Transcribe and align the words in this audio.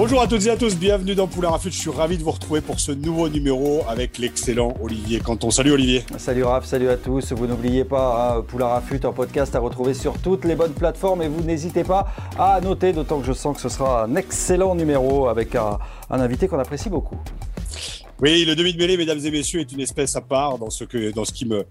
Bonjour 0.00 0.22
à 0.22 0.28
toutes 0.28 0.46
et 0.46 0.50
à 0.50 0.56
tous, 0.56 0.76
bienvenue 0.76 1.16
dans 1.16 1.26
Poulain 1.26 1.50
Rafut. 1.50 1.72
Je 1.72 1.76
suis 1.76 1.90
ravi 1.90 2.18
de 2.18 2.22
vous 2.22 2.30
retrouver 2.30 2.60
pour 2.60 2.78
ce 2.78 2.92
nouveau 2.92 3.28
numéro 3.28 3.82
avec 3.88 4.18
l'excellent 4.18 4.74
Olivier 4.80 5.18
Canton. 5.18 5.50
Salut 5.50 5.72
Olivier. 5.72 6.04
Salut 6.18 6.44
Raph, 6.44 6.66
salut 6.66 6.88
à 6.88 6.96
tous. 6.96 7.32
Vous 7.32 7.48
n'oubliez 7.48 7.82
pas, 7.82 8.36
hein, 8.36 8.42
Poulain 8.42 8.68
Rafut 8.68 9.04
en 9.04 9.12
podcast 9.12 9.56
à 9.56 9.58
retrouver 9.58 9.94
sur 9.94 10.16
toutes 10.18 10.44
les 10.44 10.54
bonnes 10.54 10.72
plateformes 10.72 11.22
et 11.22 11.26
vous 11.26 11.42
n'hésitez 11.42 11.82
pas 11.82 12.06
à 12.38 12.60
noter, 12.60 12.92
d'autant 12.92 13.18
que 13.18 13.26
je 13.26 13.32
sens 13.32 13.56
que 13.56 13.60
ce 13.60 13.68
sera 13.68 14.04
un 14.04 14.14
excellent 14.14 14.76
numéro 14.76 15.26
avec 15.26 15.56
un, 15.56 15.80
un 16.10 16.20
invité 16.20 16.46
qu'on 16.46 16.60
apprécie 16.60 16.90
beaucoup. 16.90 17.18
Oui, 18.20 18.44
le 18.44 18.54
demi 18.54 18.74
de 18.74 18.78
mêlée, 18.78 18.96
mesdames 18.96 19.18
et 19.24 19.30
messieurs, 19.32 19.62
est 19.62 19.72
une 19.72 19.80
espèce 19.80 20.14
à 20.14 20.20
part 20.20 20.58
dans 20.58 20.70
ce, 20.70 20.84
que, 20.84 21.10
dans 21.10 21.24
ce 21.24 21.32
qui 21.32 21.44
me. 21.44 21.66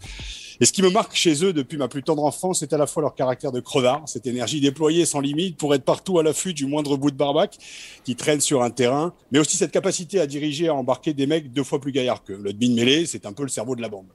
Et 0.59 0.65
ce 0.65 0.71
qui 0.71 0.81
me 0.81 0.89
marque 0.89 1.15
chez 1.15 1.43
eux 1.45 1.53
depuis 1.53 1.77
ma 1.77 1.87
plus 1.87 2.01
tendre 2.01 2.23
enfance, 2.23 2.59
c'est 2.59 2.73
à 2.73 2.77
la 2.77 2.87
fois 2.87 3.03
leur 3.03 3.13
caractère 3.13 3.51
de 3.51 3.59
crevard, 3.59 4.03
cette 4.07 4.25
énergie 4.25 4.59
déployée 4.59 5.05
sans 5.05 5.19
limite 5.19 5.57
pour 5.57 5.75
être 5.75 5.83
partout 5.83 6.17
à 6.17 6.23
l'affût 6.23 6.53
du 6.53 6.65
moindre 6.65 6.97
bout 6.97 7.11
de 7.11 7.15
barbac 7.15 7.57
qui 8.03 8.15
traîne 8.15 8.41
sur 8.41 8.63
un 8.63 8.71
terrain, 8.71 9.13
mais 9.31 9.39
aussi 9.39 9.57
cette 9.57 9.71
capacité 9.71 10.19
à 10.19 10.25
diriger 10.25 10.67
à 10.67 10.73
embarquer 10.73 11.13
des 11.13 11.27
mecs 11.27 11.53
deux 11.53 11.63
fois 11.63 11.79
plus 11.79 11.91
gaillards 11.91 12.23
qu'eux. 12.23 12.39
Le 12.41 12.53
demi 12.53 12.69
de 12.69 12.75
mêlée, 12.75 13.05
c'est 13.05 13.25
un 13.27 13.33
peu 13.33 13.43
le 13.43 13.49
cerveau 13.49 13.75
de 13.75 13.81
la 13.81 13.89
bande. 13.89 14.07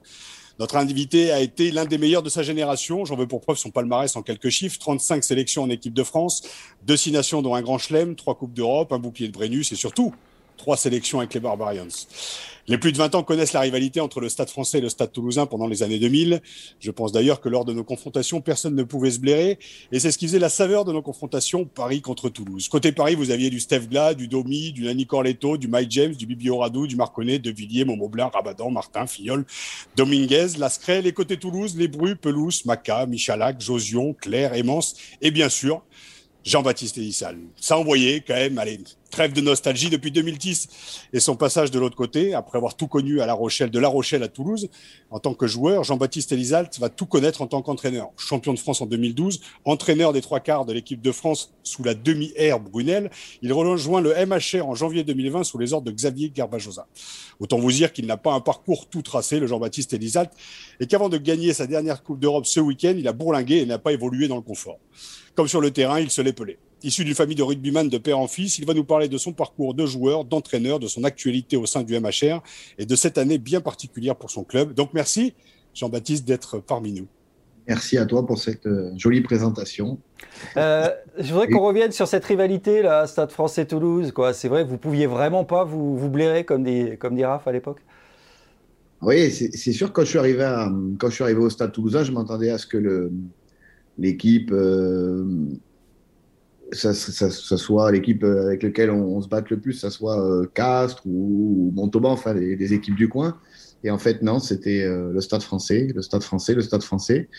Notre 0.59 0.75
invité 0.75 1.31
a 1.31 1.39
été 1.39 1.71
l'un 1.71 1.85
des 1.85 1.97
meilleurs 1.97 2.21
de 2.21 2.29
sa 2.29 2.43
génération. 2.43 3.05
J'en 3.05 3.15
veux 3.15 3.27
pour 3.27 3.41
preuve 3.41 3.57
son 3.57 3.71
palmarès 3.71 4.15
en 4.15 4.21
quelques 4.21 4.49
chiffres. 4.49 4.77
35 4.77 5.23
sélections 5.23 5.63
en 5.63 5.69
équipe 5.69 5.93
de 5.93 6.03
France, 6.03 6.43
deux 6.85 6.97
six 6.97 7.11
nations 7.11 7.41
dont 7.41 7.55
un 7.55 7.61
grand 7.61 7.79
chelem, 7.79 8.15
trois 8.15 8.35
coupes 8.35 8.53
d'Europe, 8.53 8.91
un 8.91 8.99
bouclier 8.99 9.29
de 9.29 9.33
Brennus 9.33 9.71
et 9.71 9.75
surtout 9.75 10.13
trois 10.57 10.77
sélections 10.77 11.19
avec 11.19 11.33
les 11.33 11.39
Barbarians. 11.39 11.87
Les 12.67 12.77
plus 12.77 12.93
de 12.93 12.97
20 12.97 13.15
ans 13.15 13.23
connaissent 13.23 13.51
la 13.51 13.59
rivalité 13.59 13.99
entre 13.99 14.21
le 14.21 14.29
Stade 14.29 14.49
français 14.49 14.77
et 14.77 14.81
le 14.81 14.87
Stade 14.87 15.11
toulousain 15.11 15.45
pendant 15.45 15.67
les 15.67 15.83
années 15.83 15.99
2000. 15.99 16.41
Je 16.79 16.91
pense 16.91 17.11
d'ailleurs 17.11 17.41
que 17.41 17.49
lors 17.49 17.65
de 17.65 17.73
nos 17.73 17.83
confrontations, 17.83 18.39
personne 18.39 18.73
ne 18.73 18.83
pouvait 18.83 19.11
se 19.11 19.19
blairer. 19.19 19.59
Et 19.91 19.99
c'est 19.99 20.11
ce 20.11 20.17
qui 20.17 20.27
faisait 20.27 20.39
la 20.39 20.47
saveur 20.47 20.85
de 20.85 20.93
nos 20.93 21.01
confrontations 21.01 21.65
Paris 21.65 22.01
contre 22.01 22.29
Toulouse. 22.29 22.69
Côté 22.69 22.93
Paris, 22.93 23.15
vous 23.15 23.31
aviez 23.31 23.49
du 23.49 23.59
Steph 23.59 23.87
Glas, 23.89 24.13
du 24.13 24.29
Domi, 24.29 24.71
du 24.71 24.83
Nani 24.83 25.05
Corletto, 25.05 25.57
du 25.57 25.67
Mike 25.67 25.91
James, 25.91 26.13
du 26.13 26.25
Bibi 26.25 26.49
Radou, 26.51 26.87
du 26.87 26.95
Marconnet, 26.95 27.37
de 27.37 27.51
Villiers, 27.51 27.83
Momoblin, 27.83 28.27
Rabadan, 28.33 28.71
Martin, 28.71 29.07
Fillol, 29.07 29.45
Dominguez, 29.97 30.57
Lascrel. 30.57 31.05
Et 31.05 31.11
côté 31.11 31.35
Toulouse, 31.35 31.75
les 31.75 31.89
Brus, 31.89 32.15
Pelouse, 32.15 32.63
Maca, 32.65 33.05
Michalak, 33.07 33.59
Josion, 33.59 34.13
Claire, 34.13 34.53
Aimance 34.53 34.95
et 35.21 35.31
bien 35.31 35.49
sûr, 35.49 35.83
Jean-Baptiste 36.43 36.97
Elissal. 36.97 37.37
Ça 37.55 37.77
envoyait 37.77 38.21
quand 38.21 38.33
même, 38.33 38.57
allez, 38.57 38.79
trêve 39.13 39.31
de 39.31 39.41
nostalgie 39.41 39.89
depuis 39.89 40.11
2010 40.11 40.67
et 41.13 41.19
son 41.19 41.35
passage 41.35 41.69
de 41.69 41.79
l'autre 41.79 41.95
côté, 41.95 42.33
après 42.33 42.57
avoir 42.57 42.75
tout 42.75 42.87
connu 42.87 43.21
à 43.21 43.25
La 43.25 43.33
Rochelle, 43.33 43.69
de 43.69 43.79
La 43.79 43.87
Rochelle 43.87 44.23
à 44.23 44.27
Toulouse, 44.27 44.69
en 45.11 45.19
tant 45.19 45.35
que 45.35 45.45
joueur, 45.47 45.83
Jean-Baptiste 45.83 46.31
Elizalt 46.31 46.79
va 46.79 46.89
tout 46.89 47.05
connaître 47.05 47.41
en 47.41 47.47
tant 47.47 47.61
qu'entraîneur. 47.61 48.09
Champion 48.17 48.53
de 48.53 48.59
France 48.59 48.81
en 48.81 48.87
2012, 48.87 49.39
entraîneur 49.65 50.13
des 50.13 50.21
trois 50.21 50.39
quarts 50.39 50.65
de 50.65 50.73
l'équipe 50.73 51.01
de 51.01 51.11
France 51.11 51.53
sous 51.61 51.83
la 51.83 51.93
demi-ère 51.93 52.59
Brunel, 52.59 53.11
il 53.41 53.53
rejoint 53.53 54.01
le 54.01 54.13
MHR 54.25 54.67
en 54.67 54.75
janvier 54.75 55.03
2020 55.03 55.43
sous 55.43 55.59
les 55.59 55.73
ordres 55.73 55.85
de 55.85 55.91
Xavier 55.91 56.29
Garbajosa. 56.29 56.87
Autant 57.39 57.59
vous 57.59 57.71
dire 57.71 57.93
qu'il 57.93 58.07
n'a 58.07 58.17
pas 58.17 58.33
un 58.33 58.41
parcours 58.41 58.89
tout 58.89 59.01
tracé, 59.03 59.39
le 59.39 59.47
Jean-Baptiste 59.47 59.93
Elizalt, 59.93 60.31
et 60.79 60.87
qu'avant 60.87 61.09
de 61.09 61.17
gagner 61.17 61.53
sa 61.53 61.67
dernière 61.67 62.03
Coupe 62.03 62.19
d'Europe 62.19 62.47
ce 62.47 62.59
week-end, 62.59 62.95
il 62.97 63.07
a 63.07 63.13
bourlingué 63.13 63.57
et 63.57 63.65
n'a 63.65 63.77
pas 63.77 63.93
évolué 63.93 64.27
dans 64.27 64.35
le 64.35 64.41
confort. 64.41 64.79
Comme 65.35 65.47
sur 65.47 65.61
le 65.61 65.71
terrain, 65.71 65.99
il 65.99 66.09
se 66.09 66.21
l'est 66.21 66.33
pelé. 66.33 66.57
Issu 66.83 67.05
d'une 67.05 67.15
famille 67.15 67.35
de 67.35 67.43
rugbyman 67.43 67.87
de 67.87 67.97
père 67.97 68.19
en 68.19 68.27
fils, 68.27 68.59
il 68.59 68.65
va 68.65 68.73
nous 68.73 68.83
parler 68.83 69.07
de 69.07 69.17
son 69.17 69.31
parcours 69.31 69.73
de 69.73 69.85
joueur, 69.85 70.25
d'entraîneur, 70.25 70.79
de 70.79 70.87
son 70.87 71.03
actualité 71.05 71.55
au 71.55 71.65
sein 71.65 71.81
du 71.81 71.97
MHR 71.97 72.41
et 72.77 72.85
de 72.85 72.95
cette 72.95 73.17
année 73.17 73.37
bien 73.37 73.61
particulière 73.61 74.15
pour 74.15 74.29
son 74.29 74.43
club. 74.43 74.73
Donc 74.73 74.89
merci 74.93 75.33
Jean-Baptiste 75.73 76.25
d'être 76.25 76.59
parmi 76.59 76.91
nous. 76.91 77.07
Merci 77.67 77.97
à 77.97 78.05
toi 78.05 78.25
pour 78.25 78.37
cette 78.37 78.65
euh, 78.65 78.91
jolie 78.97 79.21
présentation. 79.21 79.97
Euh, 80.57 80.89
je 81.17 81.31
voudrais 81.31 81.47
qu'on 81.47 81.65
revienne 81.65 81.93
sur 81.93 82.07
cette 82.07 82.25
rivalité 82.25 82.81
là, 82.81 83.07
Stade 83.07 83.31
Français 83.31 83.65
Toulouse. 83.65 84.11
Quoi, 84.11 84.33
c'est 84.33 84.49
vrai, 84.49 84.65
vous 84.65 84.77
pouviez 84.77 85.07
vraiment 85.07 85.45
pas 85.45 85.63
vous, 85.63 85.97
vous 85.97 86.09
blairer 86.09 86.43
comme 86.43 86.63
dit 86.63 86.97
comme 86.99 87.15
dit 87.15 87.23
Raph 87.23 87.47
à 87.47 87.53
l'époque? 87.53 87.79
Oui, 89.01 89.31
c'est 89.31 89.71
sûr. 89.71 89.91
Quand 89.91 90.03
je 90.03 90.09
suis 90.09 90.19
arrivé 90.19 90.43
à, 90.43 90.69
quand 90.97 91.09
je 91.09 91.15
suis 91.15 91.23
arrivé 91.23 91.39
au 91.39 91.49
Stade 91.49 91.71
Toulousain, 91.71 92.03
je 92.03 92.11
m'attendais 92.11 92.49
à 92.49 92.57
ce 92.57 92.65
que 92.65 92.77
le 92.77 93.11
l'équipe 93.97 94.51
euh, 94.51 95.25
ça, 96.71 96.93
soit 96.93 97.91
l'équipe 97.91 98.23
avec 98.23 98.63
laquelle 98.63 98.89
on, 98.89 99.21
se 99.21 99.27
batte 99.27 99.49
le 99.49 99.59
plus, 99.59 99.73
ça 99.73 99.89
soit 99.89 100.19
euh, 100.19 100.45
Castres 100.53 101.03
ou, 101.05 101.71
Montauban, 101.75 102.11
enfin 102.11 102.33
les, 102.33 102.73
équipes 102.73 102.95
du 102.95 103.09
coin. 103.09 103.37
Et 103.83 103.91
en 103.91 103.97
fait, 103.97 104.21
non, 104.21 104.39
c'était 104.39 104.83
euh, 104.83 105.11
le 105.11 105.21
Stade 105.21 105.43
français, 105.43 105.91
le 105.93 106.01
Stade 106.01 106.23
français, 106.23 106.55
le 106.55 106.61
Stade 106.61 106.83
français. 106.83 107.29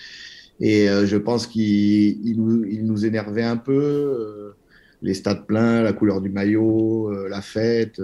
Et 0.60 0.88
euh, 0.88 1.06
je 1.06 1.16
pense 1.16 1.46
qu'il 1.46 1.62
il 1.62 2.36
nous, 2.36 2.64
il 2.64 2.86
nous, 2.86 3.04
énervait 3.04 3.42
un 3.42 3.56
peu, 3.56 3.72
euh, 3.72 4.56
les 5.02 5.14
stades 5.14 5.46
pleins, 5.46 5.82
la 5.82 5.92
couleur 5.92 6.20
du 6.20 6.30
maillot, 6.30 7.10
euh, 7.10 7.28
la 7.28 7.42
fête. 7.42 8.00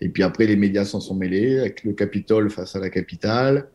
et 0.00 0.08
puis 0.08 0.22
après, 0.22 0.46
les 0.46 0.56
médias 0.56 0.84
s'en 0.84 1.00
sont 1.00 1.14
mêlés, 1.14 1.58
avec 1.58 1.84
le 1.84 1.92
Capitole 1.92 2.50
face 2.50 2.76
à 2.76 2.78
la 2.78 2.90
capitale. 2.90 3.68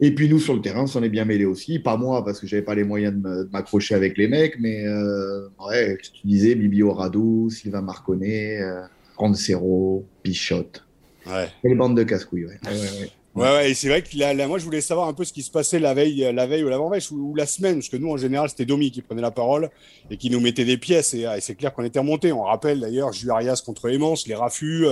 Et 0.00 0.14
puis 0.14 0.28
nous, 0.28 0.38
sur 0.38 0.54
le 0.54 0.60
terrain, 0.60 0.82
on 0.82 0.86
s'en 0.86 1.02
est 1.02 1.08
bien 1.08 1.24
mêlé 1.24 1.44
aussi. 1.44 1.78
Pas 1.78 1.96
moi, 1.96 2.24
parce 2.24 2.40
que 2.40 2.46
j'avais 2.46 2.62
pas 2.62 2.74
les 2.74 2.84
moyens 2.84 3.14
de 3.14 3.48
m'accrocher 3.52 3.94
avec 3.94 4.16
les 4.18 4.28
mecs, 4.28 4.58
mais 4.60 4.86
euh, 4.86 5.48
ouais, 5.66 5.98
tu 6.00 6.26
disais, 6.26 6.54
Bibi 6.54 6.82
Oradou, 6.82 7.50
Sylvain 7.50 7.82
Marconnet, 7.82 8.60
euh, 8.60 8.82
Roncero, 9.16 10.04
Pichotte. 10.22 10.84
Ouais. 11.26 11.48
Quelle 11.62 11.76
bande 11.76 11.96
de 11.96 12.02
casse-couilles, 12.02 12.46
ouais. 12.46 12.58
ouais, 12.66 13.00
ouais 13.00 13.10
Ouais, 13.34 13.50
ouais, 13.50 13.70
et 13.70 13.74
c'est 13.74 13.88
vrai 13.88 14.02
que 14.02 14.16
là, 14.16 14.46
moi, 14.46 14.58
je 14.58 14.64
voulais 14.64 14.80
savoir 14.80 15.08
un 15.08 15.12
peu 15.12 15.24
ce 15.24 15.32
qui 15.32 15.42
se 15.42 15.50
passait 15.50 15.80
la 15.80 15.92
veille, 15.92 16.30
la 16.32 16.46
veille 16.46 16.62
ou 16.62 16.68
l'avant-veille 16.68 17.02
ou, 17.10 17.34
la 17.34 17.46
semaine, 17.46 17.76
parce 17.76 17.88
que 17.88 17.96
nous, 17.96 18.10
en 18.10 18.16
général, 18.16 18.48
c'était 18.48 18.64
Domi 18.64 18.92
qui 18.92 19.02
prenait 19.02 19.22
la 19.22 19.32
parole 19.32 19.70
et 20.10 20.16
qui 20.16 20.30
nous 20.30 20.40
mettait 20.40 20.64
des 20.64 20.78
pièces, 20.78 21.14
et, 21.14 21.22
et 21.22 21.40
c'est 21.40 21.56
clair 21.56 21.74
qu'on 21.74 21.82
était 21.82 21.98
remonté. 21.98 22.30
On 22.32 22.42
rappelle 22.42 22.80
d'ailleurs 22.80 23.12
Jus 23.12 23.30
Arias 23.30 23.60
contre 23.64 23.90
Aimance, 23.90 24.28
les 24.28 24.36
raffus, 24.36 24.86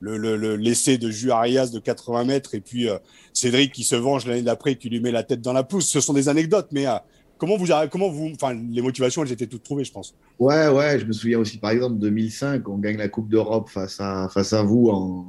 le, 0.00 0.16
le, 0.18 0.36
le 0.36 0.56
l'essai 0.56 0.98
de 0.98 1.10
Jus 1.10 1.30
Arias 1.30 1.68
de 1.68 1.78
80 1.78 2.24
mètres, 2.24 2.54
et 2.54 2.60
puis 2.60 2.88
euh, 2.88 2.98
Cédric 3.32 3.72
qui 3.72 3.84
se 3.84 3.96
venge 3.96 4.26
l'année 4.26 4.42
d'après 4.42 4.72
et 4.72 4.76
qui 4.76 4.88
lui 4.88 5.00
met 5.00 5.10
la 5.10 5.22
tête 5.22 5.40
dans 5.40 5.52
la 5.52 5.64
pousse. 5.64 5.88
Ce 5.88 6.00
sont 6.00 6.12
des 6.12 6.28
anecdotes, 6.28 6.68
mais 6.72 6.86
euh, 6.86 6.96
comment 7.38 7.56
vous, 7.56 7.66
comment 7.90 8.10
vous, 8.10 8.30
enfin, 8.34 8.54
les 8.54 8.82
motivations, 8.82 9.24
elles 9.24 9.32
étaient 9.32 9.46
toutes 9.46 9.62
trouvées, 9.62 9.84
je 9.84 9.92
pense. 9.92 10.14
Ouais, 10.38 10.68
ouais, 10.68 10.98
je 10.98 11.06
me 11.06 11.12
souviens 11.12 11.38
aussi, 11.38 11.58
par 11.58 11.70
exemple, 11.70 11.98
2005, 11.98 12.68
on 12.68 12.78
gagne 12.78 12.98
la 12.98 13.08
Coupe 13.08 13.28
d'Europe 13.28 13.68
face 13.70 14.00
à, 14.00 14.28
face 14.28 14.52
à 14.52 14.62
vous 14.62 14.88
en 14.88 15.26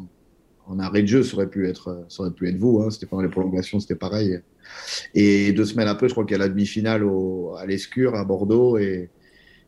en 0.67 0.79
arrêt 0.79 1.01
de 1.01 1.07
jeu, 1.07 1.23
ça 1.23 1.35
aurait 1.35 1.49
pu 1.49 1.67
être, 1.67 2.05
ça 2.09 2.23
aurait 2.23 2.31
pu 2.31 2.47
être 2.47 2.57
vous. 2.57 2.81
Hein. 2.81 2.89
C'était 2.89 3.05
pendant 3.05 3.23
les 3.23 3.29
prolongations, 3.29 3.79
c'était 3.79 3.95
pareil. 3.95 4.39
Et 5.13 5.51
deux 5.53 5.65
semaines 5.65 5.87
après, 5.87 6.07
je 6.07 6.13
crois 6.13 6.25
qu'il 6.25 6.33
y 6.33 6.35
a 6.35 6.39
la 6.39 6.49
demi-finale 6.49 7.05
à 7.57 7.65
l'Escure, 7.65 8.15
à 8.15 8.25
Bordeaux. 8.25 8.77
Et, 8.77 9.09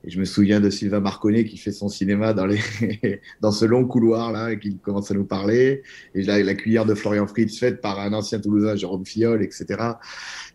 je 0.05 0.19
me 0.19 0.25
souviens 0.25 0.61
de 0.61 0.69
Sylvain 0.69 1.01
Marconnet 1.01 1.43
qui 1.43 1.57
fait 1.57 1.71
son 1.71 1.89
cinéma 1.89 2.33
dans, 3.41 3.51
ce 3.51 3.65
long 3.65 3.83
couloir 3.85 4.31
là 4.31 4.51
et 4.51 4.59
qui 4.59 4.77
commence 4.77 5.11
à 5.11 5.15
nous 5.15 5.25
parler. 5.25 5.81
Et 6.15 6.21
la, 6.21 6.53
cuillère 6.53 6.85
de 6.85 6.93
Florian 6.93 7.27
Fritz 7.27 7.57
faite 7.57 7.81
par 7.81 7.99
un 7.99 8.13
ancien 8.13 8.39
Toulousain, 8.39 8.75
Jérôme 8.75 9.05
Fiol, 9.05 9.43
etc. 9.43 9.65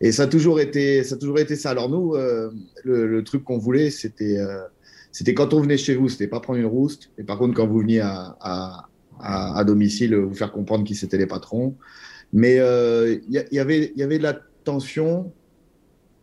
Et 0.01 0.11
ça 0.11 0.23
a 0.23 0.27
toujours 0.27 0.59
été, 0.59 1.03
ça. 1.03 1.69
Alors 1.69 1.89
nous, 1.89 2.15
euh, 2.15 2.49
le, 2.83 3.23
truc 3.23 3.43
qu'on 3.43 3.59
voulait, 3.59 3.91
c'était, 3.91 4.39
euh, 4.39 4.63
c'était 5.11 5.35
quand 5.35 5.53
on 5.53 5.61
venait 5.61 5.77
chez 5.77 5.93
vous, 5.95 6.09
c'était 6.09 6.27
pas 6.27 6.39
prendre 6.39 6.57
une 6.57 6.65
rouste. 6.65 7.11
Et 7.19 7.23
par 7.23 7.37
contre, 7.37 7.53
quand 7.53 7.67
vous 7.67 7.79
veniez 7.79 7.99
à 7.99 8.87
à, 9.23 9.63
domicile, 9.63 10.15
vous 10.15 10.33
faire 10.33 10.51
comprendre 10.51 10.83
qui 10.83 10.95
c'était 10.95 11.17
les 11.17 11.27
patrons. 11.27 11.75
Mais 12.33 12.55
il 12.55 12.61
euh, 12.61 13.17
y, 13.29 13.59
avait, 13.59 13.93
y 13.95 14.03
avait 14.03 14.17
de 14.17 14.23
la 14.23 14.37
tension, 14.63 15.31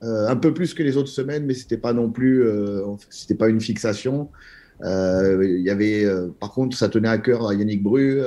euh, 0.03 0.29
un 0.29 0.37
peu 0.37 0.53
plus 0.53 0.75
que 0.75 0.83
les 0.83 0.97
autres 0.97 1.09
semaines, 1.09 1.47
mais 1.47 1.55
c'était 1.55 1.77
pas 1.77 1.93
non 1.93 2.11
plus, 2.11 2.45
euh, 2.45 2.83
c'était 3.11 3.35
pas 3.35 3.49
une 3.49 3.61
fixation. 3.61 4.29
Il 4.83 5.63
y 5.63 5.71
avait, 5.71 6.07
par 6.39 6.53
contre, 6.53 6.77
ça 6.77 6.89
tenait 6.89 7.09
à 7.09 7.19
cœur 7.19 7.47
à 7.47 7.55
Yannick 7.55 7.83
Bru. 7.83 8.21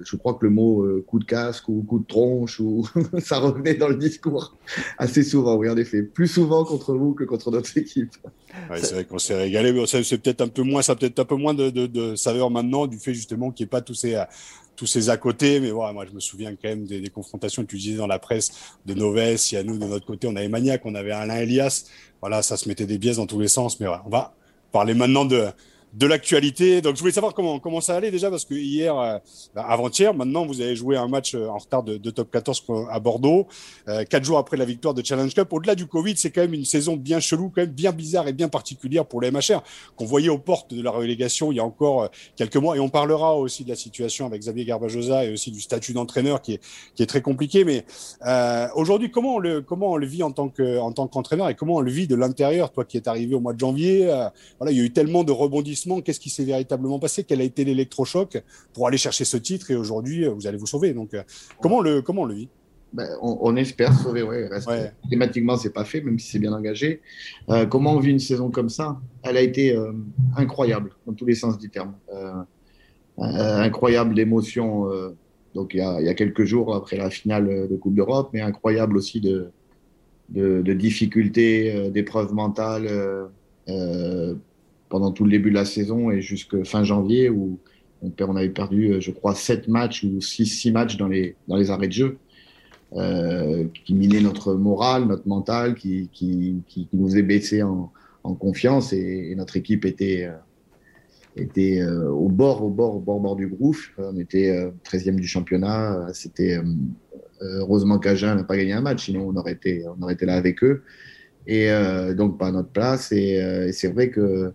je 0.00 0.16
crois 0.16 0.34
que 0.34 0.44
le 0.44 0.50
mot 0.50 0.86
coup 1.06 1.18
de 1.18 1.24
casque 1.24 1.68
ou 1.68 1.82
coup 1.82 1.98
de 1.98 2.06
tronche, 2.06 2.60
ou 2.60 2.86
ça 3.18 3.38
revenait 3.38 3.74
dans 3.74 3.88
le 3.88 3.96
discours 3.96 4.56
assez 4.98 5.22
souvent. 5.22 5.56
Oui, 5.56 5.68
en 5.68 5.76
effet, 5.76 6.02
plus 6.02 6.28
souvent 6.28 6.64
contre 6.64 6.94
vous 6.94 7.14
que 7.14 7.24
contre 7.24 7.50
notre 7.50 7.76
équipe. 7.76 8.14
Ouais, 8.70 8.80
c'est 8.82 8.94
vrai 8.94 9.04
qu'on 9.04 9.18
s'est 9.18 9.34
régalé, 9.34 9.74
c'est 9.86 10.18
peut-être 10.18 10.42
un 10.42 10.48
peu 10.48 10.62
moins, 10.62 10.82
ça 10.82 10.94
peut-être 10.94 11.18
un 11.18 11.24
peu 11.24 11.36
moins 11.36 11.54
de, 11.54 12.14
saveur 12.16 12.50
maintenant 12.50 12.86
du 12.86 12.98
fait 12.98 13.14
justement 13.14 13.50
qu'il 13.50 13.64
n'y 13.64 13.68
ait 13.68 13.70
pas 13.70 13.80
tous 13.80 13.94
ces, 13.94 14.22
tous 14.76 14.86
ces 14.86 15.10
à 15.10 15.16
côté. 15.16 15.60
Mais 15.60 15.70
voilà, 15.70 15.92
moi, 15.92 16.04
je 16.08 16.14
me 16.14 16.20
souviens 16.20 16.50
quand 16.50 16.68
même 16.68 16.84
des, 16.84 17.08
confrontations 17.08 17.62
que 17.62 17.68
tu 17.68 17.76
disais 17.76 17.96
dans 17.96 18.06
la 18.06 18.18
presse 18.18 18.52
de 18.86 18.94
Noves. 18.94 19.18
Il 19.50 19.54
y 19.54 19.58
a 19.58 19.62
nous, 19.62 19.78
de 19.78 19.86
notre 19.86 20.06
côté, 20.06 20.26
on 20.26 20.36
avait 20.36 20.48
Maniac, 20.48 20.82
on 20.84 20.94
avait 20.94 21.12
Alain 21.12 21.36
Elias. 21.36 21.84
Voilà, 22.20 22.42
ça 22.42 22.56
se 22.56 22.68
mettait 22.68 22.86
des 22.86 22.98
biaises 22.98 23.16
dans 23.16 23.26
tous 23.26 23.40
les 23.40 23.48
sens. 23.48 23.80
Mais 23.80 23.86
voilà, 23.86 24.02
on 24.06 24.10
va 24.10 24.34
parler 24.70 24.94
maintenant 24.94 25.24
de, 25.24 25.46
de 25.92 26.06
l'actualité. 26.06 26.80
Donc, 26.80 26.96
je 26.96 27.00
voulais 27.00 27.12
savoir 27.12 27.34
comment, 27.34 27.58
comment 27.58 27.80
ça 27.80 27.96
allait 27.96 28.10
déjà, 28.10 28.30
parce 28.30 28.44
que 28.44 28.54
hier, 28.54 28.96
euh, 28.96 29.18
bah, 29.54 29.66
avant-hier, 29.68 30.14
maintenant, 30.14 30.46
vous 30.46 30.60
avez 30.60 30.74
joué 30.74 30.96
un 30.96 31.08
match 31.08 31.34
euh, 31.34 31.48
en 31.48 31.58
retard 31.58 31.82
de, 31.82 31.98
top 32.10 32.30
14 32.30 32.64
à 32.90 32.98
Bordeaux, 32.98 33.46
euh, 33.88 34.04
quatre 34.04 34.24
jours 34.24 34.38
après 34.38 34.56
la 34.56 34.64
victoire 34.64 34.94
de 34.94 35.04
Challenge 35.04 35.32
Cup. 35.34 35.52
Au-delà 35.52 35.74
du 35.74 35.86
Covid, 35.86 36.16
c'est 36.16 36.30
quand 36.30 36.40
même 36.40 36.54
une 36.54 36.64
saison 36.64 36.96
bien 36.96 37.20
chelou, 37.20 37.50
quand 37.54 37.62
même 37.62 37.70
bien 37.70 37.92
bizarre 37.92 38.26
et 38.28 38.32
bien 38.32 38.48
particulière 38.48 39.04
pour 39.04 39.20
les 39.20 39.30
MHR, 39.30 39.62
qu'on 39.96 40.06
voyait 40.06 40.30
aux 40.30 40.38
portes 40.38 40.72
de 40.72 40.82
la 40.82 40.90
relégation 40.90 41.52
il 41.52 41.56
y 41.56 41.60
a 41.60 41.64
encore 41.64 42.08
quelques 42.36 42.56
mois. 42.56 42.76
Et 42.76 42.80
on 42.80 42.88
parlera 42.88 43.36
aussi 43.36 43.64
de 43.64 43.68
la 43.68 43.76
situation 43.76 44.26
avec 44.26 44.40
Xavier 44.40 44.64
Garbajosa 44.64 45.26
et 45.26 45.32
aussi 45.32 45.50
du 45.50 45.60
statut 45.60 45.92
d'entraîneur 45.92 46.40
qui 46.40 46.54
est, 46.54 46.60
qui 46.94 47.02
est 47.02 47.06
très 47.06 47.20
compliqué. 47.20 47.64
Mais 47.64 47.84
aujourd'hui, 48.74 49.10
comment 49.10 49.36
on 49.36 49.38
le, 49.38 49.60
comment 49.60 49.92
on 49.92 49.96
le 49.96 50.06
vit 50.06 50.22
en 50.22 50.32
tant 50.32 50.48
que, 50.48 50.78
en 50.78 50.92
tant 50.92 51.06
qu'entraîneur 51.06 51.48
et 51.48 51.54
comment 51.54 51.76
on 51.76 51.80
le 51.80 51.90
vit 51.90 52.06
de 52.06 52.14
l'intérieur, 52.14 52.72
toi 52.72 52.84
qui 52.84 52.96
es 52.96 53.08
arrivé 53.08 53.34
au 53.34 53.40
mois 53.40 53.52
de 53.52 53.60
janvier, 53.60 54.06
voilà, 54.58 54.72
il 54.72 54.78
y 54.78 54.80
a 54.80 54.84
eu 54.84 54.92
tellement 54.92 55.24
de 55.24 55.32
rebondissements 55.32 55.81
qu'est-ce 56.04 56.20
qui 56.20 56.30
s'est 56.30 56.44
véritablement 56.44 56.98
passé, 56.98 57.24
quel 57.24 57.40
a 57.40 57.44
été 57.44 57.64
l'électrochoc 57.64 58.42
pour 58.72 58.86
aller 58.86 58.98
chercher 58.98 59.24
ce 59.24 59.36
titre 59.36 59.70
et 59.70 59.76
aujourd'hui 59.76 60.26
vous 60.26 60.46
allez 60.46 60.58
vous 60.58 60.66
sauver. 60.66 60.92
Donc 60.94 61.14
euh, 61.14 61.22
comment 61.60 61.78
on 61.78 61.80
le 61.80 62.02
comment 62.02 62.22
on 62.22 62.26
le 62.26 62.34
vit? 62.34 62.48
Ben, 62.92 63.08
on, 63.22 63.56
espère 63.56 63.94
sauver, 63.94 64.22
ouais. 64.22 64.50
Thématiquement, 65.08 65.56
c'est 65.56 65.72
pas 65.72 65.86
fait, 65.86 66.02
même 66.02 66.18
si 66.18 66.32
c'est 66.32 66.38
bien 66.38 66.52
engagé. 66.52 67.00
Euh, 67.48 67.64
comment 67.64 67.94
on 67.94 68.00
vit 68.00 68.10
une 68.10 68.18
saison 68.18 68.50
comme 68.50 68.68
ça? 68.68 69.00
Elle 69.22 69.38
a 69.38 69.40
été 69.40 69.74
euh, 69.74 69.92
incroyable 70.36 70.90
dans 71.06 71.14
tous 71.14 71.24
les 71.24 71.34
sens 71.34 71.56
du 71.56 71.70
terme. 71.70 71.94
incroyable 73.16 74.14
d'émotion. 74.14 74.90
donc 75.54 75.72
il 75.72 75.78
y, 75.78 76.08
a, 76.08 76.14
quelques 76.14 76.44
jours 76.44 76.74
après 76.74 76.98
la 76.98 77.08
finale 77.08 77.66
de 77.66 77.76
Coupe 77.76 77.94
d'Europe, 77.94 78.28
mais 78.34 78.42
incroyable 78.42 78.98
aussi 78.98 79.22
de, 79.22 79.52
de, 80.28 80.60
de 80.60 80.72
difficultés, 80.74 81.90
d'épreuves 81.90 82.34
mentales 82.34 82.90
pendant 84.92 85.10
tout 85.10 85.24
le 85.24 85.30
début 85.30 85.48
de 85.48 85.54
la 85.54 85.64
saison 85.64 86.10
et 86.10 86.20
jusqu'à 86.20 86.62
fin 86.64 86.84
janvier 86.84 87.30
où 87.30 87.58
on, 88.02 88.36
avait 88.36 88.50
perdu, 88.50 88.92
euh, 88.92 89.00
je 89.00 89.10
crois, 89.10 89.34
7 89.34 89.66
matchs 89.66 90.04
ou 90.04 90.20
6, 90.20 90.44
6 90.44 90.70
matchs 90.70 90.98
dans 90.98 91.08
les, 91.08 91.34
dans 91.48 91.56
les 91.56 91.70
arrêts 91.70 91.88
de 91.88 91.94
jeu, 91.94 92.18
euh, 92.94 93.64
qui 93.86 93.94
minaient 93.94 94.20
notre 94.20 94.52
morale, 94.52 95.06
notre 95.06 95.26
mental, 95.26 95.76
qui, 95.76 96.10
qui, 96.12 96.88
nous 96.92 97.08
faisait 97.08 97.22
baisser 97.22 97.62
en, 97.62 97.90
confiance 98.38 98.92
et, 98.92 99.34
notre 99.34 99.56
équipe 99.56 99.86
était, 99.86 100.26
euh, 100.26 100.36
était 101.36 101.80
euh, 101.80 102.10
au 102.10 102.28
bord, 102.28 102.62
au 102.62 102.68
bord, 102.68 102.96
au 102.96 103.00
bord, 103.00 103.18
bord 103.18 103.36
du 103.36 103.46
groupe. 103.46 103.78
On 103.96 104.18
était 104.18 104.70
13e 104.84 105.16
du 105.16 105.26
championnat. 105.26 106.08
C'était 106.12 106.60
heureusement 107.40 107.98
qu'Agen 107.98 108.34
n'a 108.34 108.44
pas 108.44 108.58
gagné 108.58 108.74
un 108.74 108.82
match, 108.82 109.06
sinon 109.06 109.26
on 109.26 109.36
aurait 109.36 109.52
été, 109.52 109.84
on 109.86 110.02
aurait 110.02 110.12
été 110.12 110.26
là 110.26 110.34
avec 110.34 110.62
eux. 110.62 110.82
Et 111.46 111.70
donc 112.14 112.38
pas 112.38 112.48
à 112.48 112.52
notre 112.52 112.68
place. 112.68 113.10
Et 113.10 113.70
c'est 113.72 113.88
vrai 113.88 114.10
que 114.10 114.52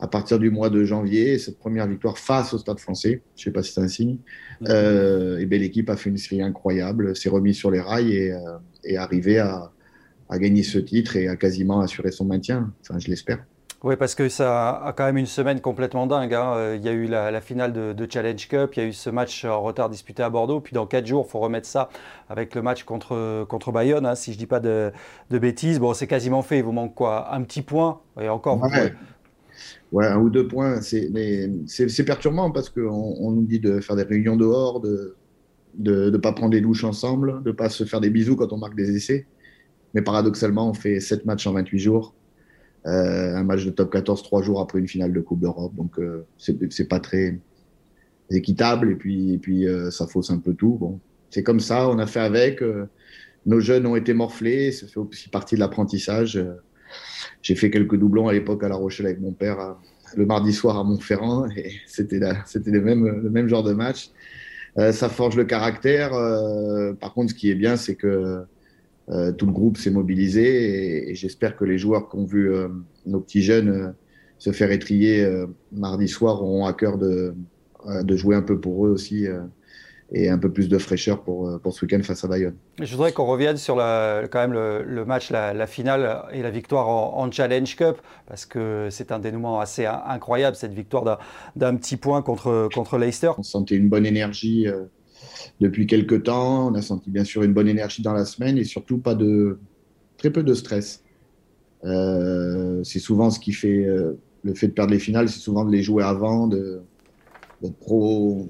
à 0.00 0.08
partir 0.08 0.38
du 0.38 0.50
mois 0.50 0.70
de 0.70 0.82
janvier, 0.84 1.38
cette 1.38 1.58
première 1.58 1.86
victoire 1.86 2.18
face 2.18 2.54
au 2.54 2.58
Stade 2.58 2.80
français, 2.80 3.22
je 3.36 3.42
ne 3.42 3.44
sais 3.44 3.50
pas 3.52 3.62
si 3.62 3.72
c'est 3.72 3.80
un 3.80 3.88
signe, 3.88 4.16
euh, 4.68 5.38
et 5.38 5.46
ben, 5.46 5.60
l'équipe 5.60 5.88
a 5.90 5.96
fait 5.96 6.08
une 6.08 6.16
série 6.16 6.42
incroyable, 6.42 7.14
s'est 7.14 7.28
remise 7.28 7.56
sur 7.56 7.70
les 7.70 7.80
rails 7.80 8.12
et 8.12 8.32
euh, 8.32 8.38
est 8.84 8.96
arrivée 8.96 9.38
à, 9.38 9.70
à, 10.30 10.38
gagner 10.38 10.62
ce 10.62 10.78
titre 10.78 11.16
et 11.16 11.28
à 11.28 11.36
quasiment 11.36 11.80
assurer 11.80 12.12
son 12.12 12.24
maintien. 12.24 12.72
Enfin, 12.80 12.98
je 12.98 13.08
l'espère. 13.08 13.44
Oui, 13.82 13.96
parce 13.96 14.14
que 14.14 14.28
ça 14.28 14.72
a 14.84 14.92
quand 14.92 15.04
même 15.04 15.16
une 15.16 15.26
semaine 15.26 15.60
complètement 15.60 16.06
dingue. 16.06 16.34
Hein. 16.34 16.52
Euh, 16.54 16.76
il 16.78 16.84
y 16.84 16.88
a 16.88 16.92
eu 16.92 17.06
la, 17.06 17.40
finale 17.40 17.72
de, 17.72 18.08
Challenge 18.10 18.48
Cup, 18.48 18.72
il 18.76 18.82
y 18.82 18.86
a 18.86 18.88
eu 18.88 18.92
ce 18.92 19.08
match 19.08 19.44
en 19.44 19.62
retard 19.62 19.88
disputé 19.88 20.22
à 20.22 20.28
Bordeaux, 20.28 20.60
puis 20.60 20.74
dans 20.74 20.86
quatre 20.86 21.06
jours, 21.06 21.24
il 21.26 21.30
faut 21.30 21.40
remettre 21.40 21.66
ça 21.66 21.88
avec 22.28 22.54
le 22.54 22.62
match 22.62 22.84
contre, 22.84 23.44
contre 23.44 23.72
Bayonne, 23.72 24.04
hein, 24.04 24.14
si 24.14 24.32
je 24.32 24.36
ne 24.36 24.40
dis 24.40 24.46
pas 24.46 24.60
de, 24.60 24.92
de 25.30 25.38
bêtises. 25.38 25.78
Bon, 25.78 25.94
c'est 25.94 26.06
quasiment 26.06 26.42
fait, 26.42 26.58
il 26.58 26.64
vous 26.64 26.72
manque 26.72 26.94
quoi? 26.94 27.34
Un 27.34 27.42
petit 27.42 27.62
point, 27.62 28.00
et 28.20 28.28
encore, 28.28 28.60
Ouais, 28.62 28.92
un 29.98 30.18
ou 30.18 30.30
deux 30.30 30.46
points. 30.46 30.80
C'est 30.80 32.04
perturbant 32.04 32.50
parce 32.50 32.70
qu'on 32.70 33.16
on 33.18 33.32
nous 33.32 33.44
dit 33.44 33.60
de 33.60 33.80
faire 33.80 33.96
des 33.96 34.04
réunions 34.04 34.36
dehors, 34.36 34.80
de 34.80 35.16
ne 35.78 36.16
pas 36.16 36.32
prendre 36.32 36.50
des 36.50 36.60
douches 36.60 36.84
ensemble, 36.84 37.42
de 37.42 37.50
ne 37.50 37.54
pas 37.54 37.68
se 37.68 37.84
faire 37.84 38.00
des 38.00 38.10
bisous 38.10 38.36
quand 38.36 38.52
on 38.52 38.58
marque 38.58 38.76
des 38.76 38.94
essais. 38.96 39.26
Mais 39.94 40.02
paradoxalement, 40.02 40.70
on 40.70 40.74
fait 40.74 41.00
7 41.00 41.24
matchs 41.26 41.46
en 41.46 41.52
28 41.52 41.78
jours. 41.78 42.14
Euh, 42.86 43.36
un 43.36 43.44
match 43.44 43.64
de 43.64 43.70
top 43.70 43.92
14 43.92 44.22
trois 44.22 44.42
jours 44.42 44.60
après 44.60 44.78
une 44.78 44.88
finale 44.88 45.12
de 45.12 45.20
Coupe 45.20 45.40
d'Europe. 45.40 45.74
Donc, 45.74 45.98
euh, 45.98 46.24
c'est 46.38 46.88
pas 46.88 47.00
très 47.00 47.38
équitable. 48.30 48.92
Et 48.92 48.94
puis, 48.94 49.34
et 49.34 49.38
puis 49.38 49.66
euh, 49.66 49.90
ça 49.90 50.06
fausse 50.06 50.30
un 50.30 50.38
peu 50.38 50.54
tout. 50.54 50.76
Bon, 50.80 51.00
c'est 51.30 51.42
comme 51.42 51.60
ça, 51.60 51.88
on 51.88 51.98
a 51.98 52.06
fait 52.06 52.20
avec. 52.20 52.62
Euh, 52.62 52.86
nos 53.46 53.60
jeunes 53.60 53.86
ont 53.86 53.96
été 53.96 54.14
morflés. 54.14 54.72
Ça 54.72 54.86
fait 54.86 55.00
aussi 55.00 55.28
partie 55.28 55.56
de 55.56 55.60
l'apprentissage. 55.60 56.42
J'ai 57.42 57.54
fait 57.54 57.70
quelques 57.70 57.96
doublons 57.96 58.28
à 58.28 58.32
l'époque 58.32 58.62
à 58.64 58.68
La 58.68 58.76
Rochelle 58.76 59.06
avec 59.06 59.20
mon 59.20 59.32
père 59.32 59.76
le 60.16 60.26
mardi 60.26 60.52
soir 60.52 60.78
à 60.78 60.84
Montferrand 60.84 61.48
et 61.50 61.72
c'était 61.86 62.20
c'était 62.46 62.70
le 62.70 62.80
même 62.80 63.22
le 63.22 63.30
même 63.30 63.48
genre 63.48 63.62
de 63.62 63.72
match. 63.72 64.10
Euh, 64.78 64.92
ça 64.92 65.08
forge 65.08 65.36
le 65.36 65.44
caractère. 65.44 66.14
Euh, 66.14 66.92
par 66.94 67.14
contre, 67.14 67.30
ce 67.30 67.34
qui 67.34 67.50
est 67.50 67.54
bien, 67.54 67.76
c'est 67.76 67.96
que 67.96 68.44
euh, 69.08 69.32
tout 69.32 69.46
le 69.46 69.52
groupe 69.52 69.76
s'est 69.76 69.90
mobilisé 69.90 71.10
et, 71.10 71.14
j'espère 71.14 71.56
que 71.56 71.64
les 71.64 71.78
joueurs 71.78 72.08
qui 72.08 72.16
ont 72.16 72.24
vu 72.24 72.50
nos 73.06 73.20
petits 73.20 73.42
jeunes 73.42 73.94
se 74.38 74.52
faire 74.52 74.70
étrier 74.70 75.28
mardi 75.72 76.08
soir 76.08 76.42
auront 76.42 76.66
à 76.66 76.72
cœur 76.72 76.96
de, 76.96 77.34
de 78.02 78.16
jouer 78.16 78.36
un 78.36 78.42
peu 78.42 78.60
pour 78.60 78.86
eux 78.86 78.90
aussi 78.90 79.26
et 80.12 80.28
un 80.28 80.38
peu 80.38 80.50
plus 80.50 80.68
de 80.68 80.78
fraîcheur 80.78 81.22
pour, 81.22 81.46
euh, 81.46 81.58
pour 81.58 81.72
ce 81.72 81.84
week-end 81.84 82.02
face 82.02 82.24
à 82.24 82.28
Bayonne. 82.28 82.56
Je 82.80 82.90
voudrais 82.92 83.12
qu'on 83.12 83.26
revienne 83.26 83.56
sur 83.56 83.76
la, 83.76 84.22
quand 84.30 84.40
même 84.40 84.52
le, 84.52 85.04
match, 85.04 85.30
la, 85.30 85.66
finale 85.66 86.24
et 86.32 86.42
la 86.42 86.50
victoire 86.50 86.88
en, 86.88 87.30
Challenge 87.30 87.76
Cup, 87.76 87.96
parce 88.26 88.44
que 88.44 88.88
c'est 88.90 89.12
un 89.12 89.20
dénouement 89.20 89.60
assez 89.60 89.86
incroyable, 89.86 90.56
cette 90.56 90.72
victoire 90.72 91.20
d'un 91.54 91.76
petit 91.76 91.96
point 91.96 92.22
contre, 92.22 92.68
contre 92.74 92.98
Leicester. 92.98 93.30
On 93.38 93.42
sentait 93.42 93.76
une 93.76 93.88
bonne 93.88 94.06
énergie 94.06 94.66
euh, 94.66 94.84
depuis 95.60 95.86
quelques 95.86 96.24
temps, 96.24 96.68
on 96.68 96.74
a 96.74 96.82
senti 96.82 97.10
bien 97.10 97.24
sûr 97.24 97.42
une 97.44 97.52
bonne 97.52 97.68
énergie 97.68 98.02
dans 98.02 98.14
la 98.14 98.24
semaine 98.24 98.58
et 98.58 98.64
surtout 98.64 98.98
pas 98.98 99.14
de, 99.14 99.58
très 100.16 100.30
peu 100.30 100.42
de 100.42 100.54
stress. 100.54 101.04
Euh, 101.84 102.82
c'est 102.82 102.98
souvent 102.98 103.30
ce 103.30 103.38
qui 103.38 103.52
fait 103.52 103.86
le 104.42 104.54
fait 104.54 104.68
de 104.68 104.72
perdre 104.72 104.92
les 104.92 104.98
finales, 104.98 105.28
c'est 105.28 105.38
souvent 105.38 105.64
de 105.64 105.70
les 105.70 105.82
jouer 105.82 106.02
avant, 106.02 106.48
d'être 106.48 107.78
trop 107.80 108.48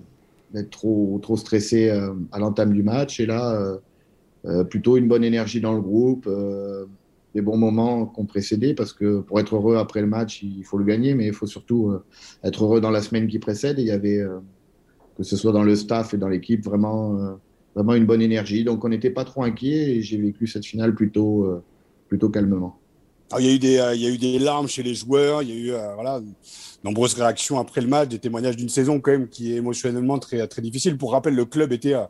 d'être 0.52 0.70
trop, 0.70 1.18
trop 1.22 1.36
stressé 1.36 1.90
euh, 1.90 2.12
à 2.32 2.38
l'entame 2.38 2.72
du 2.72 2.82
match. 2.82 3.20
Et 3.20 3.26
là, 3.26 3.54
euh, 3.54 3.78
euh, 4.46 4.64
plutôt 4.64 4.96
une 4.96 5.08
bonne 5.08 5.24
énergie 5.24 5.60
dans 5.60 5.74
le 5.74 5.80
groupe, 5.80 6.28
des 7.34 7.42
bons 7.42 7.56
moments 7.56 8.06
qu'on 8.06 8.26
précédait, 8.26 8.74
parce 8.74 8.92
que 8.92 9.20
pour 9.20 9.38
être 9.38 9.54
heureux 9.54 9.76
après 9.76 10.00
le 10.00 10.06
match, 10.06 10.42
il 10.42 10.64
faut 10.64 10.78
le 10.78 10.84
gagner, 10.84 11.14
mais 11.14 11.26
il 11.26 11.32
faut 11.32 11.46
surtout 11.46 11.94
être 12.42 12.64
heureux 12.64 12.80
dans 12.80 12.90
la 12.90 13.02
semaine 13.02 13.28
qui 13.28 13.38
précède. 13.38 13.78
Et 13.78 13.82
il 13.82 13.88
y 13.88 13.92
avait, 13.92 14.24
que 15.16 15.22
ce 15.22 15.36
soit 15.36 15.52
dans 15.52 15.62
le 15.62 15.76
staff 15.76 16.14
et 16.14 16.16
dans 16.16 16.28
l'équipe, 16.28 16.64
vraiment, 16.64 17.38
vraiment 17.76 17.94
une 17.94 18.06
bonne 18.06 18.22
énergie. 18.22 18.64
Donc 18.64 18.84
on 18.84 18.88
n'était 18.88 19.10
pas 19.10 19.24
trop 19.24 19.44
inquiet 19.44 19.96
et 19.96 20.02
j'ai 20.02 20.16
vécu 20.16 20.48
cette 20.48 20.66
finale 20.66 20.94
plutôt, 20.94 21.62
plutôt 22.08 22.30
calmement. 22.30 22.80
Il, 23.38 23.46
y 23.46 23.48
a 23.48 23.52
eu 23.52 23.58
des, 23.58 23.92
il 23.94 24.00
y 24.00 24.06
a 24.06 24.10
eu 24.10 24.18
des 24.18 24.38
larmes 24.38 24.68
chez 24.68 24.82
les 24.82 24.94
joueurs, 24.94 25.42
il 25.42 25.50
y 25.50 25.52
a 25.52 25.54
eu 25.54 25.94
voilà, 25.94 26.20
nombreuses 26.84 27.14
réactions 27.14 27.58
après 27.58 27.80
le 27.80 27.88
match, 27.88 28.08
des 28.08 28.18
témoignages 28.18 28.56
d'une 28.56 28.68
saison 28.68 29.00
quand 29.00 29.12
même 29.12 29.28
qui 29.28 29.52
est 29.52 29.56
émotionnellement 29.56 30.18
très, 30.18 30.46
très 30.46 30.62
difficile. 30.62 30.96
Pour 30.96 31.12
rappel, 31.12 31.34
le 31.34 31.44
club 31.44 31.72
était 31.72 31.94
euh, 31.94 32.04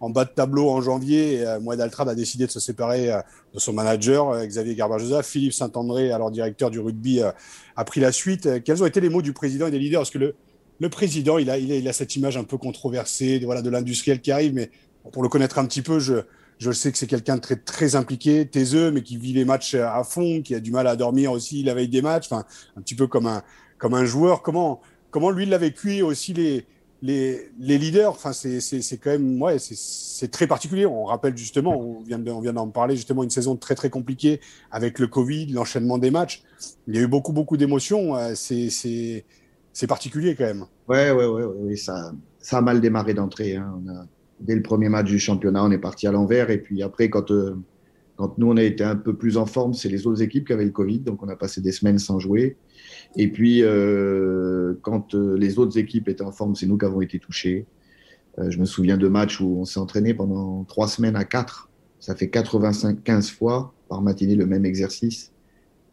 en 0.00 0.10
bas 0.10 0.24
de 0.24 0.30
tableau 0.30 0.68
en 0.68 0.80
janvier 0.80 1.34
et 1.34 1.46
euh, 1.46 1.60
Moed 1.60 1.80
Altrad 1.80 2.08
a 2.08 2.14
décidé 2.14 2.46
de 2.46 2.50
se 2.50 2.60
séparer 2.60 3.12
euh, 3.12 3.20
de 3.54 3.58
son 3.58 3.72
manager, 3.72 4.44
Xavier 4.46 4.74
Garbajosa. 4.74 5.22
Philippe 5.22 5.52
Saint-André, 5.52 6.10
alors 6.10 6.30
directeur 6.30 6.70
du 6.70 6.80
rugby, 6.80 7.20
a 7.20 7.84
pris 7.84 8.00
la 8.00 8.12
suite. 8.12 8.62
Quels 8.64 8.82
ont 8.82 8.86
été 8.86 9.00
les 9.00 9.08
mots 9.08 9.22
du 9.22 9.32
président 9.32 9.66
et 9.66 9.70
des 9.70 9.78
leaders? 9.78 10.00
Parce 10.00 10.10
que 10.10 10.34
le, 10.78 10.88
président, 10.90 11.38
il 11.38 11.48
a, 11.50 11.92
cette 11.92 12.16
image 12.16 12.36
un 12.36 12.44
peu 12.44 12.58
controversée 12.58 13.38
de 13.38 13.70
l'industriel 13.70 14.20
qui 14.20 14.30
arrive, 14.30 14.52
mais 14.52 14.70
pour 15.12 15.22
le 15.22 15.28
connaître 15.28 15.58
un 15.58 15.64
petit 15.64 15.82
peu, 15.82 15.98
je, 16.00 16.14
je 16.58 16.70
sais 16.70 16.90
que 16.90 16.98
c'est 16.98 17.06
quelqu'un 17.06 17.36
de 17.36 17.40
très, 17.40 17.56
très 17.56 17.96
impliqué, 17.96 18.46
taiseux, 18.46 18.90
mais 18.90 19.02
qui 19.02 19.16
vit 19.16 19.32
les 19.32 19.44
matchs 19.44 19.74
à 19.74 20.02
fond, 20.04 20.40
qui 20.42 20.54
a 20.54 20.60
du 20.60 20.70
mal 20.70 20.86
à 20.86 20.96
dormir 20.96 21.32
aussi 21.32 21.62
la 21.62 21.74
veille 21.74 21.88
des 21.88 22.02
matchs, 22.02 22.26
enfin, 22.30 22.44
un 22.76 22.80
petit 22.80 22.94
peu 22.94 23.06
comme 23.06 23.26
un, 23.26 23.42
comme 23.78 23.94
un 23.94 24.04
joueur. 24.04 24.42
Comment, 24.42 24.80
comment 25.10 25.30
lui 25.30 25.46
l'a 25.46 25.58
vécu 25.58 26.00
aussi 26.02 26.32
les, 26.32 26.64
les, 27.02 27.50
les 27.58 27.76
leaders? 27.76 28.10
Enfin, 28.10 28.32
c'est, 28.32 28.60
quand 29.02 29.10
même, 29.10 29.40
ouais, 29.42 29.58
c'est, 29.58 30.30
très 30.30 30.46
particulier. 30.46 30.86
On 30.86 31.04
rappelle 31.04 31.36
justement, 31.36 31.78
on 31.78 32.00
vient, 32.00 32.18
de, 32.18 32.50
d'en 32.52 32.68
parler 32.68 32.96
justement, 32.96 33.22
une 33.22 33.30
saison 33.30 33.56
très 33.56 33.74
très 33.74 33.90
compliquée 33.90 34.40
avec 34.70 34.98
le 34.98 35.06
Covid, 35.08 35.46
l'enchaînement 35.52 35.98
des 35.98 36.10
matchs. 36.10 36.42
Il 36.86 36.94
y 36.94 36.98
a 36.98 37.02
eu 37.02 37.06
beaucoup 37.06 37.32
beaucoup 37.32 37.58
d'émotions. 37.58 38.16
Euh, 38.16 38.34
c'est, 38.34 39.24
particulier 39.86 40.34
quand 40.34 40.44
même. 40.44 40.64
Ouais, 40.88 41.10
ouais, 41.10 41.26
ouais, 41.26 41.44
ouais, 41.44 41.76
ça, 41.76 42.12
ça 42.38 42.58
a 42.58 42.60
mal 42.62 42.80
démarré 42.80 43.12
d'entrée. 43.12 43.56
Hein. 43.56 44.06
Dès 44.40 44.54
le 44.54 44.62
premier 44.62 44.88
match 44.88 45.06
du 45.06 45.18
championnat, 45.18 45.64
on 45.64 45.70
est 45.70 45.78
parti 45.78 46.06
à 46.06 46.12
l'envers. 46.12 46.50
Et 46.50 46.58
puis 46.58 46.82
après, 46.82 47.10
quand 47.10 47.30
euh, 47.30 47.56
quand 48.16 48.38
nous, 48.38 48.50
on 48.50 48.56
a 48.56 48.62
été 48.62 48.82
un 48.82 48.96
peu 48.96 49.14
plus 49.14 49.36
en 49.36 49.44
forme, 49.44 49.74
c'est 49.74 49.90
les 49.90 50.06
autres 50.06 50.22
équipes 50.22 50.46
qui 50.46 50.52
avaient 50.54 50.64
le 50.64 50.70
Covid, 50.70 51.00
donc 51.00 51.22
on 51.22 51.28
a 51.28 51.36
passé 51.36 51.60
des 51.60 51.72
semaines 51.72 51.98
sans 51.98 52.18
jouer. 52.18 52.56
Et 53.14 53.30
puis, 53.30 53.62
euh, 53.62 54.72
quand 54.80 55.14
euh, 55.14 55.36
les 55.36 55.58
autres 55.58 55.76
équipes 55.76 56.08
étaient 56.08 56.22
en 56.22 56.32
forme, 56.32 56.54
c'est 56.54 56.64
nous 56.64 56.78
qui 56.78 56.86
avons 56.86 57.02
été 57.02 57.18
touchés. 57.18 57.66
je 58.38 58.58
me 58.58 58.64
souviens 58.64 58.96
de 58.96 59.08
matchs 59.08 59.40
où 59.40 59.58
on 59.60 59.64
s'est 59.66 59.80
entraîné 59.80 60.14
pendant 60.14 60.64
trois 60.64 60.88
semaines 60.88 61.16
à 61.16 61.24
quatre. 61.24 61.68
Ça 62.00 62.14
fait 62.14 62.28
85, 62.28 63.02
15 63.04 63.30
fois 63.30 63.74
par 63.88 64.00
matinée 64.00 64.34
le 64.34 64.46
même 64.46 64.64
exercice. 64.64 65.32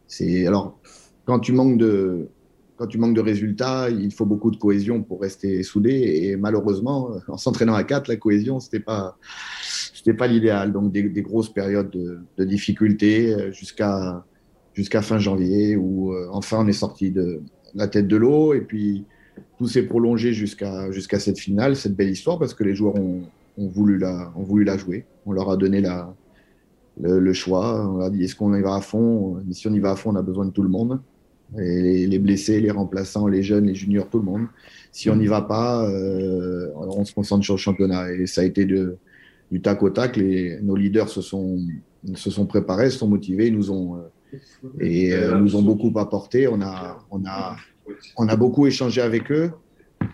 C'est 0.06 0.46
alors 0.46 0.78
quand 1.24 1.40
tu 1.40 1.52
manques 1.52 1.78
de 1.78 2.28
quand 2.76 2.86
tu 2.86 2.98
manques 2.98 3.14
de 3.14 3.20
résultats, 3.20 3.88
il 3.88 4.12
faut 4.12 4.26
beaucoup 4.26 4.50
de 4.50 4.56
cohésion 4.56 5.02
pour 5.02 5.20
rester 5.20 5.62
soudé. 5.62 5.90
Et 5.92 6.36
malheureusement, 6.36 7.10
en 7.28 7.36
s'entraînant 7.36 7.74
à 7.74 7.84
quatre, 7.84 8.08
la 8.08 8.16
cohésion 8.16 8.60
c'était 8.60 8.80
pas 8.80 9.16
pas 10.12 10.26
l'idéal. 10.26 10.72
Donc 10.72 10.92
des, 10.92 11.22
grosses 11.22 11.52
périodes 11.52 11.90
de, 11.90 12.44
difficultés 12.44 13.52
jusqu'à 13.52 14.24
jusqu'à 14.74 15.02
fin 15.02 15.18
janvier 15.18 15.76
où 15.76 16.12
euh, 16.12 16.28
enfin 16.32 16.58
on 16.60 16.66
est 16.66 16.72
sorti 16.72 17.10
de 17.10 17.40
la 17.74 17.88
tête 17.88 18.08
de 18.08 18.16
l'eau 18.16 18.54
et 18.54 18.60
puis 18.60 19.04
tout 19.56 19.68
s'est 19.68 19.84
prolongé 19.84 20.32
jusqu'à 20.32 20.90
jusqu'à 20.90 21.18
cette 21.18 21.38
finale, 21.38 21.76
cette 21.76 21.94
belle 21.94 22.10
histoire 22.10 22.38
parce 22.38 22.54
que 22.54 22.64
les 22.64 22.74
joueurs 22.74 22.96
ont, 22.96 23.22
ont 23.56 23.68
voulu 23.68 23.98
la 23.98 24.32
ont 24.36 24.42
voulu 24.42 24.64
la 24.64 24.76
jouer. 24.76 25.06
On 25.26 25.32
leur 25.32 25.50
a 25.50 25.56
donné 25.56 25.80
la 25.80 26.14
le, 27.00 27.32
choix. 27.32 27.88
On 27.88 27.98
leur 27.98 28.06
a 28.06 28.10
dit 28.10 28.24
est-ce 28.24 28.36
qu'on 28.36 28.54
y 28.54 28.62
va 28.62 28.74
à 28.74 28.80
fond? 28.80 29.42
Si 29.52 29.66
on 29.68 29.72
y 29.72 29.80
va 29.80 29.92
à 29.92 29.96
fond, 29.96 30.10
on 30.10 30.16
a 30.16 30.22
besoin 30.22 30.44
de 30.44 30.50
tout 30.50 30.62
le 30.62 30.68
monde. 30.68 31.00
Les, 31.56 32.18
blessés, 32.18 32.60
les 32.60 32.70
remplaçants, 32.70 33.26
les 33.26 33.42
jeunes, 33.42 33.66
les 33.66 33.74
juniors, 33.74 34.08
tout 34.08 34.18
le 34.18 34.24
monde. 34.24 34.46
Si 34.92 35.10
on 35.10 35.16
n'y 35.16 35.26
va 35.26 35.42
pas, 35.42 35.88
euh, 35.88 36.70
on 36.74 37.04
se 37.04 37.14
concentre 37.14 37.44
sur 37.44 37.54
le 37.54 37.58
championnat. 37.58 38.12
Et 38.12 38.26
ça 38.26 38.40
a 38.40 38.44
été 38.44 38.64
du 38.64 39.60
tac 39.62 39.82
au 39.82 39.90
tac. 39.90 40.16
Les, 40.16 40.58
nos 40.62 40.76
leaders 40.76 41.08
se 41.08 41.20
sont, 41.20 41.58
se 42.14 42.30
sont 42.30 42.46
préparés, 42.46 42.90
se 42.90 42.98
sont 42.98 43.08
motivés, 43.08 43.50
nous 43.50 43.70
ont, 43.70 43.96
euh, 43.96 44.38
et 44.80 45.12
euh, 45.12 45.38
nous 45.38 45.56
ont 45.56 45.62
beaucoup 45.62 45.92
apporté. 45.98 46.48
On 46.48 46.60
a, 46.60 46.98
on, 47.10 47.24
a, 47.24 47.56
on 48.16 48.28
a 48.28 48.36
beaucoup 48.36 48.66
échangé 48.66 49.00
avec 49.00 49.30
eux 49.30 49.50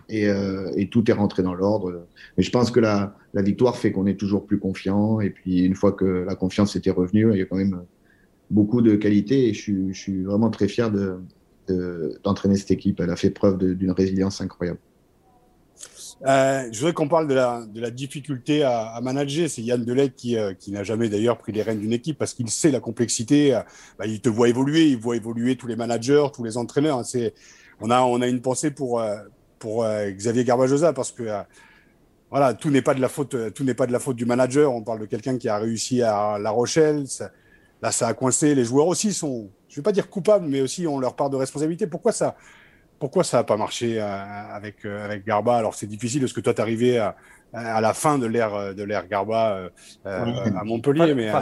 et, 0.09 0.29
et 0.77 0.89
tout 0.89 1.11
est 1.11 1.15
rentré 1.15 1.43
dans 1.43 1.55
l'ordre. 1.55 2.07
Mais 2.37 2.43
je 2.43 2.51
pense 2.51 2.71
que 2.71 2.81
la, 2.81 3.17
la 3.33 3.43
victoire 3.43 3.77
fait 3.77 3.93
qu'on 3.93 4.07
est 4.07 4.19
toujours 4.19 4.45
plus 4.47 4.59
confiant. 4.59 5.21
Et 5.21 5.31
puis, 5.31 5.65
une 5.65 5.75
fois 5.75 5.93
que 5.93 6.25
la 6.27 6.35
confiance 6.35 6.77
était 6.77 6.91
revenue, 6.91 7.31
il 7.33 7.39
y 7.39 7.43
a 7.43 7.47
quand 7.47 7.57
même 7.57 7.83
beaucoup 8.51 8.83
de 8.83 8.97
qualité. 8.97 9.49
Et 9.49 9.55
je, 9.55 9.93
suis, 9.93 10.23
vraiment 10.23 10.51
très 10.51 10.69
fier 10.69 10.91
d'entraîner 12.25 12.57
cette 12.57 12.71
équipe. 12.71 13.01
Elle 13.01 13.11
a 13.11 13.17
fait 13.17 13.31
preuve 13.31 13.59
d'une 13.59 13.93
résilience 13.93 14.41
incroyable. 14.41 14.79
Euh, 16.27 16.69
je 16.71 16.79
voudrais 16.79 16.93
qu'on 16.93 17.09
parle 17.09 17.29
de 17.29 17.35
la, 17.35 17.91
difficulté 17.91 18.63
à, 18.63 19.01
manager. 19.03 19.49
C'est 19.49 19.63
Yann 19.63 19.85
qui, 20.11 20.37
euh, 20.37 20.53
qui 20.53 20.71
n'a 20.71 20.85
jamais 20.85 21.09
d'ailleurs 21.09 21.39
pris 21.39 21.53
les 21.53 21.63
rênes 21.63 21.81
d'une 21.81 21.93
équipe 21.93 22.19
parce 22.19 22.35
qu'il 22.35 22.51
sait 22.51 22.71
la 22.71 22.81
complexité. 22.81 23.55
Euh, 23.55 23.61
bah, 23.99 24.07
il 24.07 24.21
te 24.21 24.29
voit 24.29 24.49
évoluer, 24.49 24.89
il 24.89 24.99
voit 24.99 25.17
évoluer 25.17 25.57
tous 25.57 25.67
les 25.67 25.77
managers, 25.77 26.27
tous 26.35 26.45
les 26.45 26.57
entraîneurs. 26.57 27.05
C'est, 27.05 27.35
on, 27.81 27.91
a, 27.91 28.03
on 28.03 28.21
a 28.21 28.27
une 28.27 28.43
pensée 28.43 28.71
pour, 28.71 29.03
pour 29.59 29.87
Xavier 29.87 30.45
Garbajosa 30.45 30.93
parce 30.93 31.13
que 31.13 31.23
voilà, 32.31 32.53
tout 32.53 32.71
n'est 32.71 32.83
pas 32.83 32.95
de 32.95 33.01
la 33.01 33.09
faute, 33.09 33.55
tout 33.55 33.65
n'est 33.65 33.75
pas 33.75 33.87
de 33.87 33.93
la 33.93 33.99
faute 33.99 34.17
du 34.17 34.27
manager. 34.27 34.75
On 34.75 34.83
parle 34.83 35.01
de 35.01 35.07
quelqu'un 35.07 35.39
qui 35.39 35.49
a 35.49 35.57
réussi 35.57 36.03
à 36.03 36.39
La 36.39 36.51
Rochelle. 36.51 37.07
Là, 37.83 37.93
ça 37.93 38.09
a 38.09 38.15
coincé. 38.15 38.55
Les 38.55 38.65
joueurs 38.65 38.87
aussi 38.87 39.13
sont, 39.13 39.51
je 39.69 39.77
vais 39.77 39.83
pas 39.83 39.93
dire 39.93 40.09
coupables, 40.09 40.47
mais 40.47 40.61
aussi 40.61 40.87
ont 40.87 40.99
leur 40.99 41.17
part 41.17 41.31
de 41.31 41.37
responsabilité. 41.37 41.87
Pourquoi 41.87 42.13
ça, 42.13 42.37
pourquoi 42.99 43.25
ça 43.25 43.39
n'a 43.39 43.45
pas 43.45 43.57
marché 43.57 44.01
euh, 44.01 44.07
avec 44.53 44.85
euh, 44.85 45.05
avec 45.05 45.25
Garba? 45.27 45.57
Alors 45.57 45.75
c'est 45.75 45.87
difficile 45.87 46.21
parce 46.21 46.33
que 46.33 46.41
toi, 46.41 46.55
tu 46.55 46.59
es 46.59 46.63
arrivé 46.63 46.99
à, 46.99 47.17
à 47.53 47.81
la 47.81 47.95
fin 47.95 48.19
de 48.19 48.27
l'ère 48.27 48.75
de 48.75 48.83
l'ère 48.83 49.09
Garba 49.09 49.57
euh, 49.57 49.71
à 50.05 50.65
Montpellier, 50.65 51.15
mais 51.15 51.33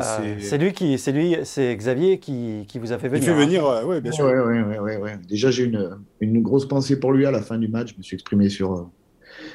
c'est 0.40 0.59
lui 0.59 0.73
qui, 0.73 0.99
c'est 0.99 1.12
lui, 1.12 1.37
c'est 1.45 1.75
Xavier 1.76 2.18
qui, 2.18 2.64
qui, 2.68 2.78
vous 2.78 2.92
a 2.92 2.99
fait 2.99 3.09
venir. 3.09 3.23
Il 3.23 3.26
fait 3.26 3.45
venir, 3.45 3.66
hein. 3.66 3.83
oui, 3.85 4.00
bien 4.00 4.12
sûr. 4.12 4.26
Oui, 4.26 4.61
oui, 4.80 4.92
oui, 5.00 5.11
Déjà, 5.28 5.50
j'ai 5.50 5.64
une, 5.64 5.99
une 6.21 6.42
grosse 6.42 6.66
pensée 6.66 6.99
pour 6.99 7.12
lui 7.12 7.26
à 7.26 7.30
la 7.30 7.42
fin 7.42 7.59
du 7.59 7.68
match. 7.68 7.92
Je 7.92 7.99
me 7.99 8.02
suis 8.02 8.14
exprimé 8.14 8.49
sur 8.49 8.88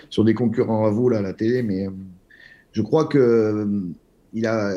sur 0.10 0.24
des 0.24 0.34
concurrents 0.34 0.86
à 0.86 0.90
vous 0.90 1.10
là, 1.10 1.20
à 1.20 1.22
la 1.22 1.34
télé, 1.34 1.64
mais 1.64 1.88
euh, 1.88 1.92
je 2.72 2.82
crois 2.82 3.06
que 3.06 3.18
euh, 3.18 3.82
il 4.34 4.46
a, 4.46 4.74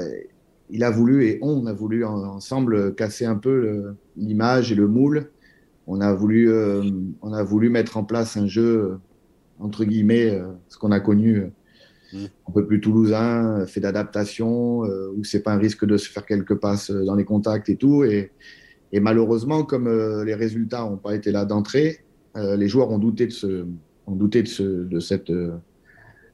il 0.71 0.85
a 0.85 0.91
voulu 0.91 1.25
et 1.25 1.39
on 1.43 1.67
a 1.67 1.73
voulu 1.73 2.05
ensemble 2.05 2.95
casser 2.95 3.25
un 3.25 3.37
peu 3.37 3.95
l'image 4.17 4.73
et 4.73 4.75
le 4.75 4.89
moule. 4.89 5.31
On 5.87 6.01
a 6.01 6.13
voulu, 6.13 6.51
euh, 6.51 6.83
on 7.23 7.33
a 7.33 7.43
voulu 7.45 7.71
mettre 7.71 7.97
en 7.97 8.05
place 8.05 8.37
un 8.37 8.47
jeu 8.47 8.99
entre 9.59 9.85
guillemets, 9.85 10.39
ce 10.69 10.77
qu'on 10.77 10.93
a 10.93 11.01
connu 11.01 11.51
mmh. 12.13 12.25
un 12.49 12.53
peu 12.53 12.67
plus 12.67 12.81
toulousain, 12.81 13.65
fait 13.67 13.81
d'adaptation, 13.81 14.81
où 14.81 15.25
c'est 15.25 15.41
pas 15.41 15.53
un 15.53 15.59
risque 15.59 15.87
de 15.87 15.97
se 15.97 16.11
faire 16.11 16.27
quelques 16.27 16.57
passes 16.57 16.91
dans 16.91 17.15
les 17.15 17.25
contacts 17.25 17.71
et 17.71 17.77
tout. 17.77 18.05
Et, 18.05 18.33
et 18.93 19.01
malheureusement, 19.01 19.65
comme 19.65 19.89
les 20.25 20.35
résultats 20.35 20.83
n'ont 20.83 20.99
pas 20.99 21.15
été 21.15 21.33
là 21.33 21.47
d'entrée, 21.47 22.01
les 22.35 22.69
joueurs 22.69 22.91
ont 22.91 22.99
douté 22.99 23.27
de 23.27 23.33
ce, 23.33 23.65
on 24.07 24.13
doutait 24.13 24.43
de, 24.43 24.49
ce, 24.49 24.63
de, 24.63 25.01
cette, 25.01 25.33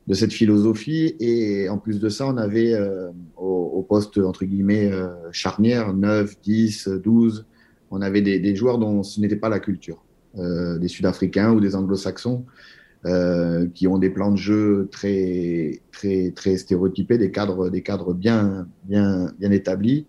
de 0.07 0.15
cette 0.15 0.33
philosophie. 0.33 1.15
Et 1.21 1.69
en 1.69 1.79
plus 1.79 2.01
de 2.01 2.09
ça, 2.09 2.27
on 2.27 2.37
avait 2.37 2.75
euh, 2.75 3.11
au, 3.37 3.85
poste, 3.89 4.19
entre 4.19 4.45
guillemets, 4.45 4.91
euh, 4.91 5.09
charnière, 5.33 5.93
9, 5.93 6.41
10, 6.43 6.89
12, 7.03 7.47
on 7.91 8.01
avait 8.01 8.23
des, 8.23 8.57
joueurs 8.57 8.79
dont 8.79 9.03
ce 9.03 9.21
n'était 9.21 9.37
pas 9.37 9.49
la 9.49 9.61
culture. 9.61 10.03
Euh, 10.39 10.79
des 10.79 10.89
Sud-Africains 10.89 11.53
ou 11.53 11.61
des 11.61 11.75
Anglo-Saxons 11.77 12.45
qui 13.75 13.89
ont 13.89 13.99
des 13.99 14.11
plans 14.11 14.31
de 14.31 14.37
jeu 14.37 14.89
très, 14.93 15.81
très, 15.91 16.31
très 16.31 16.57
stéréotypés, 16.57 17.19
des 17.19 17.33
cadres, 17.33 17.69
des 17.69 17.83
cadres 17.83 18.15
bien, 18.15 18.69
bien, 18.85 19.33
bien 19.41 19.51
établis. 19.51 20.07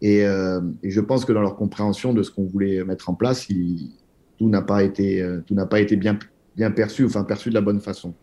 Et, 0.00 0.22
je 0.22 1.00
pense 1.02 1.26
que 1.26 1.34
dans 1.34 1.42
leur 1.42 1.56
compréhension 1.56 2.14
de 2.14 2.22
ce 2.22 2.30
qu'on 2.30 2.46
voulait 2.46 2.82
mettre 2.82 3.10
en 3.10 3.14
place, 3.14 3.46
tout 4.38 4.48
n'a 4.48 4.62
pas 4.62 4.82
été, 4.82 5.22
tout 5.46 5.52
n'a 5.54 5.66
pas 5.66 5.80
été 5.80 5.96
bien, 5.96 6.18
bien 6.56 6.70
perçu, 6.70 7.04
enfin 7.04 7.24
perçu 7.24 7.48
de 7.48 7.54
la 7.54 7.60
bonne 7.60 7.80
façon. 7.80 8.14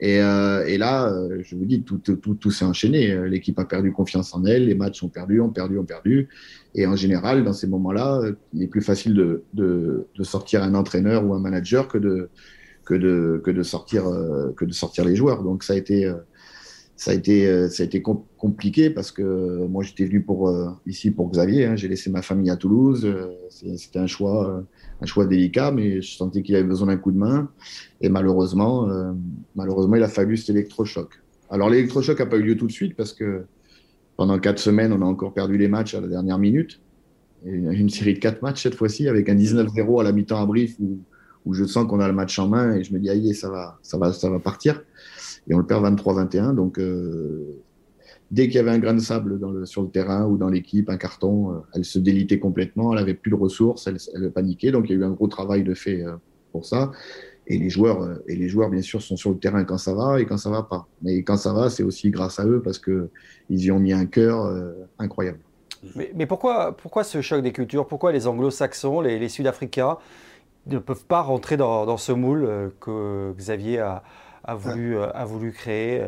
Et, 0.00 0.20
euh, 0.20 0.64
et 0.66 0.78
là, 0.78 1.12
euh, 1.12 1.40
je 1.42 1.56
vous 1.56 1.64
dis, 1.64 1.82
tout, 1.82 1.98
tout, 1.98 2.16
tout, 2.16 2.50
s'est 2.50 2.64
enchaîné. 2.64 3.28
L'équipe 3.28 3.58
a 3.58 3.64
perdu 3.64 3.92
confiance 3.92 4.34
en 4.34 4.44
elle, 4.44 4.66
les 4.66 4.74
matchs 4.74 5.02
ont 5.02 5.08
perdu, 5.08 5.40
ont 5.40 5.50
perdu, 5.50 5.78
ont 5.78 5.84
perdu. 5.84 6.28
Et 6.74 6.86
en 6.86 6.96
général, 6.96 7.44
dans 7.44 7.52
ces 7.52 7.66
moments-là, 7.66 8.20
il 8.52 8.62
est 8.62 8.68
plus 8.68 8.82
facile 8.82 9.14
de, 9.14 9.44
de, 9.54 10.06
de, 10.14 10.24
sortir 10.24 10.62
un 10.62 10.74
entraîneur 10.74 11.24
ou 11.24 11.34
un 11.34 11.40
manager 11.40 11.88
que 11.88 11.98
de, 11.98 12.28
que 12.84 12.94
de, 12.94 13.40
que 13.44 13.50
de, 13.50 13.62
sortir, 13.62 14.06
euh, 14.06 14.52
que 14.56 14.64
de 14.64 14.72
sortir 14.72 15.04
les 15.04 15.14
joueurs. 15.14 15.42
Donc 15.42 15.62
ça 15.62 15.74
a 15.74 15.76
été, 15.76 16.12
ça 16.96 17.10
a 17.10 17.14
été, 17.14 17.66
été 17.80 18.02
compliqué 18.02 18.88
parce 18.88 19.10
que 19.10 19.66
moi 19.66 19.82
j'étais 19.82 20.04
venu 20.04 20.22
pour, 20.22 20.52
ici 20.86 21.10
pour 21.10 21.30
Xavier. 21.30 21.66
Hein. 21.66 21.76
J'ai 21.76 21.88
laissé 21.88 22.08
ma 22.08 22.22
famille 22.22 22.50
à 22.50 22.56
Toulouse. 22.56 23.08
C'était 23.48 23.98
un 23.98 24.06
choix 24.06 24.64
délicat, 25.28 25.72
mais 25.72 26.00
je 26.00 26.16
sentais 26.16 26.42
qu'il 26.42 26.54
avait 26.54 26.64
besoin 26.64 26.88
d'un 26.88 26.96
coup 26.96 27.10
de 27.10 27.18
main. 27.18 27.48
Et 28.00 28.08
malheureusement, 28.08 28.88
euh, 28.88 29.12
malheureusement, 29.54 29.96
il 29.96 30.02
a 30.02 30.08
fallu 30.08 30.36
cet 30.36 30.50
électrochoc. 30.50 31.20
Alors 31.50 31.70
l'électrochoc 31.70 32.18
n'a 32.18 32.26
pas 32.26 32.36
eu 32.36 32.42
lieu 32.42 32.56
tout 32.56 32.66
de 32.66 32.72
suite 32.72 32.96
parce 32.96 33.12
que 33.12 33.44
pendant 34.16 34.38
quatre 34.38 34.58
semaines, 34.58 34.92
on 34.92 35.02
a 35.02 35.04
encore 35.04 35.34
perdu 35.34 35.58
les 35.58 35.68
matchs 35.68 35.94
à 35.94 36.00
la 36.00 36.08
dernière 36.08 36.38
minute. 36.38 36.80
Une 37.44 37.90
série 37.90 38.14
de 38.14 38.20
quatre 38.20 38.40
matchs 38.40 38.62
cette 38.62 38.74
fois-ci 38.74 39.08
avec 39.08 39.28
un 39.28 39.34
19-0 39.34 40.00
à 40.00 40.04
la 40.04 40.12
mi-temps 40.12 40.40
à 40.40 40.46
Brief 40.46 40.76
où, 40.80 41.52
je 41.52 41.64
sens 41.64 41.86
qu'on 41.86 42.00
a 42.00 42.08
le 42.08 42.14
match 42.14 42.38
en 42.38 42.48
main 42.48 42.76
et 42.76 42.84
je 42.84 42.94
me 42.94 42.98
dis 42.98 43.10
aïe 43.10 43.34
ça 43.34 43.50
va 43.50 43.78
ça 43.82 43.98
va 44.30 44.38
partir 44.38 44.82
et 45.48 45.54
on 45.54 45.58
le 45.58 45.66
perd 45.66 45.84
23-21 45.84 46.54
donc 46.54 46.78
euh, 46.78 47.62
dès 48.30 48.46
qu'il 48.46 48.56
y 48.56 48.58
avait 48.58 48.70
un 48.70 48.78
grain 48.78 48.94
de 48.94 49.00
sable 49.00 49.38
sur 49.66 49.82
le 49.82 49.88
terrain 49.88 50.26
ou 50.26 50.36
dans 50.36 50.48
l'équipe, 50.48 50.88
un 50.90 50.96
carton, 50.96 51.52
euh, 51.52 51.58
elle 51.74 51.84
se 51.84 51.98
délitait 51.98 52.38
complètement, 52.38 52.92
elle 52.92 52.98
avait 52.98 53.14
plus 53.14 53.30
de 53.30 53.36
ressources, 53.36 53.86
elle, 53.86 54.30
paniquait. 54.30 54.70
Donc 54.70 54.86
il 54.88 54.92
y 54.92 54.94
a 54.94 54.98
eu 54.98 55.04
un 55.04 55.10
gros 55.10 55.28
travail 55.28 55.62
de 55.62 55.74
fait 55.74 56.02
euh, 56.02 56.16
pour 56.52 56.66
ça. 56.66 56.90
Et 57.46 57.58
les 57.58 57.68
joueurs, 57.68 58.18
et 58.26 58.36
les 58.36 58.48
joueurs 58.48 58.70
bien 58.70 58.80
sûr 58.80 59.02
sont 59.02 59.16
sur 59.16 59.30
le 59.30 59.36
terrain 59.36 59.64
quand 59.64 59.76
ça 59.76 59.92
va 59.92 60.18
et 60.18 60.24
quand 60.24 60.38
ça 60.38 60.48
va 60.48 60.62
pas. 60.62 60.88
Mais 61.02 61.22
quand 61.22 61.36
ça 61.36 61.52
va, 61.52 61.68
c'est 61.68 61.82
aussi 61.82 62.10
grâce 62.10 62.40
à 62.40 62.46
eux 62.46 62.62
parce 62.62 62.78
que 62.78 63.10
ils 63.50 63.62
y 63.64 63.70
ont 63.70 63.78
mis 63.78 63.92
un 63.92 64.06
cœur 64.06 64.50
incroyable. 64.98 65.40
Mais, 65.94 66.24
pourquoi, 66.24 66.74
pourquoi 66.74 67.04
ce 67.04 67.20
choc 67.20 67.42
des 67.42 67.52
cultures? 67.52 67.86
Pourquoi 67.86 68.12
les 68.12 68.26
Anglo-Saxons, 68.26 69.02
les, 69.02 69.18
les 69.18 69.28
Sud-Africains 69.28 69.98
ne 70.64 70.78
peuvent 70.78 71.04
pas 71.04 71.20
rentrer 71.20 71.58
dans, 71.58 71.84
dans 71.84 71.98
ce 71.98 72.12
moule 72.12 72.48
que 72.80 73.34
Xavier 73.36 73.80
a, 73.80 74.02
a 74.44 74.54
voulu, 74.54 74.98
a 74.98 75.24
voulu 75.24 75.52
créer 75.52 76.06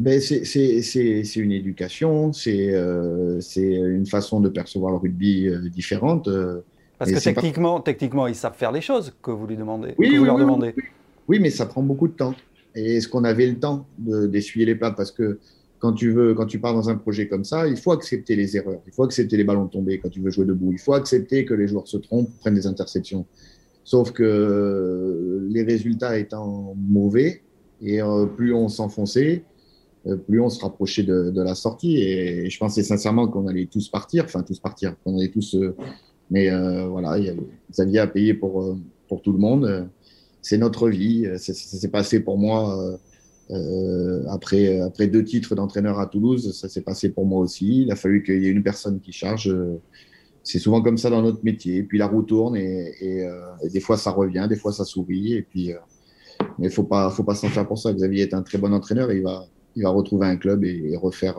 ben 0.00 0.18
c'est 0.18 1.36
une 1.36 1.52
éducation, 1.52 2.30
euh, 2.46 3.40
c'est 3.42 3.70
une 3.70 4.06
façon 4.06 4.40
de 4.40 4.48
percevoir 4.48 4.92
le 4.92 4.96
rugby 4.96 5.46
euh, 5.46 5.68
différente. 5.68 6.26
Euh, 6.26 6.62
Parce 6.98 7.12
que 7.12 7.22
techniquement, 7.22 7.80
techniquement, 7.80 8.26
ils 8.26 8.34
savent 8.34 8.56
faire 8.56 8.72
les 8.72 8.80
choses 8.80 9.12
que 9.22 9.30
vous, 9.30 9.46
lui 9.46 9.58
demandez, 9.58 9.94
oui, 9.98 10.16
vous 10.16 10.24
leur 10.24 10.38
demandez. 10.38 10.74
Oui, 11.28 11.38
mais 11.38 11.50
ça 11.50 11.66
prend 11.66 11.82
beaucoup 11.82 12.08
de 12.08 12.14
temps. 12.14 12.34
Et 12.74 12.96
est-ce 12.96 13.08
qu'on 13.08 13.24
avait 13.24 13.46
le 13.46 13.58
temps 13.58 13.86
d'essuyer 13.98 14.64
les 14.64 14.74
plats? 14.74 14.92
Parce 14.92 15.12
que 15.12 15.38
quand 15.80 15.92
tu 15.92 16.12
veux, 16.12 16.32
quand 16.32 16.46
tu 16.46 16.58
pars 16.58 16.72
dans 16.72 16.88
un 16.88 16.96
projet 16.96 17.28
comme 17.28 17.44
ça, 17.44 17.68
il 17.68 17.76
faut 17.76 17.92
accepter 17.92 18.36
les 18.36 18.56
erreurs, 18.56 18.80
il 18.86 18.94
faut 18.94 19.04
accepter 19.04 19.36
les 19.36 19.44
ballons 19.44 19.66
tombés 19.66 19.98
quand 19.98 20.08
tu 20.08 20.20
veux 20.20 20.30
jouer 20.30 20.46
debout, 20.46 20.72
il 20.72 20.78
faut 20.78 20.94
accepter 20.94 21.44
que 21.44 21.52
les 21.52 21.68
joueurs 21.68 21.86
se 21.86 21.98
trompent, 21.98 22.30
prennent 22.40 22.54
des 22.54 22.66
interceptions. 22.66 23.26
Sauf 23.84 24.12
que 24.12 25.46
les 25.50 25.62
résultats 25.62 26.18
étant 26.18 26.74
mauvais, 26.78 27.42
et 27.82 28.00
plus 28.36 28.52
on 28.54 28.68
s'enfonçait, 28.68 29.44
euh, 30.06 30.16
plus 30.16 30.40
on 30.40 30.48
se 30.48 30.60
rapprochait 30.60 31.02
de, 31.02 31.42
la 31.42 31.54
sortie. 31.54 31.98
Et 31.98 32.48
je 32.48 32.58
pensais 32.58 32.82
sincèrement 32.82 33.28
qu'on 33.28 33.46
allait 33.46 33.66
tous 33.66 33.88
partir, 33.88 34.24
enfin 34.24 34.42
tous 34.42 34.58
partir, 34.58 34.96
qu'on 35.02 35.18
allait 35.18 35.30
tous. 35.30 35.54
Euh, 35.54 35.76
mais 36.30 36.50
euh, 36.50 36.86
voilà, 36.86 37.18
il 37.18 37.24
y 37.24 37.28
a, 37.28 37.34
Xavier 37.70 37.98
a 38.00 38.06
payé 38.06 38.34
pour, 38.34 38.76
pour 39.08 39.22
tout 39.22 39.32
le 39.32 39.38
monde. 39.38 39.88
C'est 40.42 40.58
notre 40.58 40.88
vie. 40.88 41.26
Ça 41.38 41.52
s'est 41.54 41.90
passé 41.90 42.20
pour 42.20 42.38
moi 42.38 42.98
Euh, 43.52 44.22
après, 44.28 44.78
après 44.80 45.08
deux 45.08 45.24
titres 45.24 45.56
d'entraîneur 45.56 45.98
à 45.98 46.06
Toulouse, 46.06 46.52
ça 46.54 46.68
s'est 46.68 46.82
passé 46.82 47.10
pour 47.10 47.26
moi 47.26 47.40
aussi. 47.40 47.82
Il 47.82 47.90
a 47.90 47.96
fallu 47.96 48.22
qu'il 48.22 48.40
y 48.40 48.46
ait 48.46 48.50
une 48.50 48.62
personne 48.62 49.00
qui 49.00 49.10
charge. 49.10 49.52
C'est 50.44 50.60
souvent 50.60 50.82
comme 50.82 50.98
ça 50.98 51.10
dans 51.10 51.20
notre 51.20 51.42
métier. 51.44 51.78
Et 51.78 51.82
puis 51.82 51.98
la 51.98 52.06
roue 52.06 52.22
tourne 52.22 52.56
et 52.56 53.26
des 53.72 53.80
fois 53.80 53.96
ça 53.96 54.12
revient, 54.12 54.46
des 54.48 54.54
fois 54.54 54.72
ça 54.72 54.84
sourit. 54.84 55.32
Et 55.34 55.42
puis, 55.42 55.72
mais 56.58 56.66
il 56.66 56.72
faut 56.72 56.82
pas, 56.82 57.10
faut 57.10 57.24
pas 57.24 57.34
s'en 57.34 57.48
faire 57.48 57.66
pour 57.66 57.78
ça. 57.78 57.92
Xavier 57.92 58.22
est 58.22 58.34
un 58.34 58.42
très 58.42 58.58
bon 58.58 58.72
entraîneur. 58.72 59.10
Et 59.10 59.16
il 59.16 59.22
va, 59.22 59.46
il 59.76 59.82
va 59.82 59.90
retrouver 59.90 60.26
un 60.26 60.36
club 60.36 60.64
et, 60.64 60.92
et 60.92 60.96
refaire 60.96 61.36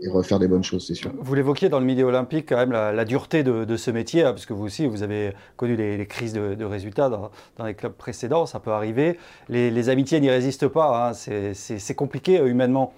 et 0.00 0.08
refaire 0.08 0.38
des 0.38 0.48
bonnes 0.48 0.64
choses, 0.64 0.86
c'est 0.86 0.94
sûr. 0.94 1.12
Vous 1.18 1.34
l'évoquiez 1.34 1.68
dans 1.68 1.80
le 1.80 1.86
milieu 1.86 2.04
olympique, 2.04 2.46
quand 2.48 2.56
même, 2.56 2.72
la, 2.72 2.92
la 2.92 3.04
dureté 3.04 3.42
de, 3.42 3.64
de, 3.64 3.76
ce 3.76 3.90
métier, 3.90 4.22
hein, 4.22 4.32
parce 4.32 4.44
que 4.44 4.52
vous 4.52 4.64
aussi, 4.64 4.86
vous 4.86 5.02
avez 5.02 5.32
connu 5.56 5.76
les, 5.76 5.96
les 5.96 6.06
crises 6.06 6.32
de, 6.32 6.54
de 6.54 6.64
résultats 6.64 7.08
dans, 7.08 7.30
dans, 7.56 7.64
les 7.64 7.74
clubs 7.74 7.92
précédents, 7.92 8.46
ça 8.46 8.60
peut 8.60 8.72
arriver. 8.72 9.18
Les, 9.48 9.70
les 9.70 9.88
amitiés 9.88 10.20
n'y 10.20 10.30
résistent 10.30 10.68
pas, 10.68 11.10
hein, 11.10 11.12
c'est 11.14 11.94
compliqué 11.94 12.40
euh, 12.40 12.48
humainement. 12.48 12.92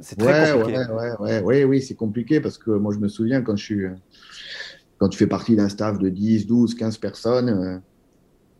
C'est 0.00 0.16
très 0.16 0.52
ouais, 0.52 0.58
compliqué. 0.58 0.78
Ouais, 0.78 1.10
ouais, 1.20 1.42
ouais, 1.42 1.64
oui, 1.64 1.82
c'est 1.82 1.94
compliqué, 1.94 2.40
parce 2.40 2.58
que 2.58 2.70
moi, 2.70 2.94
je 2.94 2.98
me 2.98 3.08
souviens 3.08 3.42
quand 3.42 3.56
je 3.56 3.64
suis. 3.64 3.84
Quand 4.98 5.08
tu 5.10 5.18
fais 5.18 5.26
partie 5.26 5.56
d'un 5.56 5.68
staff 5.68 5.98
de 5.98 6.08
10, 6.08 6.46
12, 6.46 6.74
15 6.74 6.96
personnes, 6.98 7.48
euh, 7.48 7.78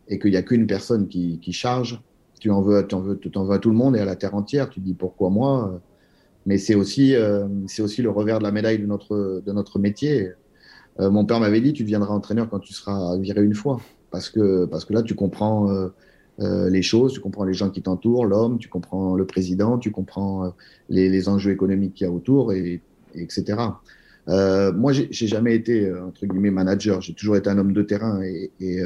et 0.09 0.19
qu'il 0.19 0.31
n'y 0.31 0.37
a 0.37 0.43
qu'une 0.43 0.67
personne 0.67 1.09
qui, 1.09 1.39
qui, 1.41 1.53
charge, 1.53 2.03
tu 2.47 2.51
en 2.53 2.63
veux, 2.63 2.87
en 2.93 3.45
veux, 3.45 3.55
à 3.55 3.59
tout 3.59 3.71
le 3.71 3.77
monde 3.77 3.97
et 3.97 4.01
à 4.01 4.05
la 4.05 4.17
terre 4.17 4.35
entière. 4.35 4.71
Tu 4.71 4.81
dis 4.81 4.95
pourquoi 4.95 5.31
moi 5.31 5.81
mais 6.47 6.59
c'est 6.59 6.77
aussi, 6.77 7.15
euh, 7.15 7.47
aussi 7.81 8.03
le 8.03 8.09
revers 8.09 8.39
de 8.39 8.45
la 8.45 8.53
médaille 8.53 8.79
de 8.79 8.87
notre, 8.87 9.43
de 9.45 9.53
notre 9.53 9.79
métier. 9.79 10.31
Euh, 11.01 11.11
mon 11.11 11.27
père 11.27 11.41
m'avait 11.41 11.61
dit, 11.61 11.73
tu 11.73 11.83
deviendras 11.83 12.15
entraîneur 12.15 12.49
quand 12.49 12.61
tu 12.61 12.73
seras 12.73 13.19
viré 13.19 13.43
une 13.43 13.55
fois, 13.55 13.81
parce 14.13 14.31
que, 14.31 14.65
parce 14.65 14.85
que 14.85 14.95
là, 14.95 15.03
tu 15.03 15.15
comprends 15.15 15.71
euh, 15.71 15.89
euh 16.39 16.71
les 16.71 16.83
choses, 16.83 17.15
tu 17.15 17.21
comprends 17.21 17.45
les 17.45 17.53
gens 17.53 17.69
qui 17.71 17.83
t'entourent, 17.83 18.25
l'homme, 18.25 18.59
tu 18.59 18.69
comprends 18.69 19.17
le 19.17 19.27
président, 19.27 19.77
tu 19.77 19.91
comprends 19.91 20.55
les, 20.89 21.09
les 21.09 21.29
enjeux 21.29 21.51
économiques 21.51 21.95
qu'il 21.95 22.07
y 22.07 22.11
a 22.11 22.13
autour, 22.13 22.53
et, 22.53 22.81
et 23.15 23.23
etc. 23.23 23.59
Euh, 24.29 24.73
moi, 24.73 24.93
j'ai 24.93 25.27
jamais 25.27 25.55
été 25.55 25.93
entre 25.93 26.27
guillemets 26.27 26.51
manager. 26.51 27.01
J'ai 27.01 27.15
toujours 27.15 27.37
été 27.37 27.51
un 27.51 27.59
homme 27.59 27.73
de 27.73 27.83
terrain, 27.83 28.23
et, 28.23 28.81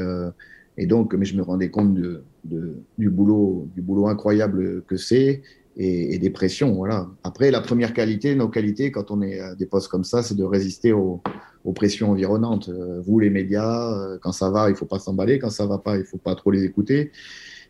et 0.81 0.87
donc, 0.87 1.13
mais 1.13 1.25
je 1.25 1.37
me 1.37 1.43
rendais 1.43 1.69
compte 1.69 1.93
du 1.93 3.09
boulot, 3.11 3.67
du 3.75 3.83
boulot 3.83 4.07
incroyable 4.07 4.81
que 4.87 4.97
c'est 4.97 5.43
et, 5.77 6.17
des 6.17 6.31
pressions. 6.31 6.73
Voilà. 6.73 7.07
Après, 7.23 7.51
la 7.51 7.61
première 7.61 7.93
qualité, 7.93 8.33
nos 8.33 8.49
qualités, 8.49 8.91
quand 8.91 9.11
on 9.11 9.21
est 9.21 9.39
à 9.39 9.53
des 9.53 9.67
postes 9.67 9.89
comme 9.89 10.03
ça, 10.03 10.23
c'est 10.23 10.33
de 10.33 10.43
résister 10.43 10.91
aux, 10.91 11.21
pressions 11.75 12.09
environnantes. 12.09 12.71
Vous, 13.05 13.19
les 13.19 13.29
médias, 13.29 14.17
quand 14.23 14.31
ça 14.31 14.49
va, 14.49 14.71
il 14.71 14.75
faut 14.75 14.87
pas 14.87 14.97
s'emballer. 14.97 15.37
Quand 15.37 15.51
ça 15.51 15.67
va 15.67 15.77
pas, 15.77 15.97
il 15.97 16.03
faut 16.03 16.17
pas 16.17 16.33
trop 16.33 16.49
les 16.49 16.63
écouter. 16.63 17.11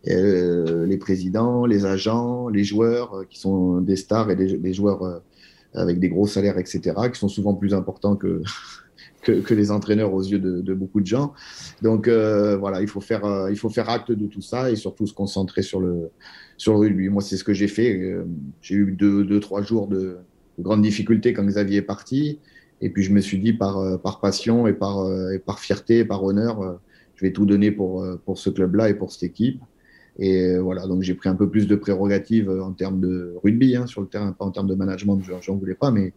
Euh, 0.08 0.86
les 0.86 0.98
présidents, 0.98 1.66
les 1.66 1.86
agents, 1.86 2.48
les 2.48 2.64
joueurs 2.64 3.26
qui 3.30 3.42
sont 3.42 3.82
des 3.82 3.98
stars 3.98 4.32
et 4.32 4.38
des, 4.38 4.58
des 4.58 4.74
joueurs 4.74 5.22
avec 5.74 6.00
des 6.00 6.08
gros 6.08 6.28
salaires, 6.28 6.58
etc., 6.58 6.94
qui 7.12 7.20
sont 7.20 7.28
souvent 7.28 7.56
plus 7.56 7.74
importants 7.74 8.16
que 8.16 8.42
que, 9.22 9.34
que, 9.42 9.54
les 9.54 9.72
entraîneurs 9.72 10.14
aux 10.14 10.22
yeux 10.22 10.40
de, 10.40 10.62
de 10.62 10.74
beaucoup 10.74 11.02
de 11.02 11.06
gens. 11.06 11.34
Donc 11.82 12.08
euh, 12.08 12.58
voilà, 12.58 12.82
il 12.82 12.88
faut 12.88 13.02
faire, 13.02 13.26
euh, 13.26 13.52
il 13.52 13.58
faut 13.58 13.70
faire 13.70 13.90
acte 13.90 14.12
de 14.12 14.28
tout 14.28 14.42
ça 14.42 14.72
et 14.72 14.76
surtout 14.76 15.08
se 15.08 15.14
concentrer 15.14 15.62
sur 15.62 15.80
le, 15.80 16.10
sur 16.58 16.74
le 16.74 16.80
rugby. 16.80 17.10
Moi, 17.10 17.22
c'est 17.22 17.38
ce 17.38 17.44
que 17.44 17.54
j'ai 17.54 17.68
fait. 17.68 17.96
Euh, 17.96 18.26
j'ai 18.62 18.76
eu 18.76 18.92
deux, 18.92 19.24
deux, 19.24 19.40
trois 19.40 19.62
jours 19.62 19.88
de, 19.88 20.18
de 20.58 20.64
grandes 20.64 20.82
difficultés 20.82 21.34
quand 21.34 21.46
Xavier 21.46 21.78
est 21.78 21.84
parti. 21.84 22.40
Et 22.82 22.90
puis 22.90 23.04
je 23.04 23.12
me 23.12 23.22
suis 23.22 23.38
dit 23.38 23.54
par, 23.54 23.78
euh, 23.78 23.98
par 23.98 24.20
passion 24.20 24.68
et 24.68 24.74
par, 24.74 25.08
et 25.32 25.40
par 25.40 25.60
fierté, 25.60 26.04
par 26.04 26.24
honneur, 26.24 26.80
je 27.16 27.26
vais 27.26 27.32
tout 27.32 27.46
donner 27.46 27.72
pour, 27.72 28.06
pour 28.26 28.40
ce 28.40 28.50
club-là 28.50 28.90
et 28.90 28.96
pour 28.96 29.12
cette 29.12 29.24
équipe. 29.24 29.62
Et 30.24 30.56
voilà, 30.60 30.86
donc 30.86 31.02
j'ai 31.02 31.16
pris 31.16 31.30
un 31.30 31.36
peu 31.36 31.50
plus 31.50 31.66
de 31.66 31.76
prérogatives 31.76 32.48
en 32.48 32.74
termes 32.74 33.02
de 33.02 33.34
rugby 33.44 33.76
hein, 33.76 33.88
sur 33.88 34.02
le 34.02 34.08
terrain, 34.08 34.32
pas 34.34 34.46
en 34.46 34.52
termes 34.52 34.68
de 34.68 34.76
management, 34.76 35.20
j'en 35.42 35.56
voulais 35.56 35.74
pas, 35.74 35.90
mais 35.90 36.14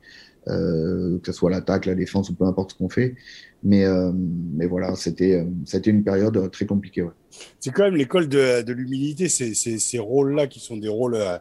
euh, 0.48 1.18
que 1.20 1.32
ce 1.32 1.32
soit 1.32 1.48
l'attaque, 1.48 1.86
la 1.86 1.94
défense 1.94 2.28
ou 2.28 2.34
peu 2.34 2.44
importe 2.44 2.72
ce 2.72 2.76
qu'on 2.76 2.90
fait. 2.90 3.14
Mais, 3.62 3.86
euh, 3.86 4.12
mais 4.14 4.66
voilà, 4.66 4.94
c'était 4.94 5.36
euh, 5.36 5.80
une 5.86 6.04
période 6.04 6.50
très 6.50 6.66
compliquée. 6.66 7.00
Ouais. 7.00 7.12
C'est 7.60 7.70
quand 7.70 7.84
même 7.84 7.96
l'école 7.96 8.28
de, 8.28 8.60
de 8.60 8.72
l'humilité, 8.74 9.30
ces, 9.30 9.54
ces, 9.54 9.78
ces 9.78 9.98
rôles-là 9.98 10.48
qui 10.48 10.60
sont 10.60 10.76
des 10.76 10.88
rôles. 10.88 11.14
Euh... 11.14 11.38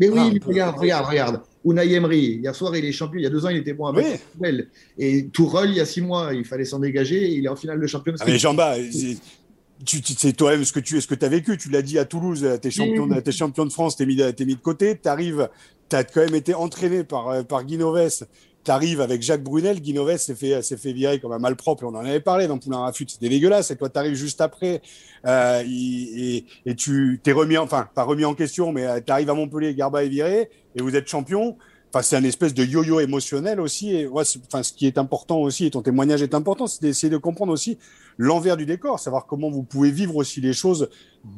Mais 0.00 0.08
oui, 0.08 0.20
ah, 0.20 0.46
regarde, 0.46 0.78
regarde, 0.78 1.06
regarde. 1.06 1.40
Unai 1.62 1.92
Emery, 1.92 2.38
hier 2.40 2.54
soir, 2.54 2.74
il 2.74 2.84
est 2.86 2.92
champion. 2.92 3.18
Il 3.18 3.24
y 3.24 3.26
a 3.26 3.30
deux 3.30 3.44
ans, 3.44 3.50
il 3.50 3.58
était 3.58 3.74
bon 3.74 3.84
à 3.86 3.92
oui. 3.92 4.62
Et 4.96 5.26
Tourelle, 5.26 5.70
il 5.70 5.76
y 5.76 5.80
a 5.80 5.84
six 5.84 6.00
mois, 6.00 6.32
il 6.32 6.46
fallait 6.46 6.64
s'en 6.64 6.78
dégager. 6.78 7.28
Il 7.32 7.44
est 7.44 7.48
en 7.48 7.56
finale 7.56 7.80
de 7.80 7.86
championnat. 7.86 8.16
Ah, 8.20 8.24
mais 8.26 8.38
Jean-Bas, 8.38 8.76
tu, 9.84 10.00
tu 10.00 10.14
sais 10.14 10.32
toi-même 10.32 10.64
ce 10.64 10.72
que 10.72 10.80
tu 10.80 11.00
ce 11.00 11.06
que 11.06 11.24
as 11.24 11.28
vécu. 11.28 11.56
Tu 11.56 11.70
l'as 11.70 11.82
dit 11.82 11.98
à 11.98 12.04
Toulouse, 12.04 12.46
tu 12.60 12.68
es 12.68 12.70
champion, 12.70 13.06
mmh. 13.06 13.32
champion 13.32 13.64
de 13.64 13.72
France, 13.72 13.96
tu 13.96 14.02
es, 14.02 14.06
mis, 14.06 14.16
mis 14.16 14.54
de 14.54 14.60
côté. 14.60 14.98
Tu 15.00 15.08
arrives 15.08 15.48
tu 15.88 15.96
as 15.96 16.04
quand 16.04 16.20
même 16.20 16.34
été 16.34 16.54
entraîné 16.54 17.04
par, 17.04 17.28
euh, 17.28 17.42
par 17.42 17.64
Guinoves. 17.64 18.26
Tu 18.64 18.70
arrives 18.70 19.00
avec 19.00 19.22
Jacques 19.22 19.42
Brunel. 19.42 19.80
Guinoves 19.80 20.18
s'est 20.18 20.34
fait, 20.34 20.60
s'est 20.62 20.76
fait 20.76 20.92
virer 20.92 21.20
comme 21.20 21.32
un 21.32 21.38
malpropre. 21.38 21.84
On 21.84 21.94
en 21.94 22.04
avait 22.04 22.20
parlé 22.20 22.46
dans 22.46 22.58
Poulain 22.58 22.78
Rafut. 22.78 23.06
C'était 23.08 23.28
dégueulasse. 23.28 23.70
Et 23.70 23.76
toi, 23.76 23.88
tu 23.88 23.98
arrives 23.98 24.14
juste 24.14 24.40
après. 24.40 24.82
Euh, 25.26 25.62
et, 25.66 26.44
et, 26.66 26.74
tu 26.74 27.20
t'es 27.22 27.32
remis, 27.32 27.56
enfin, 27.56 27.88
pas 27.94 28.02
remis 28.02 28.24
en 28.24 28.34
question, 28.34 28.72
mais 28.72 28.86
euh, 28.86 29.00
tu 29.04 29.10
arrives 29.10 29.30
à 29.30 29.34
Montpellier, 29.34 29.74
Garba 29.74 30.04
est 30.04 30.08
viré. 30.08 30.50
Et 30.74 30.82
vous 30.82 30.94
êtes 30.96 31.08
champion. 31.08 31.56
Enfin, 31.90 32.02
c'est 32.02 32.16
un 32.16 32.24
espèce 32.24 32.52
de 32.52 32.64
yo-yo 32.64 33.00
émotionnel 33.00 33.60
aussi. 33.60 33.94
Et 33.94 34.08
enfin, 34.08 34.62
ce 34.62 34.72
qui 34.72 34.86
est 34.86 34.98
important 34.98 35.38
aussi, 35.38 35.66
et 35.66 35.70
ton 35.70 35.80
témoignage 35.80 36.22
est 36.22 36.34
important, 36.34 36.66
c'est 36.66 36.82
d'essayer 36.82 37.10
de 37.10 37.16
comprendre 37.16 37.52
aussi 37.52 37.78
l'envers 38.18 38.56
du 38.56 38.66
décor, 38.66 39.00
savoir 39.00 39.26
comment 39.26 39.50
vous 39.50 39.62
pouvez 39.62 39.90
vivre 39.90 40.16
aussi 40.16 40.40
les 40.40 40.52
choses 40.52 40.90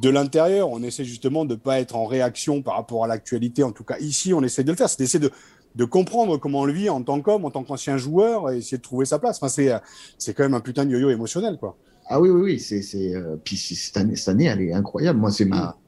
de 0.03 0.11
l'intérieur. 0.11 0.71
On 0.71 0.83
essaie 0.83 1.05
justement 1.05 1.45
de 1.45 1.55
pas 1.55 1.79
être 1.79 1.95
en 1.95 2.05
réaction 2.05 2.63
par 2.63 2.75
rapport 2.75 3.05
à 3.05 3.07
l'actualité. 3.07 3.63
En 3.63 3.73
tout 3.73 3.85
cas, 3.85 3.99
ici, 3.99 4.35
on 4.35 4.43
essaie 4.43 4.65
de 4.65 4.71
le 4.73 4.77
faire. 4.77 4.89
C'est 4.89 4.99
d'essayer 4.99 5.21
de, 5.21 5.31
de 5.77 5.85
comprendre 5.85 6.37
comment 6.37 6.61
on 6.61 6.65
le 6.65 6.73
vit 6.73 6.91
en 6.91 7.03
tant 7.03 7.21
qu'homme, 7.21 7.45
en 7.45 7.51
tant 7.51 7.63
qu'ancien 7.63 7.97
joueur, 7.97 8.51
et 8.51 8.59
essayer 8.59 8.79
de 8.79 8.83
trouver 8.83 9.05
sa 9.05 9.21
place. 9.21 9.37
Enfin, 9.37 9.49
c'est, 9.49 9.71
c'est 10.19 10.35
quand 10.35 10.43
même 10.43 10.55
un 10.55 10.61
putain 10.61 10.85
de 10.85 10.91
yo-yo 10.91 11.11
émotionnel, 11.11 11.59
quoi. 11.59 11.77
Ah 12.09 12.21
oui, 12.21 12.29
oui, 12.29 12.41
oui. 12.41 12.59
C'est, 12.59 12.83
c'est, 12.83 13.15
euh, 13.15 13.37
puis 13.45 13.57
cette 13.57 13.97
année, 13.97 14.17
cette 14.17 14.31
année, 14.31 14.47
elle 14.47 14.63
est 14.63 14.73
incroyable. 14.73 15.21
Moi, 15.21 15.31
c'est 15.31 15.45
ma, 15.45 15.79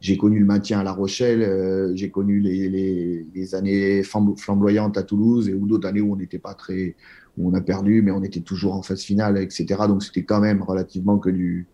j'ai 0.00 0.16
connu 0.16 0.38
le 0.38 0.46
maintien 0.46 0.80
à 0.80 0.82
La 0.82 0.92
Rochelle, 0.92 1.42
euh, 1.42 1.94
j'ai 1.94 2.10
connu 2.10 2.40
les, 2.40 2.68
les, 2.68 3.26
les, 3.34 3.54
années 3.54 4.02
flamboyantes 4.02 4.96
à 4.96 5.02
Toulouse 5.02 5.48
et 5.48 5.54
ou 5.54 5.66
d'autres 5.66 5.86
années 5.86 6.00
où 6.00 6.12
on 6.12 6.16
n'était 6.16 6.38
pas 6.38 6.54
très, 6.54 6.96
où 7.36 7.50
on 7.50 7.54
a 7.54 7.60
perdu, 7.60 8.00
mais 8.00 8.10
on 8.10 8.22
était 8.22 8.40
toujours 8.40 8.74
en 8.74 8.82
phase 8.82 9.02
finale, 9.02 9.36
etc. 9.38 9.66
Donc 9.88 10.02
c'était 10.02 10.24
quand 10.24 10.40
même 10.40 10.62
relativement 10.62 11.18
que 11.18 11.28
du, 11.28 11.66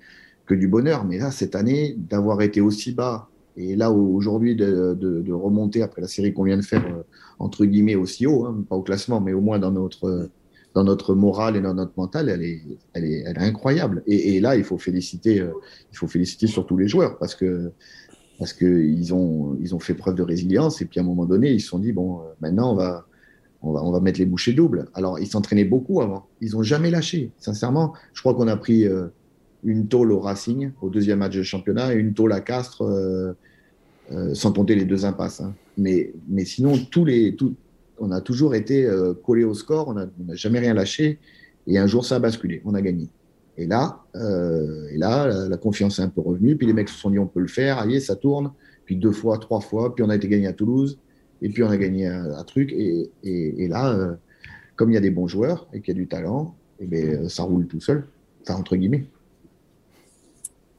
que 0.44 0.54
du 0.54 0.66
bonheur. 0.66 1.04
Mais 1.04 1.18
là, 1.18 1.30
cette 1.30 1.54
année, 1.54 1.94
d'avoir 1.96 2.42
été 2.42 2.60
aussi 2.60 2.92
bas 2.92 3.28
et 3.58 3.74
là 3.74 3.90
aujourd'hui 3.90 4.54
de, 4.54 4.94
de, 5.00 5.22
de, 5.22 5.32
remonter 5.32 5.80
après 5.82 6.02
la 6.02 6.08
série 6.08 6.34
qu'on 6.34 6.44
vient 6.44 6.58
de 6.58 6.62
faire 6.62 6.84
euh, 6.84 7.02
entre 7.38 7.64
guillemets 7.64 7.94
aussi 7.94 8.26
haut, 8.26 8.44
hein, 8.44 8.64
pas 8.68 8.76
au 8.76 8.82
classement, 8.82 9.20
mais 9.20 9.32
au 9.32 9.40
moins 9.40 9.58
dans 9.58 9.70
notre 9.70 10.28
dans 10.74 10.84
notre 10.84 11.14
morale 11.14 11.56
et 11.56 11.62
dans 11.62 11.72
notre 11.72 11.94
mental, 11.96 12.28
elle 12.28 12.42
est, 12.42 12.60
elle 12.92 13.06
est, 13.06 13.24
elle 13.26 13.38
est 13.38 13.40
incroyable. 13.40 14.02
Et, 14.06 14.36
et, 14.36 14.40
là, 14.40 14.56
il 14.56 14.62
faut 14.62 14.76
féliciter, 14.76 15.40
euh, 15.40 15.52
il 15.90 15.96
faut 15.96 16.06
féliciter 16.06 16.46
surtout 16.46 16.76
les 16.76 16.86
joueurs 16.86 17.16
parce 17.16 17.34
que 17.34 17.72
parce 18.38 18.52
qu'ils 18.52 19.14
ont, 19.14 19.56
ils 19.60 19.74
ont 19.74 19.78
fait 19.78 19.94
preuve 19.94 20.14
de 20.14 20.22
résilience. 20.22 20.82
Et 20.82 20.84
puis 20.84 21.00
à 21.00 21.02
un 21.02 21.06
moment 21.06 21.24
donné, 21.26 21.52
ils 21.52 21.60
se 21.60 21.68
sont 21.68 21.78
dit 21.78 21.92
bon, 21.92 22.20
maintenant 22.40 22.72
on 22.72 22.74
va, 22.74 23.06
on 23.62 23.72
va, 23.72 23.82
on 23.82 23.90
va 23.90 24.00
mettre 24.00 24.18
les 24.18 24.26
bouchées 24.26 24.52
doubles. 24.52 24.88
Alors 24.94 25.18
ils 25.18 25.26
s'entraînaient 25.26 25.64
beaucoup 25.64 26.00
avant. 26.00 26.26
Ils 26.40 26.52
n'ont 26.52 26.62
jamais 26.62 26.90
lâché. 26.90 27.30
Sincèrement, 27.38 27.94
je 28.12 28.20
crois 28.20 28.34
qu'on 28.34 28.48
a 28.48 28.56
pris 28.56 28.86
euh, 28.86 29.08
une 29.64 29.88
tôle 29.88 30.12
au 30.12 30.20
Racing 30.20 30.70
au 30.80 30.88
deuxième 30.88 31.18
match 31.18 31.36
de 31.36 31.42
championnat 31.42 31.94
et 31.94 31.98
une 31.98 32.14
tôle 32.14 32.32
à 32.32 32.40
Castres, 32.40 32.82
euh, 32.82 33.32
euh, 34.12 34.32
sans 34.34 34.52
compter 34.52 34.76
les 34.76 34.84
deux 34.84 35.04
impasses. 35.04 35.40
Hein. 35.40 35.54
Mais, 35.76 36.12
mais 36.28 36.44
sinon, 36.44 36.74
tous 36.90 37.04
les, 37.04 37.34
tout, 37.34 37.54
on 37.98 38.12
a 38.12 38.20
toujours 38.20 38.54
été 38.54 38.86
euh, 38.86 39.12
collé 39.12 39.44
au 39.44 39.54
score. 39.54 39.88
On 39.88 39.94
n'a 39.94 40.06
jamais 40.34 40.60
rien 40.60 40.74
lâché. 40.74 41.18
Et 41.66 41.78
un 41.78 41.86
jour, 41.86 42.04
ça 42.04 42.16
a 42.16 42.18
basculé. 42.20 42.62
On 42.64 42.74
a 42.74 42.80
gagné. 42.80 43.08
Et 43.58 43.66
là, 43.66 44.04
euh, 44.14 44.88
et 44.90 44.98
là 44.98 45.48
la, 45.48 45.56
confiance 45.56 45.98
est 45.98 46.02
un 46.02 46.08
peu 46.08 46.20
revenue. 46.20 46.56
Puis 46.56 46.66
les 46.66 46.72
mecs 46.72 46.88
se 46.88 46.98
sont 46.98 47.10
dit, 47.10 47.18
on 47.18 47.26
peut 47.26 47.40
le 47.40 47.48
faire. 47.48 47.78
Allez, 47.78 48.00
ça 48.00 48.16
tourne. 48.16 48.52
Puis 48.84 48.96
deux 48.96 49.12
fois, 49.12 49.38
trois 49.38 49.60
fois. 49.60 49.94
Puis 49.94 50.04
on 50.04 50.10
a 50.10 50.16
été 50.16 50.28
gagné 50.28 50.46
à 50.46 50.52
Toulouse. 50.52 50.98
Et 51.42 51.48
puis 51.48 51.62
on 51.62 51.70
a 51.70 51.76
gagné 51.76 52.06
un, 52.06 52.32
un 52.32 52.44
truc. 52.44 52.72
Et, 52.72 53.10
et, 53.22 53.64
et 53.64 53.68
là, 53.68 53.92
euh, 53.92 54.14
comme 54.74 54.90
il 54.90 54.94
y 54.94 54.98
a 54.98 55.00
des 55.00 55.10
bons 55.10 55.26
joueurs 55.26 55.66
et 55.72 55.80
qu'il 55.80 55.94
y 55.94 55.96
a 55.96 56.00
du 56.00 56.06
talent, 56.06 56.54
et 56.78 56.84
eh 56.84 56.86
bien, 56.86 57.28
ça 57.28 57.42
roule 57.42 57.66
tout 57.66 57.80
seul. 57.80 58.06
Enfin, 58.42 58.58
entre 58.58 58.76
guillemets. 58.76 59.06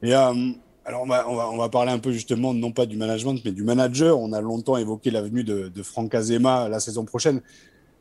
Et 0.04 0.14
euh, 0.14 0.34
alors, 0.86 1.02
on 1.02 1.08
va, 1.08 1.28
on, 1.28 1.36
va, 1.36 1.50
on 1.50 1.58
va 1.58 1.70
parler 1.70 1.92
un 1.92 2.00
peu 2.00 2.12
justement, 2.12 2.54
non 2.54 2.72
pas 2.72 2.86
du 2.86 2.96
management, 2.96 3.40
mais 3.44 3.52
du 3.52 3.64
manager. 3.64 4.20
On 4.20 4.32
a 4.32 4.42
longtemps 4.42 4.78
évoqué 4.78 5.10
l'avenue 5.10 5.44
de, 5.44 5.68
de 5.68 5.84
Franck 5.84 6.14
Azema 6.14 6.70
la 6.70 6.80
saison 6.80 7.04
prochaine. 7.06 7.42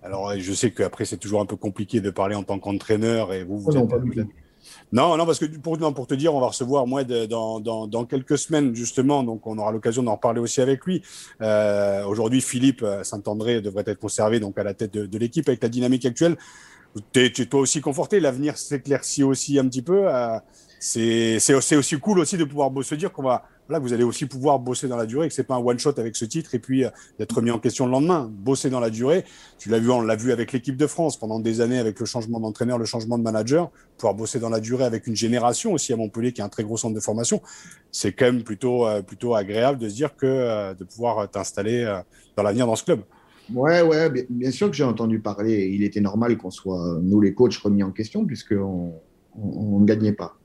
Alors, 0.02 0.32
je 0.38 0.52
sais 0.52 0.70
qu'après, 0.70 1.04
c'est 1.04 1.16
toujours 1.16 1.40
un 1.40 1.46
peu 1.46 1.56
compliqué 1.56 2.00
de 2.00 2.10
parler 2.10 2.36
en 2.36 2.44
tant 2.44 2.58
qu'entraîneur. 2.58 3.32
Et 3.32 3.42
vous, 3.42 3.58
vous, 3.58 3.70
oh 3.70 3.74
non, 3.74 3.88
êtes, 3.88 4.26
non, 4.92 5.16
non, 5.16 5.26
parce 5.26 5.38
que 5.38 5.46
pour, 5.46 5.78
non, 5.78 5.92
pour 5.92 6.06
te 6.06 6.14
dire, 6.14 6.34
on 6.34 6.40
va 6.40 6.48
recevoir 6.48 6.86
moi 6.86 7.04
de, 7.04 7.26
dans, 7.26 7.60
dans, 7.60 7.86
dans, 7.86 8.04
quelques 8.04 8.38
semaines 8.38 8.74
justement, 8.74 9.22
donc 9.22 9.46
on 9.46 9.58
aura 9.58 9.72
l'occasion 9.72 10.02
d'en 10.02 10.14
reparler 10.14 10.40
aussi 10.40 10.60
avec 10.60 10.84
lui. 10.84 11.02
Euh, 11.40 12.04
Aujourd'hui, 12.04 12.40
Philippe 12.40 12.84
Saint-André 13.02 13.60
devrait 13.60 13.84
être 13.86 13.98
conservé 13.98 14.40
donc 14.40 14.58
à 14.58 14.64
la 14.64 14.74
tête 14.74 14.94
de, 14.94 15.06
de 15.06 15.18
l'équipe 15.18 15.48
avec 15.48 15.62
la 15.62 15.68
dynamique 15.68 16.04
actuelle. 16.04 16.36
Tu 17.12 17.24
es, 17.24 17.30
toi 17.30 17.60
aussi 17.60 17.80
conforté, 17.80 18.20
l'avenir 18.20 18.56
s'éclaircit 18.56 19.22
aussi 19.22 19.58
un 19.58 19.68
petit 19.68 19.82
peu. 19.82 20.06
Euh, 20.06 20.38
c'est 20.78 21.54
aussi 21.54 21.98
cool 21.98 22.20
aussi 22.20 22.36
de 22.36 22.44
pouvoir 22.44 22.70
se 22.82 22.94
dire 22.94 23.12
qu'on 23.12 23.22
va 23.22 23.44
voilà, 23.68 23.80
vous 23.80 23.92
allez 23.92 24.04
aussi 24.04 24.26
pouvoir 24.26 24.58
bosser 24.58 24.86
dans 24.86 24.96
la 24.96 25.06
durée, 25.06 25.28
que 25.28 25.34
c'est 25.34 25.44
pas 25.44 25.56
un 25.56 25.58
one 25.58 25.78
shot 25.78 25.98
avec 25.98 26.14
ce 26.16 26.24
titre 26.24 26.54
et 26.54 26.58
puis 26.58 26.84
euh, 26.84 26.90
d'être 27.18 27.40
mis 27.42 27.50
en 27.50 27.58
question 27.58 27.86
le 27.86 27.92
lendemain. 27.92 28.30
Bosser 28.32 28.70
dans 28.70 28.80
la 28.80 28.90
durée, 28.90 29.24
tu 29.58 29.68
l'as 29.68 29.78
vu, 29.78 29.90
on 29.90 30.00
l'a 30.00 30.16
vu 30.16 30.32
avec 30.32 30.52
l'équipe 30.52 30.76
de 30.76 30.86
France 30.86 31.18
pendant 31.18 31.40
des 31.40 31.60
années 31.60 31.78
avec 31.78 31.98
le 31.98 32.06
changement 32.06 32.38
d'entraîneur, 32.38 32.78
le 32.78 32.84
changement 32.84 33.18
de 33.18 33.24
manager, 33.24 33.70
pouvoir 33.98 34.14
bosser 34.14 34.38
dans 34.38 34.50
la 34.50 34.60
durée 34.60 34.84
avec 34.84 35.06
une 35.06 35.16
génération 35.16 35.72
aussi 35.72 35.92
à 35.92 35.96
Montpellier 35.96 36.32
qui 36.32 36.42
a 36.42 36.44
un 36.44 36.48
très 36.48 36.62
gros 36.62 36.76
centre 36.76 36.94
de 36.94 37.00
formation, 37.00 37.42
c'est 37.90 38.12
quand 38.12 38.26
même 38.26 38.44
plutôt 38.44 38.86
euh, 38.86 39.02
plutôt 39.02 39.34
agréable 39.34 39.78
de 39.78 39.88
se 39.88 39.94
dire 39.94 40.14
que 40.16 40.26
euh, 40.26 40.74
de 40.74 40.84
pouvoir 40.84 41.28
t'installer 41.30 41.84
dans 42.36 42.42
l'avenir 42.42 42.66
dans 42.66 42.76
ce 42.76 42.84
club. 42.84 43.00
Ouais, 43.52 43.80
ouais, 43.80 44.10
bien 44.28 44.50
sûr 44.50 44.68
que 44.68 44.76
j'ai 44.76 44.84
entendu 44.84 45.20
parler. 45.20 45.70
Il 45.72 45.84
était 45.84 46.00
normal 46.00 46.36
qu'on 46.36 46.50
soit, 46.50 46.98
nous 47.00 47.20
les 47.20 47.32
coachs, 47.32 47.56
remis 47.56 47.82
en 47.82 47.92
question 47.92 48.24
puisqu'on 48.24 48.94
on 49.36 49.80
ne 49.80 49.84
gagnait 49.84 50.12
pas. 50.12 50.36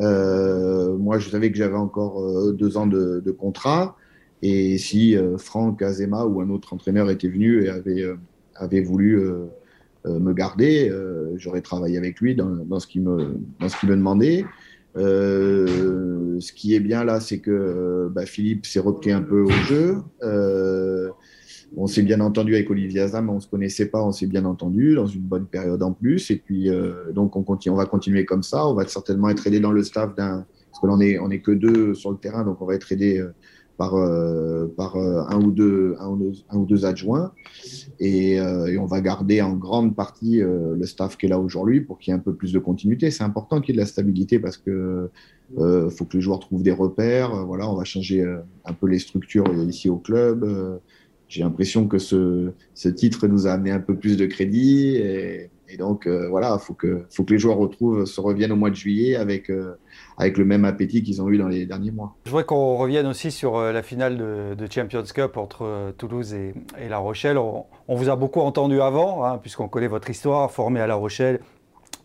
Euh, 0.00 0.96
moi, 0.96 1.18
je 1.18 1.28
savais 1.28 1.50
que 1.50 1.56
j'avais 1.56 1.76
encore 1.76 2.22
euh, 2.22 2.52
deux 2.52 2.76
ans 2.76 2.86
de, 2.86 3.20
de, 3.24 3.30
contrat. 3.30 3.96
Et 4.42 4.78
si 4.78 5.16
euh, 5.16 5.38
Franck 5.38 5.82
Azema 5.82 6.24
ou 6.24 6.40
un 6.40 6.50
autre 6.50 6.72
entraîneur 6.72 7.10
était 7.10 7.28
venu 7.28 7.64
et 7.64 7.68
avait, 7.68 8.04
avait 8.54 8.82
voulu 8.82 9.20
me 10.06 10.32
garder, 10.32 10.92
j'aurais 11.36 11.60
travaillé 11.60 11.98
avec 11.98 12.20
lui 12.20 12.34
dans, 12.34 12.48
dans 12.64 12.78
ce 12.78 12.86
qu'il 12.86 13.02
me, 13.02 13.36
dans 13.60 13.68
ce 13.68 13.78
qu'il 13.78 13.88
me 13.88 13.96
demandait. 13.96 14.44
Euh, 14.96 16.40
ce 16.40 16.52
qui 16.52 16.74
est 16.74 16.80
bien 16.80 17.04
là, 17.04 17.20
c'est 17.20 17.38
que 17.38 18.08
bah, 18.12 18.26
Philippe 18.26 18.66
s'est 18.66 18.80
repris 18.80 19.12
un 19.12 19.22
peu 19.22 19.42
au 19.42 19.50
jeu. 19.50 19.98
Euh, 20.22 21.10
on 21.76 21.86
s'est 21.86 22.02
bien 22.02 22.20
entendu 22.20 22.54
avec 22.54 22.70
Olivier 22.70 23.00
Azam, 23.00 23.28
on 23.30 23.40
se 23.40 23.48
connaissait 23.48 23.86
pas, 23.86 24.02
on 24.02 24.12
s'est 24.12 24.26
bien 24.26 24.44
entendu 24.44 24.94
dans 24.94 25.06
une 25.06 25.22
bonne 25.22 25.46
période 25.46 25.82
en 25.82 25.92
plus. 25.92 26.30
Et 26.30 26.36
puis, 26.36 26.70
euh, 26.70 27.12
donc, 27.12 27.36
on, 27.36 27.42
continue, 27.42 27.74
on 27.74 27.76
va 27.76 27.86
continuer 27.86 28.24
comme 28.24 28.42
ça. 28.42 28.66
On 28.66 28.74
va 28.74 28.86
certainement 28.86 29.28
être 29.28 29.46
aidé 29.46 29.60
dans 29.60 29.72
le 29.72 29.82
staff 29.82 30.14
d'un, 30.14 30.46
parce 30.70 30.80
que 30.80 30.86
l'on 30.86 31.00
est, 31.00 31.18
on 31.18 31.30
est 31.30 31.40
que 31.40 31.52
deux 31.52 31.94
sur 31.94 32.10
le 32.10 32.16
terrain, 32.16 32.44
donc 32.44 32.60
on 32.62 32.66
va 32.66 32.74
être 32.74 32.90
aidé 32.90 33.18
euh, 33.18 33.34
par, 33.76 33.94
euh, 33.94 34.66
par 34.76 34.96
un, 34.96 35.40
ou 35.40 35.52
deux, 35.52 35.94
un, 36.00 36.08
ou 36.08 36.66
deux, 36.66 36.84
adjoints. 36.84 37.32
Et, 38.00 38.32
et, 38.34 38.78
on 38.78 38.86
va 38.86 39.00
garder 39.00 39.40
en 39.40 39.54
grande 39.54 39.94
partie 39.94 40.40
le 40.40 40.84
staff 40.84 41.16
qui 41.16 41.26
est 41.26 41.28
là 41.28 41.38
aujourd'hui 41.38 41.80
pour 41.80 42.00
qu'il 42.00 42.10
y 42.10 42.16
ait 42.16 42.18
un 42.18 42.22
peu 42.22 42.34
plus 42.34 42.52
de 42.52 42.58
continuité. 42.58 43.12
C'est 43.12 43.22
important 43.22 43.60
qu'il 43.60 43.76
y 43.76 43.78
ait 43.78 43.80
de 43.80 43.82
la 43.82 43.86
stabilité 43.86 44.40
parce 44.40 44.56
que 44.56 45.10
faut 45.56 46.04
que 46.06 46.16
les 46.16 46.20
joueurs 46.20 46.40
trouvent 46.40 46.64
des 46.64 46.72
repères. 46.72 47.46
Voilà, 47.46 47.70
on 47.70 47.76
va 47.76 47.84
changer 47.84 48.24
un 48.64 48.72
peu 48.72 48.88
les 48.88 48.98
structures 48.98 49.46
ici 49.68 49.88
au 49.88 49.98
club 49.98 50.80
j'ai 51.28 51.42
l'impression 51.42 51.86
que 51.86 51.98
ce, 51.98 52.52
titre 52.88 53.26
nous 53.26 53.46
a 53.46 53.52
amené 53.52 53.70
un 53.70 53.80
peu 53.80 53.94
plus 53.94 54.16
de 54.16 54.26
crédit. 54.26 54.96
Et, 54.96 55.50
donc, 55.78 56.06
euh, 56.06 56.28
voilà, 56.30 56.56
il 56.58 56.64
faut 56.64 56.72
que, 56.72 57.04
les 57.28 57.38
joueurs 57.38 57.58
retrouvent, 57.58 58.06
se 58.06 58.22
reviennent 58.22 58.52
au 58.52 58.56
mois 58.56 58.70
de 58.70 58.74
juillet 58.74 59.16
avec, 59.16 59.50
euh, 59.50 59.74
avec 60.16 60.38
le 60.38 60.46
même 60.46 60.64
appétit 60.64 61.02
qu'ils 61.02 61.20
ont 61.20 61.28
eu 61.28 61.36
dans 61.36 61.48
les 61.48 61.66
derniers 61.66 61.90
mois. 61.90 62.16
Je 62.24 62.30
voudrais 62.30 62.44
qu'on 62.44 62.76
revienne 62.76 63.06
aussi 63.06 63.30
sur 63.30 63.56
euh, 63.56 63.70
la 63.70 63.82
finale 63.82 64.16
de, 64.16 64.66
Champions 64.70 65.02
Cup 65.02 65.36
entre 65.36 65.92
Toulouse 65.98 66.32
et, 66.32 66.54
La 66.88 66.96
Rochelle. 66.96 67.36
On, 67.36 67.66
vous 67.88 68.08
a 68.08 68.16
beaucoup 68.16 68.40
entendu 68.40 68.80
avant, 68.80 69.26
hein, 69.26 69.36
puisqu'on 69.36 69.68
connaît 69.68 69.88
votre 69.88 70.08
histoire, 70.08 70.50
formée 70.50 70.80
à 70.80 70.86
La 70.86 70.94
Rochelle, 70.94 71.40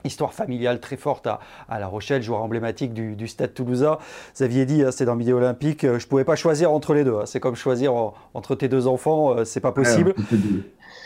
Histoire 0.06 0.34
familiale 0.34 0.80
très 0.80 0.98
forte 0.98 1.28
à, 1.28 1.40
à, 1.70 1.80
La 1.80 1.88
Rochelle, 1.88 2.22
joueur 2.22 2.42
emblématique 2.42 2.94
du, 2.94 3.16
du 3.16 3.28
Stade 3.28 3.54
Toulousain. 3.54 3.98
Vous 4.36 4.44
aviez 4.44 4.66
dit, 4.66 4.84
hein, 4.84 4.92
c'est 4.92 5.06
dans 5.06 5.16
Midi 5.16 5.32
Olympique, 5.32 5.84
euh, 5.84 5.98
je 6.00 6.06
ne 6.06 6.10
pouvais 6.10 6.26
pas 6.26 6.36
choisir 6.36 6.72
entre 6.72 6.94
les 6.94 7.04
deux. 7.04 7.16
Hein. 7.16 7.26
C'est 7.26 7.40
comme 7.40 7.56
choisir 7.56 7.94
entre 8.34 8.56
tes 8.56 8.68
deux 8.68 8.88
enfants, 8.88 9.38
euh, 9.38 9.46
c'est 9.46 9.62
pas 9.62 9.72
possible. 9.72 10.14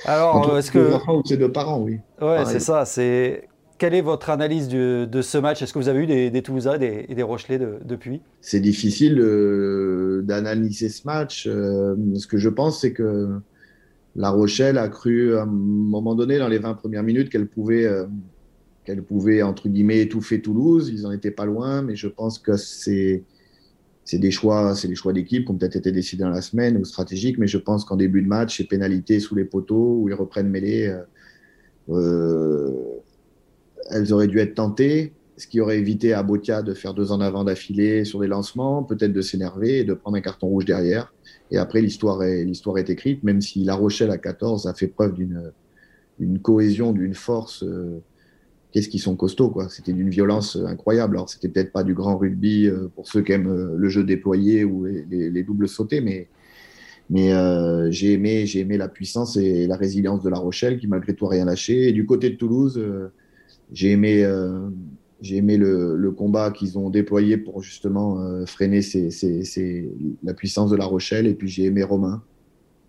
Alors, 0.06 0.58
est-ce 0.58 0.72
que. 0.72 0.94
enfants 0.94 1.18
ou 1.18 1.26
ses 1.26 1.38
deux 1.38 1.52
parents, 1.52 1.80
oui. 1.80 2.00
Ouais, 2.22 2.46
c'est 2.46 2.60
ça. 2.60 2.86
C'est. 2.86 3.48
Quelle 3.78 3.94
est 3.94 4.02
votre 4.02 4.32
analyse 4.32 4.70
de, 4.70 5.06
de 5.06 5.22
ce 5.22 5.38
match? 5.38 5.62
Est-ce 5.62 5.72
que 5.72 5.78
vous 5.78 5.88
avez 5.88 6.00
eu 6.00 6.08
des, 6.08 6.32
des 6.32 6.42
Toulousains 6.42 6.80
et 6.80 6.80
des, 6.80 7.14
des 7.14 7.24
Rochelais 7.24 7.60
de, 7.60 7.78
depuis? 7.86 8.22
C'est 8.42 8.60
difficile 8.60 9.20
euh, 9.20 10.24
d'analyser 10.24 10.90
ce 10.90 11.06
match. 11.06 11.44
ce 11.44 12.28
que 12.28 12.40
je 12.40 12.50
pense, 12.50 12.82
c'est 12.82 12.92
que 12.94 13.40
La 14.16 14.32
Rochelle 14.32 14.80
a 14.80 14.90
cru 14.90 15.38
à 15.38 15.44
un 15.44 15.46
moment 15.46 16.16
donné, 16.16 16.40
dans 16.40 16.48
les 16.48 16.58
20 16.58 16.74
premières 16.74 17.04
minutes, 17.04 17.30
qu'elle 17.30 17.46
pouvait 17.48 17.88
qu'elle 18.88 19.04
pouvait, 19.04 19.42
entre 19.42 19.68
guillemets, 19.68 20.00
étouffer 20.00 20.42
Toulouse. 20.42 20.90
Ils 20.94 21.02
n'en 21.02 21.12
étaient 21.12 21.32
pas 21.32 21.46
loin, 21.46 21.82
mais 21.82 21.98
je 21.98 22.08
pense 22.08 22.40
que 22.40 22.56
c'est 22.56 23.24
c'est 24.06 24.20
des 24.20 24.32
choix, 24.32 24.74
c'est 24.74 24.88
des 24.88 24.96
choix 24.96 25.12
d'équipe 25.12 25.44
qui 25.44 25.52
ont 25.52 25.58
peut-être 25.58 25.76
été 25.76 25.92
décidés 25.92 26.24
dans 26.24 26.30
la 26.30 26.42
semaine 26.42 26.78
ou 26.78 26.86
stratégiques, 26.86 27.38
mais 27.38 27.48
je 27.48 27.58
pense 27.58 27.84
qu'en 27.84 27.98
début 27.98 28.22
de 28.22 28.28
match, 28.28 28.56
c'est 28.56 28.64
pénalité 28.64 29.20
sous 29.20 29.36
les 29.36 29.44
poteaux 29.44 30.00
où 30.00 30.08
ils 30.08 30.14
reprennent 30.14 30.48
mêlée. 30.48 30.88
Euh, 30.88 31.02
euh, 31.90 32.72
elles 33.92 34.14
auraient 34.14 34.30
dû 34.30 34.40
être 34.40 34.56
tentées, 34.56 35.12
ce 35.36 35.46
qui 35.46 35.60
aurait 35.60 35.78
évité 35.78 36.14
à 36.14 36.24
Botia 36.24 36.62
de 36.62 36.74
faire 36.74 36.94
deux 36.94 37.12
en 37.12 37.20
avant 37.20 37.44
d'affilée 37.44 38.06
sur 38.06 38.22
les 38.22 38.30
lancements, 38.30 38.82
peut-être 38.82 39.12
de 39.12 39.22
s'énerver 39.22 39.80
et 39.80 39.84
de 39.84 39.94
prendre 39.94 40.16
un 40.16 40.22
carton 40.22 40.48
rouge 40.48 40.64
derrière. 40.64 41.14
Et 41.52 41.58
après, 41.58 41.82
l'histoire 41.82 42.24
est, 42.24 42.46
l'histoire 42.46 42.78
est 42.78 42.90
écrite, 42.90 43.24
même 43.26 43.42
si 43.42 43.66
La 43.66 43.76
Rochelle 43.76 44.12
à 44.12 44.18
14 44.18 44.68
a 44.68 44.74
fait 44.74 44.88
preuve 44.88 45.16
d'une 45.16 45.52
une 46.20 46.40
cohésion, 46.40 46.94
d'une 46.94 47.14
force. 47.14 47.64
Euh, 47.64 48.02
qu'est-ce 48.72 48.90
qu'ils 48.90 49.02
sont 49.02 49.16
costauds, 49.16 49.50
quoi. 49.50 49.70
C'était 49.70 49.94
d'une 49.94 50.10
violence 50.10 50.56
euh, 50.56 50.66
incroyable. 50.66 51.16
Alors, 51.16 51.30
c'était 51.30 51.50
peut-être 51.50 51.72
pas 51.72 51.84
du 51.84 51.94
grand 51.94 52.18
rugby 52.18 52.68
euh, 52.68 52.88
pour 52.96 53.08
ceux 53.08 53.22
qui 53.22 53.32
aiment 53.32 53.50
euh, 53.50 53.76
le 53.78 53.90
jeu 53.90 54.04
déployé 54.04 54.64
ou 54.64 54.86
les, 54.86 55.44
doubles 55.44 55.68
sautés, 55.68 56.02
mais, 56.02 56.28
mais 57.10 57.32
j'ai 57.92 58.14
aimé, 58.14 58.46
j'ai 58.46 58.60
aimé 58.60 58.78
la 58.78 58.90
puissance 58.90 59.38
et 59.38 59.66
la 59.68 59.78
résilience 59.78 60.24
de 60.24 60.30
La 60.30 60.38
Rochelle 60.38 60.78
qui, 60.78 60.88
malgré 60.88 61.14
tout, 61.14 61.26
rien 61.26 61.46
lâché. 61.46 61.88
Et 61.88 61.94
du 61.94 62.06
côté 62.06 62.30
de 62.30 62.36
Toulouse, 62.36 62.84
j'ai 63.72 63.92
aimé, 63.92 64.30
j'ai 65.22 65.38
aimé 65.38 65.56
le, 65.56 66.12
combat 66.12 66.52
qu'ils 66.52 66.78
ont 66.78 66.90
déployé 66.90 67.38
pour 67.38 67.64
justement 67.64 68.46
freiner 68.46 68.82
la 70.24 70.34
puissance 70.34 70.70
de 70.70 70.76
La 70.76 70.86
Rochelle. 70.86 71.28
Et 71.28 71.34
puis, 71.34 71.48
j'ai 71.48 71.66
aimé 71.66 71.84
Romain. 71.84 72.22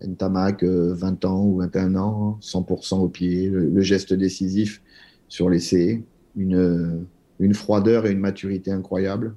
Ntamak, 0.05 0.63
20 0.65 1.23
ans 1.25 1.45
ou 1.45 1.57
21 1.59 1.95
ans, 1.95 2.39
100% 2.41 2.99
au 2.99 3.07
pied, 3.07 3.49
le 3.49 3.81
geste 3.81 4.13
décisif 4.13 4.81
sur 5.29 5.49
l'essai, 5.49 6.03
une, 6.35 7.05
une 7.39 7.53
froideur 7.53 8.05
et 8.05 8.11
une 8.11 8.19
maturité 8.19 8.71
incroyable. 8.71 9.35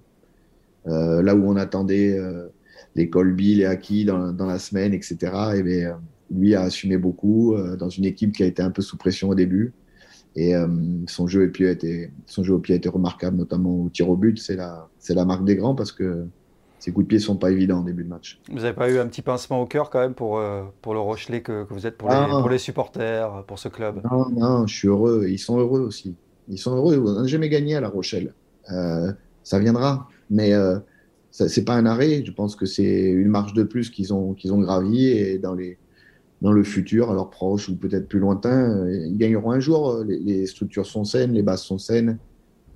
Euh, 0.88 1.22
là 1.22 1.36
où 1.36 1.48
on 1.48 1.56
attendait 1.56 2.18
euh, 2.18 2.48
les 2.96 3.08
Colby, 3.08 3.54
les 3.54 3.66
Aki 3.66 4.04
dans, 4.04 4.32
dans, 4.32 4.46
la 4.46 4.58
semaine, 4.58 4.92
etc. 4.94 5.16
Et 5.56 5.62
bien, 5.62 6.00
lui 6.30 6.54
a 6.54 6.62
assumé 6.62 6.96
beaucoup 6.96 7.54
euh, 7.54 7.76
dans 7.76 7.88
une 7.88 8.04
équipe 8.04 8.32
qui 8.32 8.42
a 8.42 8.46
été 8.46 8.62
un 8.62 8.70
peu 8.70 8.82
sous 8.82 8.96
pression 8.96 9.28
au 9.28 9.34
début. 9.34 9.72
Et 10.34 10.56
euh, 10.56 10.66
son, 11.06 11.26
jeu 11.26 11.46
au 11.46 11.50
pied 11.50 11.68
a 11.68 11.70
été, 11.72 12.10
son 12.26 12.42
jeu 12.42 12.54
au 12.54 12.58
pied 12.58 12.80
remarquable, 12.86 13.36
notamment 13.36 13.84
au 13.84 13.90
tir 13.90 14.08
au 14.08 14.16
but. 14.16 14.38
C'est 14.38 14.56
la, 14.56 14.88
c'est 14.98 15.14
la 15.14 15.24
marque 15.24 15.44
des 15.44 15.56
grands 15.56 15.74
parce 15.74 15.92
que 15.92 16.26
ses 16.82 16.90
coups 16.90 17.04
de 17.04 17.08
pied 17.10 17.20
sont 17.20 17.36
pas 17.36 17.52
évidents 17.52 17.78
en 17.78 17.84
début 17.84 18.02
de 18.02 18.08
match. 18.08 18.40
Vous 18.50 18.58
n'avez 18.58 18.72
pas 18.72 18.90
eu 18.90 18.98
un 18.98 19.06
petit 19.06 19.22
pincement 19.22 19.62
au 19.62 19.66
cœur 19.66 19.88
quand 19.88 20.00
même 20.00 20.14
pour, 20.14 20.42
pour 20.80 20.94
le 20.94 20.98
Rochelet 20.98 21.40
que, 21.40 21.62
que 21.62 21.72
vous 21.72 21.86
êtes 21.86 21.96
pour, 21.96 22.08
les, 22.08 22.16
pour 22.28 22.48
les 22.48 22.58
supporters, 22.58 23.44
pour 23.46 23.60
ce 23.60 23.68
club? 23.68 24.00
Non, 24.10 24.28
non, 24.30 24.66
je 24.66 24.74
suis 24.74 24.88
heureux. 24.88 25.26
Ils 25.28 25.38
sont 25.38 25.60
heureux 25.60 25.78
aussi. 25.78 26.16
Ils 26.48 26.58
sont 26.58 26.74
heureux. 26.74 26.98
On 26.98 27.22
n'a 27.22 27.28
jamais 27.28 27.48
gagné 27.48 27.76
à 27.76 27.80
La 27.80 27.88
Rochelle. 27.88 28.34
Euh, 28.72 29.12
ça 29.44 29.60
viendra. 29.60 30.08
Mais 30.28 30.54
euh, 30.54 30.80
ce 31.30 31.44
n'est 31.44 31.64
pas 31.64 31.74
un 31.74 31.86
arrêt. 31.86 32.24
Je 32.24 32.32
pense 32.32 32.56
que 32.56 32.66
c'est 32.66 33.10
une 33.10 33.28
marche 33.28 33.54
de 33.54 33.62
plus 33.62 33.88
qu'ils 33.88 34.12
ont, 34.12 34.34
qu'ils 34.34 34.52
ont 34.52 34.58
gravi 34.58 35.06
et 35.06 35.38
dans, 35.38 35.54
les, 35.54 35.78
dans 36.40 36.50
le 36.50 36.64
futur, 36.64 37.12
alors 37.12 37.30
proche 37.30 37.68
ou 37.68 37.76
peut-être 37.76 38.08
plus 38.08 38.18
lointain, 38.18 38.88
ils 38.88 39.16
gagneront 39.16 39.52
un 39.52 39.60
jour. 39.60 40.02
Les, 40.04 40.18
les 40.18 40.46
structures 40.46 40.86
sont 40.86 41.04
saines, 41.04 41.32
les 41.32 41.44
bases 41.44 41.62
sont 41.62 41.78
saines. 41.78 42.18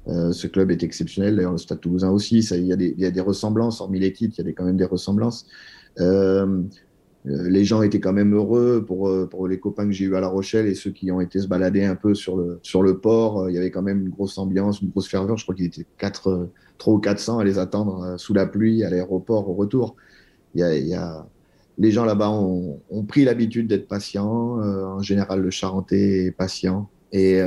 Euh, 0.09 0.33
ce 0.33 0.47
club 0.47 0.71
est 0.71 0.83
exceptionnel, 0.83 1.37
d'ailleurs 1.37 1.53
le 1.53 1.59
Stade 1.59 1.81
Toulousain 1.81 2.11
aussi. 2.11 2.39
il, 2.39 2.67
y 2.67 2.73
a 2.73 3.11
des, 3.11 3.21
ressemblances, 3.21 3.81
hormis 3.81 3.99
les 3.99 4.13
titres, 4.13 4.35
il 4.37 4.39
y 4.39 4.41
a 4.43 4.45
des, 4.45 4.55
quand 4.55 4.65
même 4.65 4.77
des 4.77 4.85
ressemblances. 4.85 5.47
Euh, 5.99 6.63
euh, 7.27 7.49
les 7.49 7.65
gens 7.65 7.83
étaient 7.83 7.99
quand 7.99 8.13
même 8.13 8.35
heureux 8.35 8.85
pour, 8.87 9.49
les 9.49 9.59
copains 9.59 9.87
que 9.87 9.93
j'ai 9.93 10.05
eu 10.05 10.15
à 10.15 10.21
La 10.21 10.29
Rochelle 10.29 10.67
et 10.67 10.75
ceux 10.75 10.91
qui 10.91 11.11
ont 11.11 11.21
été 11.21 11.41
se 11.41 11.49
balader 11.49 11.85
un 11.85 11.97
peu 11.97 12.15
sur 12.15 12.37
le, 12.37 12.99
port. 12.99 13.51
Il 13.51 13.55
y 13.55 13.59
avait 13.59 13.73
quand 13.73 13.83
même 13.83 14.03
une 14.03 14.11
grosse 14.11 14.39
ambiance, 14.39 14.81
une 14.81 14.91
grosse 14.91 15.09
ferveur. 15.09 15.37
Je 15.37 15.45
crois 15.45 15.57
qu'il 15.57 15.67
était 15.67 15.87
4, 15.99 16.51
3 16.79 16.95
ou 16.95 16.99
400 16.99 17.41
à 17.41 17.45
les 17.45 17.59
attendre 17.59 18.15
sous 18.17 18.33
la 18.33 18.47
pluie 18.47 18.85
à 18.85 18.91
l'aéroport 18.91 19.49
au 19.49 19.55
retour. 19.55 19.97
Les 20.55 21.91
gens 21.91 22.05
là-bas 22.05 22.31
ont, 22.31 22.81
ont, 22.91 23.03
pris 23.03 23.25
l'habitude 23.25 23.67
d'être 23.67 23.89
patients. 23.89 24.61
en 24.61 25.03
général, 25.03 25.41
le 25.41 25.51
Charentais 25.51 26.27
est 26.27 26.31
patient. 26.31 26.89
Et, 27.11 27.43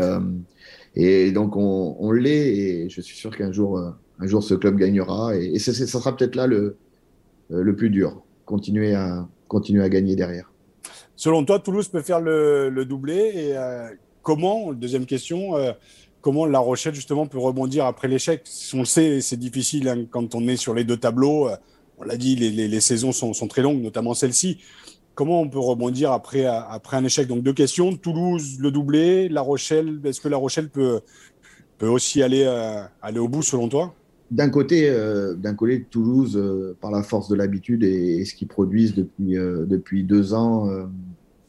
et 0.96 1.32
donc, 1.32 1.56
on, 1.56 2.12
l'est 2.12 2.56
et 2.56 2.90
je 2.90 3.02
suis 3.02 3.16
sûr 3.16 3.36
qu'un 3.36 3.52
jour, 3.52 3.78
euh, 3.78 3.92
un 4.20 4.28
jour, 4.28 4.44
ce 4.44 4.54
club 4.54 4.78
gagnera. 4.78 5.36
Et, 5.36 5.54
et 5.54 5.60
ça, 5.60 5.74
sera 5.74 6.16
peut-être 6.16 6.36
là 6.36 6.48
le, 6.48 6.78
euh, 7.52 7.62
le 7.64 7.76
plus 7.76 7.90
dur, 7.90 8.22
continuer 8.46 8.96
à, 8.96 9.28
continuer 9.48 9.84
à 9.84 9.90
gagner 9.90 10.16
derrière. 10.16 10.52
Selon 11.16 11.44
toi, 11.44 11.60
Toulouse 11.60 11.88
peut 11.90 12.02
faire 12.02 12.22
le, 12.22 12.70
le 12.70 12.86
doublé 12.86 13.32
et 13.36 13.58
euh, 13.58 13.90
comment, 14.24 14.74
deuxième 14.74 15.06
question, 15.06 15.52
comment 16.22 16.46
La 16.46 16.60
Rochelle 16.60 16.96
justement 16.96 17.28
peut 17.28 17.40
rebondir 17.40 17.86
après 17.86 18.08
l'échec? 18.08 18.44
On 18.74 18.80
le 18.80 18.86
sait, 18.86 19.22
c'est 19.22 19.38
difficile 19.38 19.90
hein, 19.90 20.06
quand 20.10 20.34
on 20.34 20.48
est 20.48 20.56
sur 20.56 20.74
les 20.74 20.84
deux 20.86 20.98
tableaux. 20.98 21.50
On 21.98 22.04
l'a 22.04 22.16
dit, 22.16 22.38
les, 22.38 22.52
les, 22.52 22.70
les 22.70 22.80
saisons 22.80 23.12
sont, 23.12 23.34
sont, 23.34 23.48
très 23.48 23.62
longues, 23.62 23.82
notamment 23.82 24.14
celle-ci. 24.14 24.60
Comment 25.20 25.42
on 25.42 25.50
peut 25.50 25.60
rebondir 25.60 26.14
après, 26.14 26.46
après 26.46 26.96
un 26.96 27.04
échec? 27.04 27.28
Donc 27.28 27.44
deux 27.44 27.52
questions. 27.52 27.94
Toulouse, 27.94 28.58
le 28.58 28.72
doublé. 28.72 29.28
La 29.28 29.42
Rochelle, 29.42 30.00
est-ce 30.06 30.22
que 30.22 30.30
La 30.30 30.38
Rochelle 30.38 30.70
peut, 30.70 31.02
aussi 31.82 32.24
aller, 32.24 32.46
euh, 32.48 32.84
aller 33.02 33.20
au 33.20 33.28
bout 33.28 33.42
selon 33.42 33.68
toi? 33.68 33.94
D'un 34.32 34.48
côté, 34.48 34.90
euh, 34.90 35.34
d'un 35.34 35.56
côté, 35.56 35.84
Toulouse, 35.92 36.38
euh, 36.38 36.78
par 36.80 36.90
la 36.90 37.04
force 37.04 37.28
de 37.28 37.36
l'habitude 37.36 37.84
et, 37.84 38.24
ce 38.24 38.34
qu'ils 38.34 38.48
produisent 38.48 38.96
depuis, 38.96 40.04
deux 40.06 40.34
ans 40.34 40.70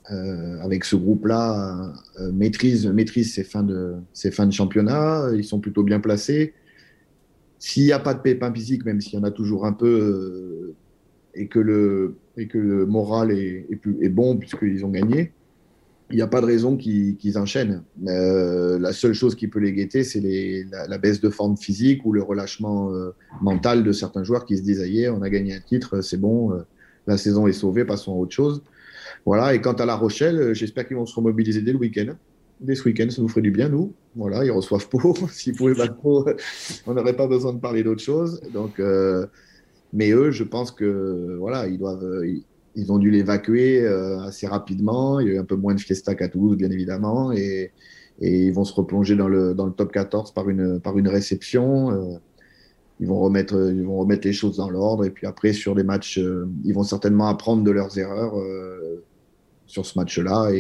avec 0.09 0.85
ce 0.85 0.97
groupe-là, 0.97 1.93
maîtrise, 2.33 2.89
maîtrise 2.89 3.33
ses, 3.35 3.45
fins 3.45 3.63
de, 3.63 3.95
fins 4.33 4.47
de 4.47 4.53
championnat. 4.53 5.29
Ils 5.33 5.45
sont 5.45 5.61
plutôt 5.61 5.85
bien 5.85 6.01
placés. 6.01 6.55
S'il 7.61 7.85
n'y 7.85 7.93
a 7.93 8.01
pas 8.01 8.15
de 8.15 8.21
pépin 8.21 8.53
physique, 8.53 8.85
même 8.85 9.01
s'il 9.01 9.15
y 9.15 9.23
en 9.23 9.25
a 9.25 9.31
toujours 9.31 9.65
un 9.65 9.73
peu, 9.73 10.75
et, 11.35 11.49
que 11.49 11.59
le, 11.59 12.17
moral 12.87 13.31
est, 13.31 14.09
bon 14.09 14.37
puisqu'ils 14.37 14.85
ont 14.85 14.91
gagné, 14.91 15.33
il 16.11 16.17
n'y 16.17 16.23
a 16.23 16.27
pas 16.27 16.41
de 16.41 16.47
raison 16.47 16.77
qu'ils 16.77 17.39
enchaînent. 17.39 17.83
Euh, 18.09 18.79
la 18.79 18.93
seule 18.93 19.13
chose 19.13 19.35
qui 19.35 19.47
peut 19.47 19.61
les 19.61 19.73
guetter, 19.73 20.03
c'est 20.03 20.21
la, 20.71 20.99
baisse 20.99 21.21
de 21.21 21.31
forme 21.31 21.57
physique 21.57 22.05
ou 22.05 22.13
le 22.13 22.23
relâchement 22.23 22.93
euh, 22.93 23.15
mental 23.41 23.85
de 23.85 23.93
certains 23.93 24.25
joueurs 24.25 24.45
qui 24.45 24.57
se 24.57 24.63
disent 24.63 24.81
Aïe, 24.81 25.09
on 25.09 25.23
a 25.23 25.31
gagné 25.31 25.55
un 25.55 25.61
titre, 25.61 26.01
c'est 26.01 26.17
bon, 26.17 26.53
euh, 26.53 26.63
la 27.07 27.17
saison 27.17 27.47
est 27.47 27.53
sauvée, 27.53 27.85
passons 27.85 28.13
à 28.13 28.17
autre 28.17 28.35
chose. 28.35 28.63
Voilà, 29.25 29.55
et 29.55 29.61
quant 29.61 29.75
à 29.75 29.87
La 29.87 29.95
Rochelle, 29.95 30.55
j'espère 30.55 30.87
qu'ils 30.87 30.97
vont 30.97 31.07
se 31.07 31.15
remobiliser 31.15 31.63
dès 31.63 31.73
le 31.73 31.79
week-end. 31.79 32.15
Dès 32.61 32.75
ce 32.75 32.85
week-end, 32.85 33.09
ça 33.09 33.23
nous 33.23 33.29
ferait 33.29 33.43
du 33.43 33.51
bien, 33.51 33.69
nous. 33.69 33.93
Voilà, 34.17 34.45
ils 34.45 34.51
reçoivent 34.51 34.89
Pau. 34.89 35.15
S'ils 35.31 35.55
pouvaient 35.55 35.75
battre 35.75 35.97
Pau, 35.97 36.27
on 36.87 36.95
n'aurait 36.95 37.17
pas 37.17 37.27
besoin 37.27 37.53
de 37.53 37.61
parler 37.61 37.83
d'autre 37.83 38.03
chose. 38.03 38.41
Donc, 38.53 38.81
mais 39.93 40.11
eux, 40.13 40.31
je 40.31 40.45
pense 40.45 40.71
que 40.71 41.37
voilà, 41.39 41.67
ils 41.67 41.79
doivent, 41.79 42.23
ils 42.77 42.93
ont 42.93 42.99
dû 42.99 43.11
l'évacuer 43.11 43.83
euh, 43.83 44.21
assez 44.23 44.47
rapidement. 44.47 45.21
Il 45.21 45.29
y 45.29 45.31
a 45.31 45.35
eu 45.35 45.39
un 45.39 45.45
peu 45.45 45.57
moins 45.57 45.75
de 45.75 45.81
fiesta 45.81 46.15
qu'à 46.15 46.29
Toulouse, 46.29 46.57
bien 46.57 46.71
évidemment, 46.71 47.33
et, 47.33 47.73
ils 48.23 48.53
vont 48.53 48.65
se 48.65 48.75
replonger 48.75 49.17
dans 49.17 49.29
le, 49.29 49.55
dans 49.55 49.65
le 49.65 49.73
top 49.73 49.93
14 49.93 50.35
par 50.35 50.51
une, 50.51 50.79
par 50.79 50.99
une 50.99 51.09
réception. 51.09 51.91
Euh, 51.91 52.19
ils, 53.01 53.07
vont 53.07 53.19
remettre, 53.19 53.55
ils 53.73 53.83
vont 53.83 53.97
remettre 53.97 54.27
les 54.27 54.35
choses 54.35 54.59
dans 54.59 54.69
l'ordre, 54.69 55.07
et 55.07 55.11
puis 55.11 55.27
après, 55.27 55.55
sur 55.55 55.75
les 55.75 55.85
matchs, 55.85 56.19
euh, 56.19 56.47
ils 56.65 56.75
vont 56.75 56.83
certainement 56.83 57.29
apprendre 57.29 57.65
de 57.65 57.71
leurs 57.71 57.97
erreurs 57.99 58.35
sur 59.67 59.87
ce 59.87 59.99
match-là, 59.99 60.51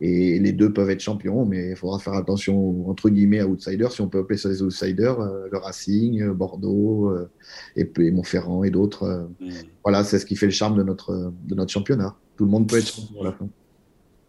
et 0.00 0.38
les 0.38 0.52
deux 0.52 0.72
peuvent 0.72 0.90
être 0.90 1.00
champions, 1.00 1.46
mais 1.46 1.70
il 1.70 1.76
faudra 1.76 1.98
faire 1.98 2.14
attention, 2.14 2.88
entre 2.88 3.08
guillemets, 3.08 3.40
à 3.40 3.46
outsiders, 3.46 3.92
si 3.92 4.02
on 4.02 4.08
peut 4.08 4.18
appeler 4.18 4.38
ça 4.38 4.48
des 4.48 4.62
outsiders, 4.62 5.18
euh, 5.20 5.46
le 5.50 5.58
Racing, 5.58 6.22
euh, 6.22 6.34
Bordeaux, 6.34 7.10
euh, 7.10 7.30
et, 7.76 7.90
et, 8.00 8.10
Montferrand 8.10 8.62
et 8.64 8.70
d'autres. 8.70 9.28
Mm. 9.40 9.50
Voilà, 9.84 10.04
c'est 10.04 10.18
ce 10.18 10.26
qui 10.26 10.36
fait 10.36 10.46
le 10.46 10.52
charme 10.52 10.76
de 10.76 10.82
notre, 10.82 11.32
de 11.44 11.54
notre 11.54 11.72
championnat. 11.72 12.14
Tout 12.36 12.44
le 12.44 12.50
monde 12.50 12.68
peut 12.68 12.76
être 12.76 12.88
champion 12.88 13.20
à 13.22 13.24
la 13.24 13.32
fin. 13.32 13.48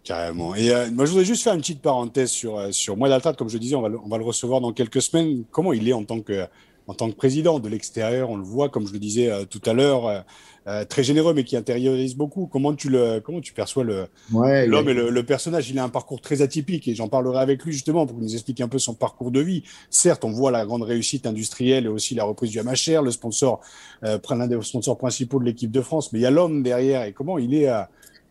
Carrément. 0.04 0.56
Et 0.56 0.72
moi, 0.92 1.04
je 1.04 1.12
voudrais 1.12 1.26
juste 1.26 1.44
faire 1.44 1.54
une 1.54 1.60
petite 1.60 1.82
parenthèse 1.82 2.30
sur, 2.30 2.74
sur 2.74 2.96
Moi 2.96 3.10
Comme 3.38 3.50
je 3.50 3.58
disais, 3.58 3.76
on 3.76 3.82
va, 3.82 3.90
on 3.90 4.08
va 4.08 4.18
le 4.18 4.24
recevoir 4.24 4.62
dans 4.62 4.72
quelques 4.72 5.02
semaines. 5.02 5.44
Comment 5.52 5.74
il 5.74 5.90
est 5.90 5.94
en 5.94 6.06
tant 6.06 6.22
que, 6.22 6.48
en 6.88 6.94
tant 6.94 7.10
que 7.10 7.16
président 7.16 7.60
de 7.60 7.70
l'extérieur 7.70 8.30
On 8.30 8.38
le 8.38 8.44
voit, 8.44 8.70
comme 8.70 8.88
je 8.88 8.94
le 8.94 9.00
disais 9.00 9.30
tout 9.50 9.62
à 9.66 9.74
l'heure 9.74 10.24
euh, 10.68 10.84
très 10.84 11.02
généreux, 11.02 11.34
mais 11.34 11.46
qui 11.46 11.56
intériorise 11.56 12.16
beaucoup. 12.16 12.46
Comment 12.46 12.74
tu 12.74 12.90
le, 12.90 13.22
comment 13.22 13.40
tu 13.40 13.54
perçois 13.54 13.86
le 13.86 14.08
l'homme 14.34 14.90
et 14.90 14.94
le, 14.94 15.24
personnage? 15.24 15.70
Il 15.70 15.80
a 15.80 15.84
un 15.84 15.90
parcours 15.90 16.20
très 16.20 16.42
atypique 16.42 16.90
et 16.90 16.96
j'en 16.96 17.08
parlerai 17.08 17.40
avec 17.40 17.64
lui 17.64 17.72
justement 17.72 18.06
pour 18.06 18.18
qu'il 18.18 18.26
nous 18.26 18.34
explique 18.34 18.60
un 18.60 18.68
peu 18.68 18.78
son 18.78 18.94
parcours 18.94 19.32
de 19.32 19.40
vie. 19.40 19.64
Certes, 19.90 20.26
on 20.26 20.32
voit 20.32 20.52
la 20.52 20.66
grande 20.66 20.84
réussite 20.84 21.26
industrielle 21.26 21.86
et 21.86 21.88
aussi 21.88 22.16
la 22.16 22.26
reprise 22.26 22.52
du 22.52 22.62
MHR, 22.62 23.02
le 23.02 23.12
sponsor, 23.12 23.62
euh, 24.04 24.20
l'un 24.30 24.48
des 24.48 24.62
sponsors 24.62 24.98
principaux 24.98 25.40
de 25.40 25.46
l'équipe 25.46 25.72
de 25.72 25.82
France, 25.82 26.12
mais 26.12 26.20
il 26.20 26.24
y 26.24 26.26
a 26.26 26.32
l'homme 26.32 26.64
derrière 26.64 27.04
et 27.04 27.14
comment 27.14 27.38
il 27.38 27.54
est 27.54 27.70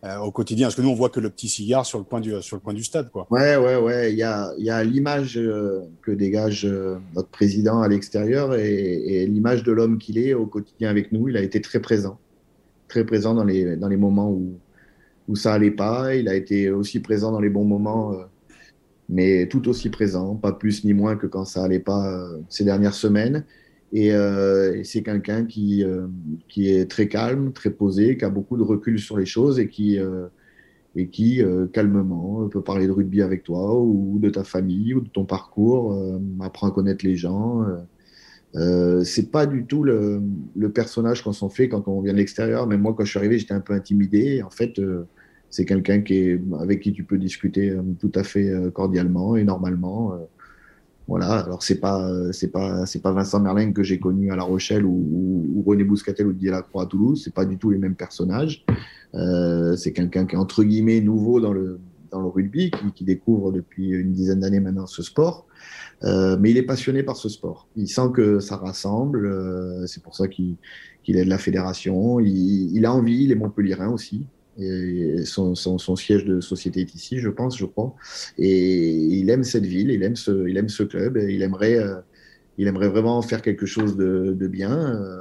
euh, 0.03 0.17
au 0.19 0.31
quotidien 0.31 0.67
Parce 0.67 0.75
que 0.75 0.81
nous, 0.81 0.89
on 0.89 0.95
voit 0.95 1.09
que 1.09 1.19
le 1.19 1.29
petit 1.29 1.47
cigare 1.47 1.85
sur 1.85 1.97
le 1.97 2.03
coin 2.03 2.19
du, 2.19 2.41
sur 2.41 2.55
le 2.55 2.61
coin 2.61 2.73
du 2.73 2.83
stade. 2.83 3.09
Quoi. 3.09 3.27
Ouais, 3.31 3.55
ouais, 3.57 3.77
ouais. 3.77 4.11
Il 4.11 4.17
y 4.17 4.23
a, 4.23 4.51
y 4.57 4.69
a 4.69 4.83
l'image 4.83 5.37
euh, 5.37 5.81
que 6.01 6.11
dégage 6.11 6.65
euh, 6.65 6.97
notre 7.15 7.29
président 7.29 7.81
à 7.81 7.87
l'extérieur 7.87 8.53
et, 8.53 9.23
et 9.23 9.25
l'image 9.25 9.63
de 9.63 9.71
l'homme 9.71 9.97
qu'il 9.97 10.17
est 10.17 10.33
au 10.33 10.45
quotidien 10.45 10.89
avec 10.89 11.11
nous. 11.11 11.29
Il 11.29 11.37
a 11.37 11.41
été 11.41 11.61
très 11.61 11.79
présent 11.79 12.19
très 12.87 13.05
présent 13.05 13.33
dans 13.33 13.43
les, 13.43 13.75
dans 13.75 13.89
les 13.89 13.97
moments 13.97 14.31
où, 14.31 14.57
où 15.27 15.35
ça 15.35 15.53
allait 15.53 15.71
pas. 15.71 16.15
Il 16.15 16.29
a 16.29 16.35
été 16.35 16.69
aussi 16.69 17.01
présent 17.01 17.33
dans 17.33 17.41
les 17.41 17.49
bons 17.49 17.65
moments, 17.65 18.15
mais 19.09 19.49
tout 19.49 19.67
aussi 19.67 19.89
présent, 19.89 20.35
pas 20.35 20.53
plus 20.53 20.85
ni 20.85 20.93
moins 20.93 21.17
que 21.17 21.27
quand 21.27 21.43
ça 21.43 21.65
allait 21.65 21.81
pas 21.81 22.29
ces 22.47 22.63
dernières 22.63 22.93
semaines. 22.93 23.43
Et, 23.93 24.13
euh, 24.13 24.83
c'est 24.83 25.03
quelqu'un 25.03 25.45
qui, 25.45 25.83
qui 26.49 26.69
est 26.69 26.89
très 26.89 27.07
calme, 27.07 27.53
très 27.53 27.71
posé, 27.71 28.17
qui 28.17 28.25
a 28.25 28.29
beaucoup 28.29 28.57
de 28.57 28.63
recul 28.63 28.99
sur 28.99 29.17
les 29.17 29.25
choses 29.25 29.59
et 29.59 29.67
qui, 29.67 29.97
et 30.95 31.07
qui 31.07 31.41
calmement 31.73 32.47
peut 32.49 32.61
parler 32.61 32.87
de 32.87 32.91
rugby 32.91 33.21
avec 33.21 33.43
toi 33.43 33.79
ou 33.79 34.19
de 34.19 34.29
ta 34.29 34.43
famille 34.43 34.93
ou 34.93 35.01
de 35.01 35.09
ton 35.09 35.25
parcours, 35.25 35.97
apprend 36.41 36.67
à 36.67 36.71
connaître 36.71 37.05
les 37.05 37.15
gens. 37.15 37.65
Euh, 38.55 39.03
c'est 39.03 39.29
pas 39.31 39.45
du 39.45 39.65
tout 39.65 39.83
le, 39.83 40.21
personnage 40.73 41.21
qu'on 41.23 41.33
s'en 41.33 41.49
fait 41.49 41.69
quand 41.69 41.87
on 41.87 42.01
vient 42.01 42.13
de 42.13 42.17
l'extérieur. 42.17 42.67
Mais 42.67 42.77
moi, 42.77 42.93
quand 42.97 43.03
je 43.03 43.09
suis 43.09 43.19
arrivé, 43.19 43.37
j'étais 43.39 43.53
un 43.53 43.59
peu 43.59 43.73
intimidé. 43.73 44.41
En 44.41 44.49
fait, 44.49 44.79
euh, 44.79 45.07
c'est 45.49 45.65
quelqu'un 45.65 46.01
avec 46.59 46.81
qui 46.81 46.93
tu 46.93 47.03
peux 47.03 47.17
discuter 47.17 47.69
euh, 47.69 47.81
tout 47.99 48.11
à 48.15 48.23
fait 48.23 48.51
cordialement 48.73 49.35
et 49.35 49.43
normalement. 49.43 50.17
Voilà. 51.07 51.39
Alors 51.39 51.63
c'est 51.63 51.79
pas, 51.79 52.09
c'est 52.31 52.49
pas, 52.49 52.85
c'est 52.85 53.01
pas 53.01 53.11
Vincent 53.11 53.39
Merlin 53.39 53.71
que 53.71 53.83
j'ai 53.83 53.99
connu 53.99 54.31
à 54.31 54.35
La 54.35 54.43
Rochelle 54.43 54.85
ou, 54.85 55.63
René 55.65 55.83
Bouscatel 55.83 56.27
ou 56.27 56.33
Didier 56.33 56.51
Lacroix 56.51 56.83
à 56.83 56.85
Toulouse. 56.85 57.21
C'est 57.23 57.33
pas 57.33 57.45
du 57.45 57.57
tout 57.57 57.69
les 57.69 57.77
mêmes 57.77 57.95
personnages. 57.95 58.65
c'est 59.13 59.93
quelqu'un 59.93 60.25
qui 60.25 60.35
est 60.35 60.39
entre 60.39 60.63
guillemets 60.63 61.01
nouveau 61.01 61.39
dans 61.39 61.53
le 61.53 61.79
dans 62.11 62.21
le 62.21 62.27
rugby, 62.27 62.71
qui, 62.71 62.91
qui 62.93 63.03
découvre 63.03 63.51
depuis 63.51 63.89
une 63.89 64.13
dizaine 64.13 64.39
d'années 64.39 64.59
maintenant 64.59 64.87
ce 64.87 65.03
sport. 65.03 65.45
Euh, 66.03 66.37
mais 66.39 66.51
il 66.51 66.57
est 66.57 66.63
passionné 66.63 67.03
par 67.03 67.17
ce 67.17 67.29
sport. 67.29 67.67
Il 67.75 67.87
sent 67.87 68.09
que 68.13 68.39
ça 68.39 68.57
rassemble. 68.57 69.25
Euh, 69.25 69.85
c'est 69.87 70.03
pour 70.03 70.15
ça 70.15 70.27
qu'il 70.27 70.57
est 71.07 71.25
de 71.25 71.29
la 71.29 71.37
fédération. 71.37 72.19
Il, 72.19 72.75
il, 72.75 72.85
a 72.85 72.93
envie. 72.93 73.23
Il 73.23 73.31
est 73.31 73.35
montpelliérain 73.35 73.89
aussi. 73.89 74.25
Son, 75.25 75.95
siège 75.95 76.25
de 76.25 76.41
société 76.41 76.81
est 76.81 76.95
ici, 76.95 77.19
je 77.19 77.29
pense, 77.29 77.57
je 77.57 77.65
crois. 77.65 77.95
Et 78.37 78.91
il 78.91 79.29
aime 79.29 79.43
cette 79.43 79.65
ville. 79.65 79.91
Il 79.91 80.03
aime 80.03 80.15
ce, 80.15 80.47
il 80.47 80.57
aime 80.57 80.69
ce 80.69 80.83
club. 80.83 81.17
Il 81.29 81.41
aimerait. 81.41 81.77
Euh, 81.77 81.95
il 82.59 82.67
aimerait 82.67 82.89
vraiment 82.89 83.21
faire 83.21 83.43
quelque 83.43 83.67
chose 83.67 83.95
de, 83.95 84.47
bien. 84.47 84.71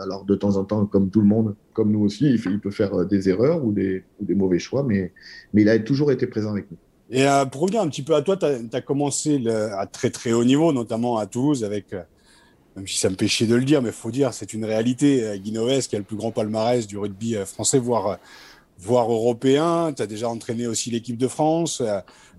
Alors, 0.01 0.25
de 0.25 0.35
temps 0.35 0.57
en 0.57 0.65
temps, 0.65 0.87
comme 0.87 1.11
tout 1.11 1.21
le 1.21 1.27
monde, 1.27 1.55
comme 1.75 1.93
nous 1.93 2.01
aussi, 2.01 2.25
il, 2.25 2.61
peut 2.61 2.71
faire 2.71 3.05
des 3.05 3.29
erreurs 3.29 3.63
ou 3.63 3.73
des, 3.73 4.05
mauvais 4.27 4.59
choix, 4.59 4.83
mais, 4.83 5.13
il 5.53 5.69
a 5.69 5.79
toujours 5.79 6.11
été 6.11 6.27
présent 6.27 6.53
avec 6.53 6.71
nous. 6.71 6.79
Et 7.11 7.27
euh, 7.27 7.45
pour 7.45 7.61
revenir 7.61 7.83
un 7.83 7.89
petit 7.89 8.03
peu 8.03 8.15
à 8.15 8.23
toi, 8.23 8.39
tu 8.39 8.47
as, 8.47 8.81
commencé 8.81 9.47
à 9.49 9.87
très 9.87 10.09
très 10.09 10.33
haut 10.33 10.45
niveau, 10.45 10.73
notamment 10.73 11.19
à 11.19 11.27
Toulouse, 11.27 11.63
avec, 11.63 11.93
euh, 11.93 12.03
même 12.77 12.87
si 12.87 12.99
ça 12.99 13.09
me 13.09 13.27
chier 13.27 13.47
de 13.47 13.55
le 13.55 13.65
dire, 13.65 13.81
mais 13.81 13.89
il 13.89 13.95
faut 13.95 14.11
dire, 14.11 14.35
c'est 14.35 14.53
une 14.53 14.65
réalité. 14.65 15.25
Euh, 15.25 15.37
Guinoves, 15.37 15.87
qui 15.87 15.97
a 15.97 15.99
le 15.99 16.05
plus 16.05 16.17
grand 16.17 16.31
palmarès 16.31 16.87
du 16.87 16.99
rugby 16.99 17.37
euh, 17.37 17.47
français, 17.47 17.79
voire, 17.79 18.19
voire 18.79 19.11
européen. 19.11 19.93
Tu 19.97 20.03
as 20.03 20.07
déjà 20.07 20.29
entraîné 20.29 20.67
aussi 20.67 20.91
l'équipe 20.91 21.17
de 21.17 21.29
France, 21.29 21.83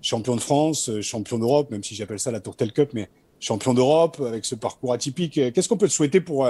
champion 0.02 0.36
de 0.36 0.40
France, 0.40 0.90
champion 1.00 1.38
d'Europe, 1.38 1.70
même 1.70 1.82
si 1.82 1.94
j'appelle 1.94 2.20
ça 2.20 2.30
la 2.30 2.40
Tourtel 2.40 2.72
Cup, 2.72 2.90
mais 2.94 3.08
champion 3.40 3.74
d'Europe 3.74 4.20
avec 4.26 4.44
ce 4.44 4.54
parcours 4.54 4.92
atypique. 4.92 5.34
Qu'est-ce 5.52 5.68
qu'on 5.68 5.76
peut 5.76 5.88
te 5.88 5.92
souhaiter 5.92 6.20
pour 6.20 6.46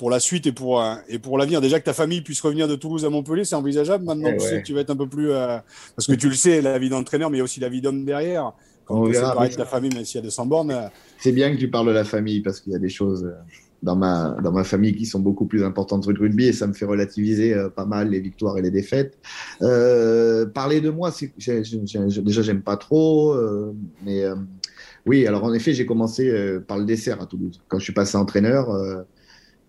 pour 0.00 0.08
la 0.08 0.18
suite 0.18 0.46
et 0.46 0.52
pour, 0.52 0.80
euh, 0.80 0.94
et 1.08 1.18
pour 1.18 1.36
l'avenir? 1.36 1.60
Déjà 1.60 1.78
que 1.78 1.84
ta 1.84 1.92
famille 1.92 2.22
puisse 2.22 2.40
revenir 2.40 2.66
de 2.66 2.74
Toulouse 2.74 3.04
à 3.04 3.10
Montpellier, 3.10 3.44
c'est 3.44 3.54
envisageable. 3.54 4.02
Maintenant, 4.02 4.30
eh 4.32 4.38
tu 4.38 4.46
sais 4.46 4.62
que 4.62 4.66
tu 4.66 4.72
vas 4.72 4.80
être 4.80 4.88
un 4.88 4.96
peu 4.96 5.06
plus. 5.06 5.30
Euh, 5.30 5.58
parce 5.94 6.06
que 6.06 6.14
tu 6.14 6.30
le 6.30 6.34
sais, 6.34 6.62
la 6.62 6.78
vie 6.78 6.88
d'entraîneur, 6.88 7.28
mais 7.28 7.36
il 7.36 7.40
y 7.40 7.42
a 7.42 7.44
aussi 7.44 7.60
la 7.60 7.68
vie 7.68 7.82
d'homme 7.82 8.06
derrière. 8.06 8.54
Quand 8.86 9.02
on 9.02 9.04
verra 9.04 9.38
avec 9.38 9.56
ta 9.56 9.66
famille, 9.66 9.94
même 9.94 10.06
s'il 10.06 10.16
y 10.16 10.18
a 10.20 10.22
200 10.22 10.46
bornes. 10.46 10.70
Euh. 10.70 10.88
C'est 11.18 11.32
bien 11.32 11.54
que 11.54 11.60
tu 11.60 11.68
parles 11.68 11.86
de 11.86 11.92
la 11.92 12.04
famille 12.04 12.40
parce 12.40 12.60
qu'il 12.60 12.72
y 12.72 12.76
a 12.76 12.78
des 12.78 12.88
choses 12.88 13.30
dans 13.82 13.96
ma, 13.96 14.36
dans 14.42 14.52
ma 14.52 14.64
famille 14.64 14.94
qui 14.94 15.06
sont 15.06 15.20
beaucoup 15.20 15.46
plus 15.46 15.64
importantes 15.64 16.06
que 16.06 16.10
le 16.10 16.20
rugby 16.20 16.46
et 16.46 16.52
ça 16.52 16.66
me 16.66 16.72
fait 16.72 16.84
relativiser 16.84 17.54
pas 17.74 17.86
mal 17.86 18.10
les 18.10 18.20
victoires 18.20 18.58
et 18.58 18.62
les 18.62 18.70
défaites. 18.70 19.18
parler 19.58 20.80
de 20.80 20.90
moi, 20.90 21.12
déjà, 21.38 22.42
j'aime 22.42 22.62
pas 22.62 22.76
trop, 22.76 23.34
mais 24.04 24.24
oui, 25.06 25.26
alors 25.26 25.44
en 25.44 25.54
effet, 25.54 25.72
j'ai 25.72 25.86
commencé 25.86 26.58
par 26.66 26.78
le 26.78 26.84
dessert 26.84 27.22
à 27.22 27.26
Toulouse. 27.26 27.60
Quand 27.68 27.78
je 27.78 27.84
suis 27.84 27.94
passé 27.94 28.16
entraîneur, 28.16 28.68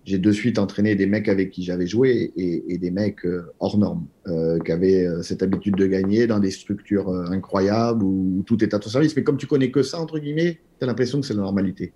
j'ai 0.04 0.18
de 0.18 0.32
suite 0.32 0.58
entraîné 0.58 0.96
des 0.96 1.06
mecs 1.06 1.30
avec 1.30 1.52
qui 1.52 1.64
j'avais 1.64 1.86
joué 1.86 2.34
et, 2.36 2.74
et, 2.74 2.78
des 2.78 2.92
mecs 2.92 3.24
euh, 3.26 3.54
hors 3.60 3.78
normes, 3.78 4.08
euh, 4.28 4.60
qui 4.60 4.72
avaient 4.72 5.06
euh, 5.06 5.22
cette 5.22 5.44
habitude 5.44 5.76
de 5.76 5.86
gagner 5.86 6.26
dans 6.26 6.40
des 6.40 6.52
structures 6.52 7.10
incroyables 7.10 8.04
où, 8.04 8.44
tout 8.46 8.64
est 8.64 8.74
à 8.74 8.80
ton 8.80 8.90
service. 8.90 9.16
Mais 9.16 9.24
comme 9.24 9.38
tu 9.38 9.48
connais 9.48 9.70
que 9.70 9.84
ça, 9.84 10.00
entre 10.00 10.18
guillemets, 10.20 10.60
tu 10.80 10.84
as 10.84 10.88
l'impression 10.88 11.22
que 11.22 11.28
c'est 11.28 11.36
la 11.36 11.42
normalité. 11.42 11.94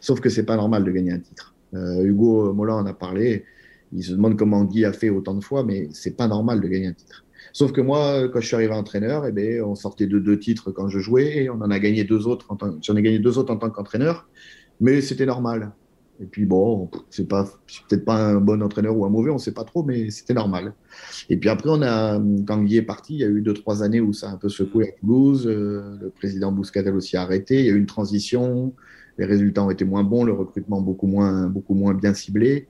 Sauf 0.00 0.20
que 0.20 0.28
c'est 0.28 0.44
pas 0.44 0.56
normal 0.56 0.84
de 0.84 0.90
gagner 0.90 1.12
un 1.12 1.20
titre. 1.20 1.54
Hugo 1.72 2.52
Mollin 2.52 2.74
en 2.74 2.86
a 2.86 2.94
parlé. 2.94 3.44
Il 3.92 4.02
se 4.02 4.12
demande 4.12 4.36
comment 4.36 4.64
Guy 4.64 4.84
a 4.84 4.92
fait 4.92 5.10
autant 5.10 5.34
de 5.34 5.44
fois, 5.44 5.62
mais 5.64 5.88
c'est 5.92 6.16
pas 6.16 6.28
normal 6.28 6.60
de 6.60 6.68
gagner 6.68 6.88
un 6.88 6.92
titre. 6.92 7.24
Sauf 7.52 7.72
que 7.72 7.80
moi, 7.80 8.28
quand 8.28 8.40
je 8.40 8.46
suis 8.46 8.56
arrivé 8.56 8.74
entraîneur, 8.74 9.26
eh 9.26 9.32
bien, 9.32 9.64
on 9.64 9.74
sortait 9.74 10.06
de 10.06 10.18
deux 10.18 10.38
titres 10.38 10.70
quand 10.72 10.88
je 10.88 10.98
jouais, 10.98 11.44
et 11.44 11.50
on 11.50 11.54
en 11.54 11.70
a 11.70 11.78
gagné 11.78 12.04
deux 12.04 12.26
autres. 12.26 12.48
J'en 12.82 12.96
ai 12.96 13.02
gagné 13.02 13.18
deux 13.18 13.38
autres 13.38 13.52
en 13.52 13.56
tant 13.56 13.70
qu'entraîneur, 13.70 14.28
mais 14.80 15.00
c'était 15.00 15.26
normal. 15.26 15.72
Et 16.20 16.24
puis 16.24 16.46
bon, 16.46 16.90
c'est 17.10 17.28
pas, 17.28 17.44
peut-être 17.88 18.04
pas 18.04 18.16
un 18.16 18.40
bon 18.40 18.62
entraîneur 18.62 18.96
ou 18.96 19.04
un 19.04 19.10
mauvais, 19.10 19.30
on 19.30 19.38
sait 19.38 19.52
pas 19.52 19.64
trop, 19.64 19.82
mais 19.82 20.10
c'était 20.10 20.34
normal. 20.34 20.72
Et 21.28 21.36
puis 21.36 21.48
après, 21.50 21.68
on 21.70 21.82
a, 21.82 22.20
quand 22.46 22.62
Guy 22.62 22.78
est 22.78 22.82
parti, 22.82 23.14
il 23.14 23.20
y 23.20 23.24
a 23.24 23.28
eu 23.28 23.42
deux 23.42 23.54
trois 23.54 23.82
années 23.82 24.00
où 24.00 24.12
ça 24.12 24.30
a 24.30 24.32
un 24.32 24.36
peu 24.36 24.48
secoué 24.48 24.88
à 24.88 24.92
Toulouse. 24.92 25.46
Euh, 25.46 25.98
le 26.00 26.10
président 26.10 26.52
Bouscatel 26.52 26.94
aussi 26.94 27.16
a 27.16 27.22
arrêté. 27.22 27.60
Il 27.60 27.66
y 27.66 27.68
a 27.68 27.72
eu 27.72 27.78
une 27.78 27.86
transition. 27.86 28.72
Les 29.18 29.24
résultats 29.24 29.64
ont 29.64 29.70
été 29.70 29.84
moins 29.84 30.04
bons, 30.04 30.24
le 30.24 30.32
recrutement 30.32 30.80
beaucoup 30.80 31.06
moins, 31.06 31.48
beaucoup 31.48 31.74
moins 31.74 31.94
bien 31.94 32.14
ciblé. 32.14 32.68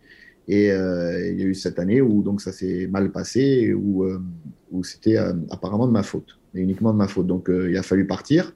Et 0.49 0.71
euh, 0.71 1.29
il 1.29 1.41
y 1.41 1.43
a 1.43 1.47
eu 1.47 1.55
cette 1.55 1.79
année 1.79 2.01
où 2.01 2.23
donc 2.23 2.41
ça 2.41 2.53
s'est 2.53 2.87
mal 2.87 3.11
passé, 3.11 3.75
où, 3.75 4.05
euh, 4.05 4.23
où 4.71 4.85
c'était 4.85 5.19
euh, 5.19 5.33
apparemment 5.51 5.89
de 5.89 5.93
ma 5.93 6.05
faute, 6.05 6.39
et 6.55 6.61
uniquement 6.61 6.93
de 6.93 6.99
ma 6.99 7.09
faute. 7.09 7.27
Donc 7.27 7.49
il 7.51 7.77
a 7.77 7.83
fallu 7.83 8.07
partir. 8.07 8.55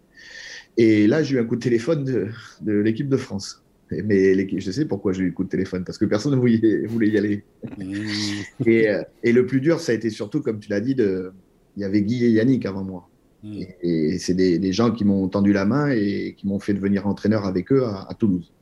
Et 0.76 1.06
là, 1.06 1.22
j'ai 1.22 1.36
eu 1.36 1.40
un 1.40 1.44
coup 1.44 1.56
de 1.56 1.62
téléphone 1.62 2.04
de, 2.04 2.28
de 2.62 2.72
l'équipe 2.72 3.08
de 3.08 3.16
France. 3.16 3.62
Mais 3.90 4.60
je 4.60 4.70
sais 4.70 4.84
pourquoi 4.84 5.12
j'ai 5.12 5.24
eu 5.24 5.30
un 5.30 5.32
coup 5.32 5.42
de 5.42 5.48
téléphone, 5.48 5.82
parce 5.84 5.98
que 5.98 6.04
personne 6.04 6.32
ne 6.32 6.36
voulait, 6.36 6.86
voulait 6.86 7.08
y 7.08 7.18
aller. 7.18 7.42
Mmh. 7.76 7.82
et, 8.66 8.86
et, 9.24 9.32
le 9.32 9.46
plus 9.46 9.60
dur, 9.60 9.80
ça 9.80 9.90
a 9.90 9.96
été 9.96 10.10
surtout, 10.10 10.40
comme 10.42 10.60
tu 10.60 10.70
l'as 10.70 10.80
dit, 10.80 10.94
de, 10.94 11.32
il 11.76 11.82
y 11.82 11.84
avait 11.84 12.02
Guy 12.02 12.24
et 12.24 12.30
Yannick 12.30 12.66
avant 12.66 12.84
moi. 12.84 13.09
Mmh. 13.42 13.62
Et, 13.82 14.18
c'est 14.18 14.34
des, 14.34 14.72
gens 14.72 14.90
qui 14.90 15.04
m'ont 15.04 15.28
tendu 15.28 15.52
la 15.52 15.64
main 15.64 15.90
et 15.90 16.34
qui 16.36 16.46
m'ont 16.46 16.58
fait 16.58 16.74
devenir 16.74 17.06
entraîneur 17.06 17.46
avec 17.46 17.72
eux 17.72 17.84
à, 17.84 18.14
Toulouse. 18.18 18.52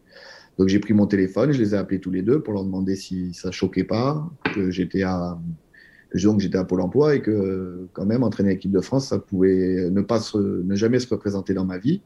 Donc 0.58 0.68
j'ai 0.68 0.78
pris 0.78 0.92
mon 0.92 1.06
téléphone, 1.06 1.52
je 1.52 1.58
les 1.58 1.74
ai 1.74 1.78
appelés 1.78 2.00
tous 2.00 2.10
les 2.10 2.22
deux 2.22 2.40
pour 2.40 2.52
leur 2.52 2.64
demander 2.64 2.96
si 2.96 3.32
ça 3.32 3.50
choquait 3.50 3.84
pas, 3.84 4.28
que 4.54 4.70
j'étais 4.70 5.02
à 5.02 5.38
donc 6.14 6.40
j'étais 6.40 6.56
à 6.56 6.64
Pôle 6.64 6.80
Emploi 6.80 7.16
et 7.16 7.20
que 7.22 7.86
quand 7.92 8.06
même 8.06 8.22
entraîner 8.22 8.50
l'équipe 8.50 8.70
de 8.70 8.80
France, 8.80 9.08
ça 9.08 9.18
pouvait 9.18 9.90
ne 9.90 10.00
pas 10.00 10.20
ne 10.34 10.74
jamais 10.74 10.98
se 11.00 11.08
représenter 11.08 11.52
dans 11.54 11.66
ma 11.66 11.78
vie. 11.78 12.00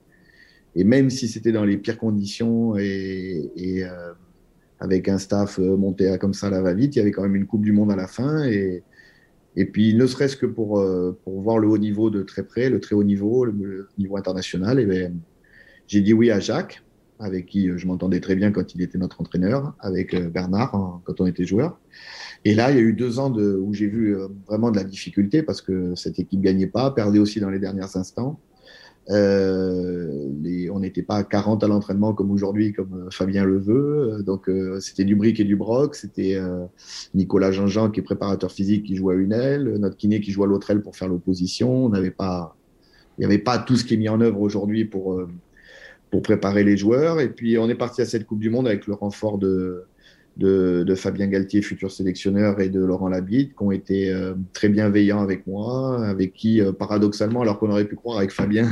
Et 0.74 0.85
même 0.85 1.08
si 1.08 1.28
c'était 1.28 1.52
dans 1.52 1.64
les 1.64 1.76
pires 1.76 1.98
conditions 1.98 2.76
et, 2.76 3.50
euh, 3.85 4.12
avec 4.80 5.08
un 5.08 5.18
staff 5.18 5.58
monté 5.58 6.08
à, 6.08 6.18
comme 6.18 6.35
ça 6.35 6.48
à 6.48 6.50
la 6.50 6.62
va-vite, 6.62 6.96
il 6.96 6.98
y 6.98 7.02
avait 7.02 7.12
quand 7.12 7.22
même 7.22 7.37
une 7.37 7.46
Coupe 7.46 7.62
du 7.62 7.72
Monde 7.72 7.92
à 7.92 7.96
la 7.96 8.08
fin 8.08 8.42
et 8.44 8.82
et 9.57 9.67
puis, 9.67 9.95
ne 9.95 10.07
serait-ce 10.07 10.37
que 10.37 10.47
pour, 10.47 10.79
euh, 10.79 11.19
pour 11.25 11.41
voir 11.41 11.59
le 11.59 11.69
haut 11.69 11.79
niveau 11.79 12.11
de 12.11 12.23
très 12.23 12.43
près, 12.43 12.71
le 12.71 12.81
très 12.81 12.95
haut 12.95 13.05
niveau, 13.05 13.45
le, 13.45 13.88
niveau 13.99 14.17
international, 14.17 14.81
et 14.81 14.87
ben, 14.87 15.21
j'ai 15.87 16.01
dit 16.01 16.12
oui 16.12 16.31
à 16.31 16.41
Jacques 16.41 16.83
avec 17.23 17.47
qui 17.47 17.69
euh, 17.69 17.79
je 17.79 17.87
m'entendais 17.87 18.21
très 18.21 18.35
bien 18.35 18.51
quand 18.51 18.75
il 18.75 18.83
était 18.83 18.99
notre 18.99 19.21
entraîneur, 19.21 19.75
avec 19.81 20.12
euh, 20.12 20.29
Bernard 20.29 21.01
quand 21.05 21.21
on 21.21 21.27
était 21.27 21.47
joueur. 21.47 21.79
Et 22.45 22.55
là, 22.55 22.71
il 22.71 22.77
y 22.77 22.81
a 22.81 22.83
eu 22.83 22.93
deux 22.93 23.19
ans 23.19 23.31
de, 23.31 23.55
où 23.55 23.73
j'ai 23.73 23.87
vu 23.87 24.17
euh, 24.17 24.29
vraiment 24.47 24.71
de 24.71 24.77
la 24.77 24.85
difficulté 24.85 25.43
parce 25.43 25.62
que 25.62 25.95
cette 25.95 26.19
équipe 26.19 26.41
gagnait 26.41 26.67
pas, 26.67 26.91
perdait 26.91 27.21
aussi 27.21 27.41
dans 27.41 27.51
les 27.51 27.61
derniers 27.61 27.97
instants. 27.97 28.41
Euh, 29.11 30.29
les, 30.41 30.71
on 30.71 30.81
n'était 30.81 31.03
pas 31.03 31.17
à 31.17 31.25
40 31.25 31.65
à 31.65 31.69
l'entraînement 31.69 32.15
comme 32.15 32.31
aujourd'hui, 32.31 32.73
comme 32.73 33.09
Fabien 33.11 33.45
le 33.45 33.59
veut. 33.59 34.23
Donc, 34.25 34.49
euh, 34.49 34.81
c'était 34.81 35.05
du 35.05 35.17
brick 35.17 35.41
et 35.41 35.45
du 35.45 35.57
broc. 35.57 35.95
C'était 35.95 36.37
euh, 36.37 36.65
Nicolas 37.15 37.53
Jean-Jean, 37.53 37.91
qui 37.91 38.01
est 38.01 38.03
préparateur 38.05 38.53
physique, 38.53 38.85
qui 38.85 38.97
joue 38.97 39.11
à 39.11 39.15
une 39.15 39.33
aile, 39.33 39.77
notre 39.79 39.97
kiné 39.97 40.21
qui 40.21 40.31
joue 40.31 40.45
à 40.45 40.47
l'autre 40.47 40.71
aile 40.71 40.83
pour 40.83 40.97
faire 40.97 41.09
l'opposition. 41.09 41.87
On 41.87 41.88
n'avait 41.88 42.11
pas, 42.11 42.57
il 43.19 43.23
n'y 43.23 43.27
avait 43.27 43.38
pas 43.38 43.59
tout 43.59 43.77
ce 43.77 43.85
qui 43.85 43.95
est 43.95 43.99
mis 43.99 44.09
en 44.09 44.21
œuvre 44.21 44.41
aujourd'hui 44.41 44.85
pour, 44.85 45.21
pour 46.11 46.23
préparer 46.23 46.65
les 46.65 46.77
joueurs. 46.77 47.21
Et 47.21 47.29
puis, 47.29 47.59
on 47.59 47.69
est 47.69 47.75
parti 47.75 48.03
à 48.03 48.07
cette 48.07 48.27
Coupe 48.27 48.41
du 48.41 48.51
Monde 48.51 48.69
avec 48.69 48.87
le 48.87 48.95
renfort 48.95 49.38
de, 49.38 49.85
de, 50.37 50.95
Fabien 50.95 51.27
Galtier, 51.27 51.62
futur 51.62 51.90
sélectionneur, 51.90 52.61
et 52.61 52.68
de 52.68 52.81
Laurent 52.81 53.09
Labitte, 53.09 53.57
qui 53.57 53.62
ont 53.62 53.73
été 53.73 54.11
euh, 54.11 54.35
très 54.53 54.68
bienveillants 54.68 55.21
avec 55.21 55.47
moi, 55.47 56.05
avec 56.07 56.33
qui, 56.33 56.61
euh, 56.61 56.73
paradoxalement, 56.73 57.42
alors 57.42 57.59
qu'on 57.59 57.71
aurait 57.71 57.87
pu 57.87 57.97
croire 57.97 58.18
avec 58.18 58.31
Fabien, 58.31 58.68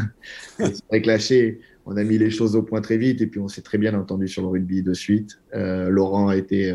avec 0.91 1.07
lâché, 1.07 1.61
on 1.87 1.97
a 1.97 2.05
mis 2.05 2.19
les 2.19 2.31
choses 2.31 2.57
au 2.57 2.63
point 2.63 2.81
très 2.81 2.97
vite, 2.97 3.21
et 3.21 3.27
puis 3.27 3.41
on 3.41 3.49
s'est 3.49 3.63
très 3.63 3.79
bien 3.79 3.95
entendu 3.99 4.29
sur 4.29 4.43
le 4.43 4.49
rugby 4.49 4.83
de 4.83 4.95
suite. 4.95 5.41
Euh, 5.55 5.89
Laurent 5.89 6.29
a 6.29 6.37
été, 6.37 6.75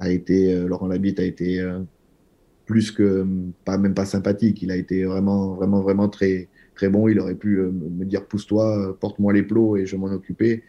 a 0.00 0.10
été 0.10 0.54
Laurent 0.66 0.88
Labitte 0.88 1.20
a 1.20 1.24
été 1.24 1.64
plus 2.64 2.90
que, 2.90 3.26
pas 3.64 3.78
même 3.78 3.94
pas 3.94 4.06
sympathique, 4.06 4.62
il 4.62 4.70
a 4.70 4.76
été 4.76 5.04
vraiment, 5.04 5.54
vraiment, 5.54 5.80
vraiment 5.80 6.08
très, 6.08 6.48
très 6.74 6.88
bon. 6.88 7.08
Il 7.08 7.20
aurait 7.20 7.36
pu 7.36 7.58
me 7.58 8.04
dire 8.04 8.26
pousse-toi, 8.26 8.98
porte-moi 8.98 9.32
les 9.32 9.44
plots 9.44 9.76
et 9.76 9.86
je 9.86 9.96
m'en 9.96 10.06
occupais. 10.06 10.64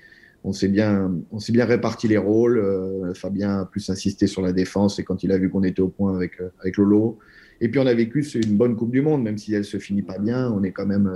On 0.48 0.54
s'est 0.54 0.70
bien, 0.70 1.14
on 1.32 1.40
s'est 1.40 1.52
bien 1.52 1.66
réparti 1.66 2.08
les 2.08 2.18
rôles. 2.18 2.58
Euh, 2.58 3.14
Fabien 3.14 3.60
a 3.60 3.66
plus 3.66 3.90
insisté 3.90 4.28
sur 4.28 4.42
la 4.42 4.54
défense 4.54 4.98
et 4.98 5.04
quand 5.04 5.22
il 5.24 5.32
a 5.34 5.38
vu 5.38 5.50
qu'on 5.50 5.64
était 5.64 5.82
au 5.82 5.90
point 5.90 6.16
avec 6.16 6.34
avec 6.62 6.78
Lolo. 6.78 7.20
Et 7.60 7.70
puis 7.70 7.80
on 7.80 7.86
a 7.86 7.94
vécu 7.94 8.22
une 8.22 8.56
bonne 8.56 8.76
Coupe 8.78 8.92
du 8.92 9.02
Monde, 9.02 9.24
même 9.24 9.38
si 9.38 9.54
elle 9.54 9.66
se 9.66 9.78
finit 9.78 10.04
pas 10.04 10.20
bien. 10.20 10.50
On 10.52 10.64
est 10.64 10.72
quand 10.72 10.86
même, 10.86 11.12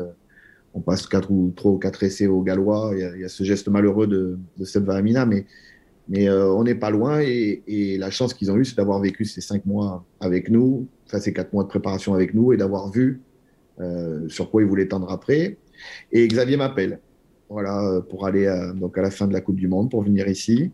on 0.74 0.82
passe 0.82 1.08
quatre 1.08 1.32
ou 1.32 1.54
trois 1.56 1.72
ou 1.72 1.78
quatre 1.78 2.04
essais 2.04 2.28
aux 2.28 2.42
Gallois. 2.42 2.92
Il 2.94 3.22
y 3.22 3.24
a, 3.24 3.30
ce 3.30 3.44
geste 3.44 3.70
malheureux 3.70 4.08
de, 4.08 4.38
de 4.58 4.66
Seb 4.66 4.90
mais 4.90 5.46
mais 6.10 6.30
on 6.30 6.64
n'est 6.64 6.76
pas 6.76 6.90
loin 6.90 7.22
et, 7.22 7.64
et 7.68 7.98
la 7.98 8.10
chance 8.10 8.34
qu'ils 8.34 8.52
ont 8.52 8.58
eue, 8.58 8.66
c'est 8.66 8.76
d'avoir 8.76 9.00
vécu 9.00 9.24
ces 9.24 9.40
cinq 9.40 9.66
mois 9.66 10.04
avec 10.20 10.50
nous, 10.50 10.88
enfin 11.08 11.20
ces 11.20 11.32
quatre 11.32 11.54
mois 11.54 11.64
de 11.64 11.70
préparation 11.70 12.14
avec 12.14 12.34
nous 12.34 12.52
et 12.52 12.58
d'avoir 12.58 12.92
vu 12.92 13.22
euh, 13.80 14.28
sur 14.28 14.52
quoi 14.52 14.62
il 14.62 14.68
voulait 14.68 14.88
tendre 14.88 15.10
après. 15.10 15.58
Et 16.12 16.28
Xavier 16.28 16.58
m'appelle, 16.58 17.00
voilà, 17.52 18.02
pour 18.10 18.26
aller 18.26 18.48
à, 18.48 18.72
donc 18.74 18.98
à 18.98 19.02
la 19.02 19.12
fin 19.12 19.28
de 19.28 19.34
la 19.34 19.42
Coupe 19.42 19.58
du 19.58 19.68
Monde, 19.68 19.92
pour 19.92 20.02
venir 20.04 20.28
ici. 20.28 20.72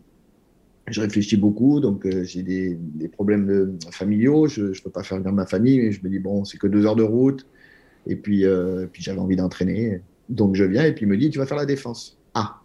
Je 0.86 1.00
réfléchis 1.00 1.36
beaucoup, 1.36 1.80
donc 1.80 2.06
euh, 2.06 2.24
j'ai 2.24 2.42
des, 2.42 2.78
des, 2.80 3.08
problèmes 3.08 3.46
de, 3.46 3.72
familiaux, 3.90 4.46
je 4.46 4.62
ne 4.62 4.82
peux 4.82 4.90
pas 4.90 5.02
faire 5.02 5.18
venir 5.18 5.32
ma 5.32 5.44
famille, 5.44 5.80
mais 5.80 5.92
je 5.92 6.02
me 6.02 6.08
dis, 6.08 6.18
bon, 6.18 6.44
c'est 6.44 6.56
que 6.56 6.66
deux 6.66 6.86
heures 6.86 6.96
de 6.96 7.02
route, 7.02 7.46
et 8.06 8.16
puis, 8.16 8.46
euh, 8.46 8.86
puis 8.90 9.02
j'avais 9.02 9.18
envie 9.18 9.36
d'entraîner. 9.36 10.00
Donc 10.30 10.54
je 10.54 10.64
viens, 10.64 10.84
et 10.84 10.94
puis 10.94 11.04
il 11.04 11.08
me 11.08 11.16
dit, 11.16 11.28
tu 11.28 11.38
vas 11.38 11.46
faire 11.46 11.58
la 11.58 11.66
défense. 11.66 12.16
Ah, 12.32 12.60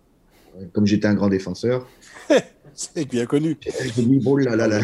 comme 0.71 0.86
j'étais 0.86 1.08
un 1.08 1.15
grand 1.15 1.30
défenseur. 1.30 1.88
c'est 2.73 3.10
bien 3.10 3.26
connu. 3.26 3.58
Je 3.62 4.02
me 4.02 4.08
dis, 4.08 4.19
bon 4.19 4.38
là 4.38 4.56
là 4.56 4.67
là. 4.67 4.80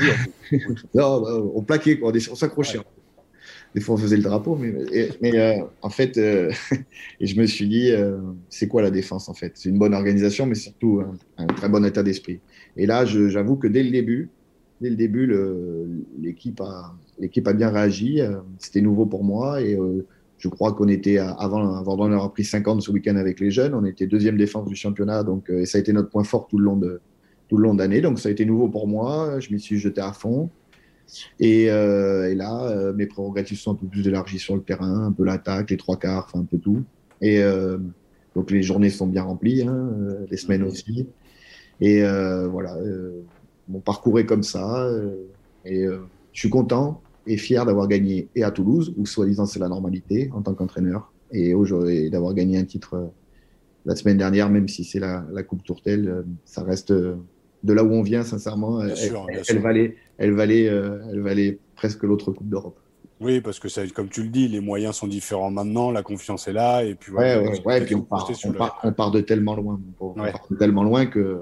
non, 0.96 1.52
on 1.56 1.62
plaquait, 1.62 2.00
quoi, 2.00 2.12
on 2.12 2.36
s'accrochait 2.36 2.80
des 3.76 3.82
fois 3.82 3.96
on 3.96 3.98
faisait 3.98 4.18
le 4.18 4.24
drapeau, 4.24 4.56
mais, 4.56 5.40
euh, 5.40 5.64
en 5.82 5.90
fait, 5.90 6.18
euh, 6.18 6.52
et 7.20 7.28
je 7.28 7.40
me 7.40 7.46
suis 7.46 7.68
dit, 7.68 7.92
euh, 7.92 8.18
c'est 8.50 8.68
quoi 8.68 8.82
la 8.82 8.92
défense 8.92 9.30
en 9.30 9.34
fait? 9.34 9.54
C'est 9.56 9.70
une 9.70 9.78
bonne 9.78 9.94
organisation, 9.94 10.46
mais 10.46 10.56
surtout 10.56 11.02
un, 11.38 11.48
très 11.48 11.70
bon 11.70 11.86
état 11.86 12.04
d'esprit. 12.04 12.40
Et 12.78 12.86
là, 12.86 13.06
j'avoue 13.06 13.56
que 13.56 13.68
dès 13.68 13.84
le 13.84 13.92
début, 13.92 14.30
dès 14.82 14.90
le 14.90 14.96
début, 14.96 15.32
l'équipe 16.20 16.62
a, 16.62 16.96
a 17.22 17.54
bien 17.54 17.70
réagi. 17.70 18.22
C'était 18.58 18.82
nouveau 18.82 19.06
pour 19.06 19.24
moi 19.24 19.62
et 19.62 19.78
je 20.38 20.48
crois 20.48 20.74
qu'on 20.74 20.88
était 20.88 21.18
avant, 21.18 21.82
d'en 21.82 22.06
avoir 22.06 22.32
pris 22.32 22.46
50 22.46 22.82
ce 22.82 22.92
week-end 22.92 23.18
avec 23.18 23.40
les 23.42 23.52
jeunes, 23.52 23.74
on 23.74 23.84
était 23.84 24.08
deuxième 24.08 24.38
défense 24.38 24.70
du 24.70 24.76
championnat, 24.76 25.24
donc 25.24 25.50
et 25.50 25.66
ça 25.66 25.78
a 25.78 25.82
été 25.82 25.92
notre 25.92 26.10
point 26.10 26.24
fort 26.24 26.48
tout 26.48 26.58
le 26.58 26.64
long 26.64 26.78
de 26.78 27.02
tout 27.50 27.58
le. 27.58 28.02
Donc 28.02 28.20
ça 28.20 28.30
a 28.30 28.32
été 28.32 28.46
nouveau 28.46 28.70
pour 28.70 28.88
moi. 28.88 29.40
Je 29.40 29.52
m'y 29.52 29.60
suis 29.60 29.78
jeté 29.78 30.00
à 30.00 30.14
fond. 30.14 30.50
Euh, 31.42 32.30
et, 32.30 32.36
là, 32.36 32.64
euh, 32.64 32.94
mes 32.94 33.06
prérogatives 33.06 33.60
sont 33.60 33.72
un 33.72 33.76
peu 33.76 33.88
plus 33.88 34.08
élargies 34.08 34.40
sur 34.40 34.56
le 34.56 34.62
terrain, 34.62 35.06
un 35.06 35.12
peu 35.12 35.24
l'attaque, 35.24 35.72
les 35.72 35.78
trois 35.78 35.98
quarts, 35.98 36.26
enfin 36.28 36.40
un 36.40 36.46
peu 36.46 36.58
tout. 36.58 36.84
Et 37.22 37.42
euh, 37.42 37.78
donc 38.36 38.52
les 38.52 38.62
journées 38.62 38.90
sont 38.90 39.08
bien 39.08 39.24
remplies, 39.24 39.64
hein, 39.64 39.90
les 40.30 40.38
semaines 40.38 40.64
aussi. 40.64 41.08
Et 41.82 42.02
voilà, 42.02 42.78
mon 43.68 43.80
parcours 43.80 44.20
est 44.20 44.26
comme 44.26 44.44
ça. 44.44 44.90
et 45.66 45.86
je 45.86 46.40
suis 46.40 46.50
content 46.50 47.02
et 47.28 47.38
fier 47.38 47.66
d'avoir 47.66 47.88
gagné 47.88 48.28
et 48.36 48.44
à 48.44 48.52
Toulouse, 48.52 48.94
où 48.98 49.06
soi-disant 49.06 49.46
c'est 49.46 49.60
la 49.60 49.68
normalité 49.68 50.30
en 50.34 50.42
tant 50.42 50.54
qu'entraîneur, 50.54 51.12
et, 51.32 51.54
d'avoir 52.10 52.34
gagné 52.34 52.58
un 52.58 52.64
titre 52.64 53.12
la 53.86 53.96
semaine 53.96 54.18
dernière, 54.18 54.50
même 54.50 54.68
si 54.68 54.84
c'est 54.84 55.00
la, 55.00 55.26
la, 55.32 55.44
Coupe 55.44 55.64
Tourtel, 55.64 56.24
ça 56.46 56.64
reste 56.64 56.92
de 56.92 57.74
là 57.74 57.84
où 57.84 57.92
on 57.92 58.04
vient, 58.04 58.24
sincèrement, 58.24 58.82
elle, 58.82 59.60
valait, 59.60 59.96
elle, 60.20 60.34
valait, 60.34 60.70
euh, 60.70 61.00
elle 61.12 61.22
valait 61.22 61.58
presque 61.76 62.04
l'autre 62.04 62.32
Coupe 62.32 62.48
d'Europe. 62.48 62.78
Oui, 63.22 63.42
parce 63.42 63.60
que 63.60 63.68
ça, 63.68 63.82
comme 63.88 64.08
tu 64.08 64.24
le 64.24 64.30
dis, 64.30 64.48
les 64.48 64.62
moyens 64.62 64.96
sont 64.96 65.08
différents 65.08 65.52
maintenant, 65.52 65.92
la 65.92 66.04
confiance 66.04 66.48
est 66.48 66.54
là, 66.54 66.84
et 66.84 66.96
puis, 66.96 67.12
ouais, 67.12 67.60
ouais, 67.66 67.82
puis 67.82 67.96
on, 67.96 68.02
part, 68.02 68.30
on, 68.84 68.94
part, 68.94 69.12
de 69.12 69.20
tellement 69.20 69.56
loin, 69.56 69.80
on 70.00 70.14
part 70.14 70.48
de 70.50 70.56
tellement 70.56 70.84
loin 70.84 71.06
que 71.06 71.42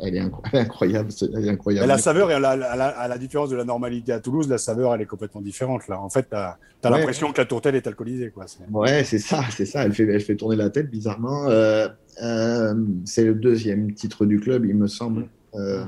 elle 0.00 0.16
est, 0.16 0.20
incroyable, 0.52 1.10
elle 1.34 1.46
est 1.46 1.50
incroyable. 1.50 1.88
la 1.88 1.98
saveur, 1.98 2.30
à 2.30 3.08
la, 3.08 3.18
différence 3.18 3.50
de 3.50 3.56
la 3.56 3.64
normalité 3.64 4.12
à 4.12 4.20
Toulouse, 4.20 4.48
la 4.48 4.58
saveur, 4.58 4.94
elle 4.94 5.02
est 5.02 5.06
complètement 5.06 5.40
différente. 5.40 5.88
Là, 5.88 6.00
en 6.00 6.08
fait, 6.08 6.28
tu 6.30 6.36
as, 6.36 6.58
l'impression 6.84 7.32
que 7.32 7.40
la 7.40 7.46
tourtelle 7.46 7.74
est 7.74 7.86
alcoolisée, 7.86 8.30
quoi. 8.30 8.46
Ouais, 8.70 9.04
c'est 9.04 9.18
ça, 9.18 9.42
c'est 9.50 9.66
ça. 9.66 9.84
Elle 9.84 9.92
fait, 9.92 10.04
elle 10.04 10.20
fait 10.20 10.36
tourner 10.36 10.56
la 10.56 10.70
tête 10.70 10.90
bizarrement. 10.90 11.48
Euh, 11.48 11.88
euh, 12.22 12.74
c'est 13.04 13.24
le 13.24 13.34
deuxième 13.34 13.92
titre 13.94 14.26
du 14.26 14.40
club, 14.40 14.64
il 14.64 14.76
me 14.76 14.86
semble. 14.86 15.28
Euh, 15.54 15.84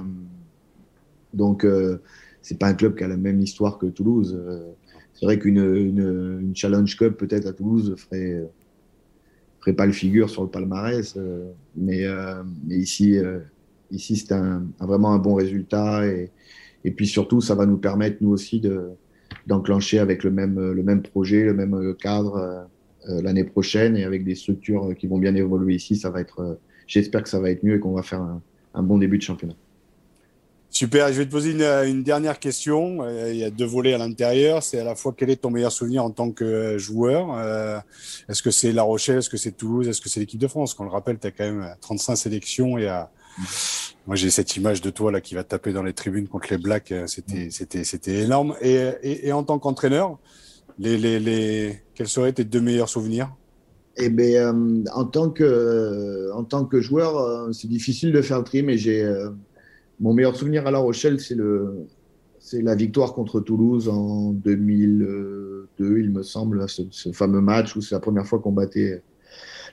donc, 1.34 1.64
euh, 1.64 1.98
c'est 2.42 2.58
pas 2.58 2.68
un 2.68 2.74
club 2.74 2.96
qui 2.96 3.04
a 3.04 3.08
la 3.08 3.16
même 3.16 3.40
histoire 3.40 3.78
que 3.78 3.86
Toulouse. 3.86 4.38
Euh, 4.38 4.70
c'est 5.14 5.26
vrai 5.26 5.38
qu'une 5.38 5.58
une, 5.58 6.52
Challenge 6.54 6.96
Cup, 6.96 7.16
peut-être 7.16 7.46
à 7.46 7.52
Toulouse, 7.52 7.94
ferait, 7.96 8.42
ferait 9.60 9.74
pas 9.74 9.86
le 9.86 9.92
figure 9.92 10.30
sur 10.30 10.42
le 10.42 10.48
palmarès. 10.48 11.18
mais, 11.76 12.06
mais 12.66 12.76
ici, 12.78 13.18
ici 13.90 14.16
c'est 14.16 14.32
un, 14.32 14.64
vraiment 14.80 15.12
un 15.12 15.18
bon 15.18 15.34
résultat. 15.34 16.06
Et, 16.06 16.30
et 16.84 16.90
puis 16.90 17.06
surtout, 17.06 17.42
ça 17.42 17.54
va 17.54 17.66
nous 17.66 17.76
permettre, 17.76 18.16
nous 18.22 18.30
aussi, 18.30 18.60
de, 18.60 18.88
d'enclencher 19.46 19.98
avec 19.98 20.24
le 20.24 20.30
même, 20.30 20.72
le 20.72 20.82
même 20.82 21.02
projet, 21.02 21.44
le 21.44 21.52
même 21.52 21.94
cadre 21.96 22.66
l'année 23.06 23.44
prochaine 23.44 23.98
et 23.98 24.04
avec 24.04 24.24
des 24.24 24.34
structures 24.34 24.94
qui 24.96 25.06
vont 25.06 25.18
bien 25.18 25.34
évoluer 25.34 25.74
ici. 25.74 25.96
Ça 25.96 26.08
va 26.08 26.22
être, 26.22 26.58
j'espère 26.86 27.22
que 27.22 27.28
ça 27.28 27.40
va 27.40 27.50
être 27.50 27.62
mieux 27.62 27.74
et 27.74 27.80
qu'on 27.80 27.92
va 27.92 28.02
faire 28.02 28.26
un 28.72 28.82
bon 28.82 28.96
début 28.96 29.18
de 29.18 29.22
championnat. 29.22 29.56
Super, 30.80 31.12
je 31.12 31.18
vais 31.18 31.26
te 31.26 31.30
poser 31.30 31.50
une, 31.50 32.02
dernière 32.02 32.38
question. 32.38 33.06
Il 33.28 33.36
y 33.36 33.44
a 33.44 33.50
deux 33.50 33.66
volets 33.66 33.92
à 33.92 33.98
l'intérieur. 33.98 34.62
C'est 34.62 34.78
à 34.78 34.84
la 34.84 34.94
fois 34.94 35.12
quel 35.14 35.28
est 35.28 35.36
ton 35.36 35.50
meilleur 35.50 35.72
souvenir 35.72 36.02
en 36.02 36.10
tant 36.10 36.30
que 36.30 36.78
joueur 36.78 37.38
Est-ce 38.30 38.42
que 38.42 38.50
c'est 38.50 38.72
La 38.72 38.82
Rochelle 38.82 39.18
Est-ce 39.18 39.28
que 39.28 39.36
c'est 39.36 39.52
Toulouse 39.52 39.86
Est-ce 39.86 40.00
que 40.00 40.08
c'est 40.08 40.20
l'équipe 40.20 40.40
de 40.40 40.48
France? 40.48 40.72
Quand 40.72 40.84
on 40.84 40.86
le 40.86 40.92
rappelle, 40.94 41.18
tu 41.18 41.26
as 41.26 41.32
quand 41.32 41.44
même 41.44 41.76
35 41.82 42.16
sélections 42.16 42.78
et 42.78 42.88
à... 42.88 43.10
Moi, 44.06 44.16
j'ai 44.16 44.30
cette 44.30 44.56
image 44.56 44.80
de 44.80 44.88
toi 44.88 45.12
là 45.12 45.20
qui 45.20 45.34
va 45.34 45.44
taper 45.44 45.74
dans 45.74 45.82
les 45.82 45.92
tribunes 45.92 46.28
contre 46.28 46.46
les 46.50 46.56
Blacks. 46.56 46.94
C'était, 47.04 47.50
c'était, 47.50 47.84
c'était 47.84 48.20
énorme. 48.20 48.56
Et, 48.62 48.76
et, 49.02 49.28
et 49.28 49.32
en 49.34 49.42
tant 49.42 49.58
qu'entraîneur, 49.58 50.18
les, 50.78 50.96
les, 50.96 51.20
les... 51.20 51.82
quels 51.94 52.08
seraient 52.08 52.32
tes 52.32 52.44
deux 52.44 52.62
meilleurs 52.62 52.88
souvenirs? 52.88 53.30
Eh 53.96 54.08
bien, 54.08 54.54
euh, 54.54 54.84
en, 54.94 55.04
tant 55.04 55.28
que, 55.28 55.44
euh, 55.44 56.32
en 56.34 56.44
tant 56.44 56.64
que 56.64 56.80
joueur, 56.80 57.18
euh, 57.18 57.52
c'est 57.52 57.68
difficile 57.68 58.12
de 58.12 58.22
faire 58.22 58.38
le 58.38 58.44
tri, 58.44 58.62
mais 58.62 58.78
j'ai 58.78 59.06
mon 60.00 60.14
meilleur 60.14 60.36
souvenir 60.36 60.66
à 60.66 60.70
La 60.70 60.78
Rochelle, 60.78 61.20
c'est 61.20 61.34
le, 61.34 61.86
c'est 62.38 62.62
la 62.62 62.74
victoire 62.74 63.14
contre 63.14 63.40
Toulouse 63.40 63.88
en 63.88 64.32
2002, 64.32 65.68
il 65.78 66.10
me 66.10 66.22
semble, 66.22 66.68
ce, 66.68 67.12
fameux 67.12 67.40
match 67.40 67.76
où 67.76 67.80
c'est 67.80 67.94
la 67.94 68.00
première 68.00 68.26
fois 68.26 68.38
qu'on 68.38 68.52
battait 68.52 69.02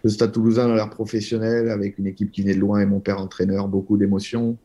le 0.04 0.10
Stade 0.10 0.32
Toulousain 0.32 0.68
dans 0.68 0.76
l'ère 0.76 0.92
professionnelle 0.92 1.70
avec 1.70 1.98
une 1.98 2.08
équipe 2.08 2.32
qui 2.32 2.42
venait 2.42 2.54
de 2.54 2.60
loin 2.60 2.80
et 2.80 2.86
mon 2.86 3.00
père 3.00 3.20
entraîneur, 3.20 3.68
beaucoup 3.68 3.98
d'émotions. 3.98 4.58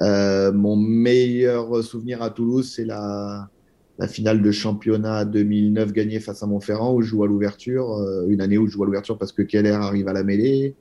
mon 0.00 0.76
meilleur 0.76 1.82
souvenir 1.84 2.22
à 2.22 2.30
Toulouse, 2.30 2.72
c'est 2.74 2.84
la, 2.84 3.50
la 3.98 4.08
finale 4.08 4.42
de 4.42 4.50
championnat 4.50 5.24
2009 5.24 5.92
gagnée 5.92 6.20
face 6.20 6.42
à 6.42 6.46
Montferrand 6.46 6.94
où 6.94 7.02
je 7.02 7.08
joue 7.08 7.24
à 7.24 7.26
l'ouverture, 7.26 7.94
euh, 7.94 8.26
une 8.28 8.40
année 8.40 8.58
où 8.58 8.66
je 8.66 8.72
joue 8.72 8.82
à 8.82 8.86
l'ouverture 8.86 9.18
parce 9.18 9.32
que 9.32 9.42
Keller 9.42 9.70
arrive 9.70 10.08
à 10.08 10.12
la 10.12 10.24
mêlée. 10.24 10.74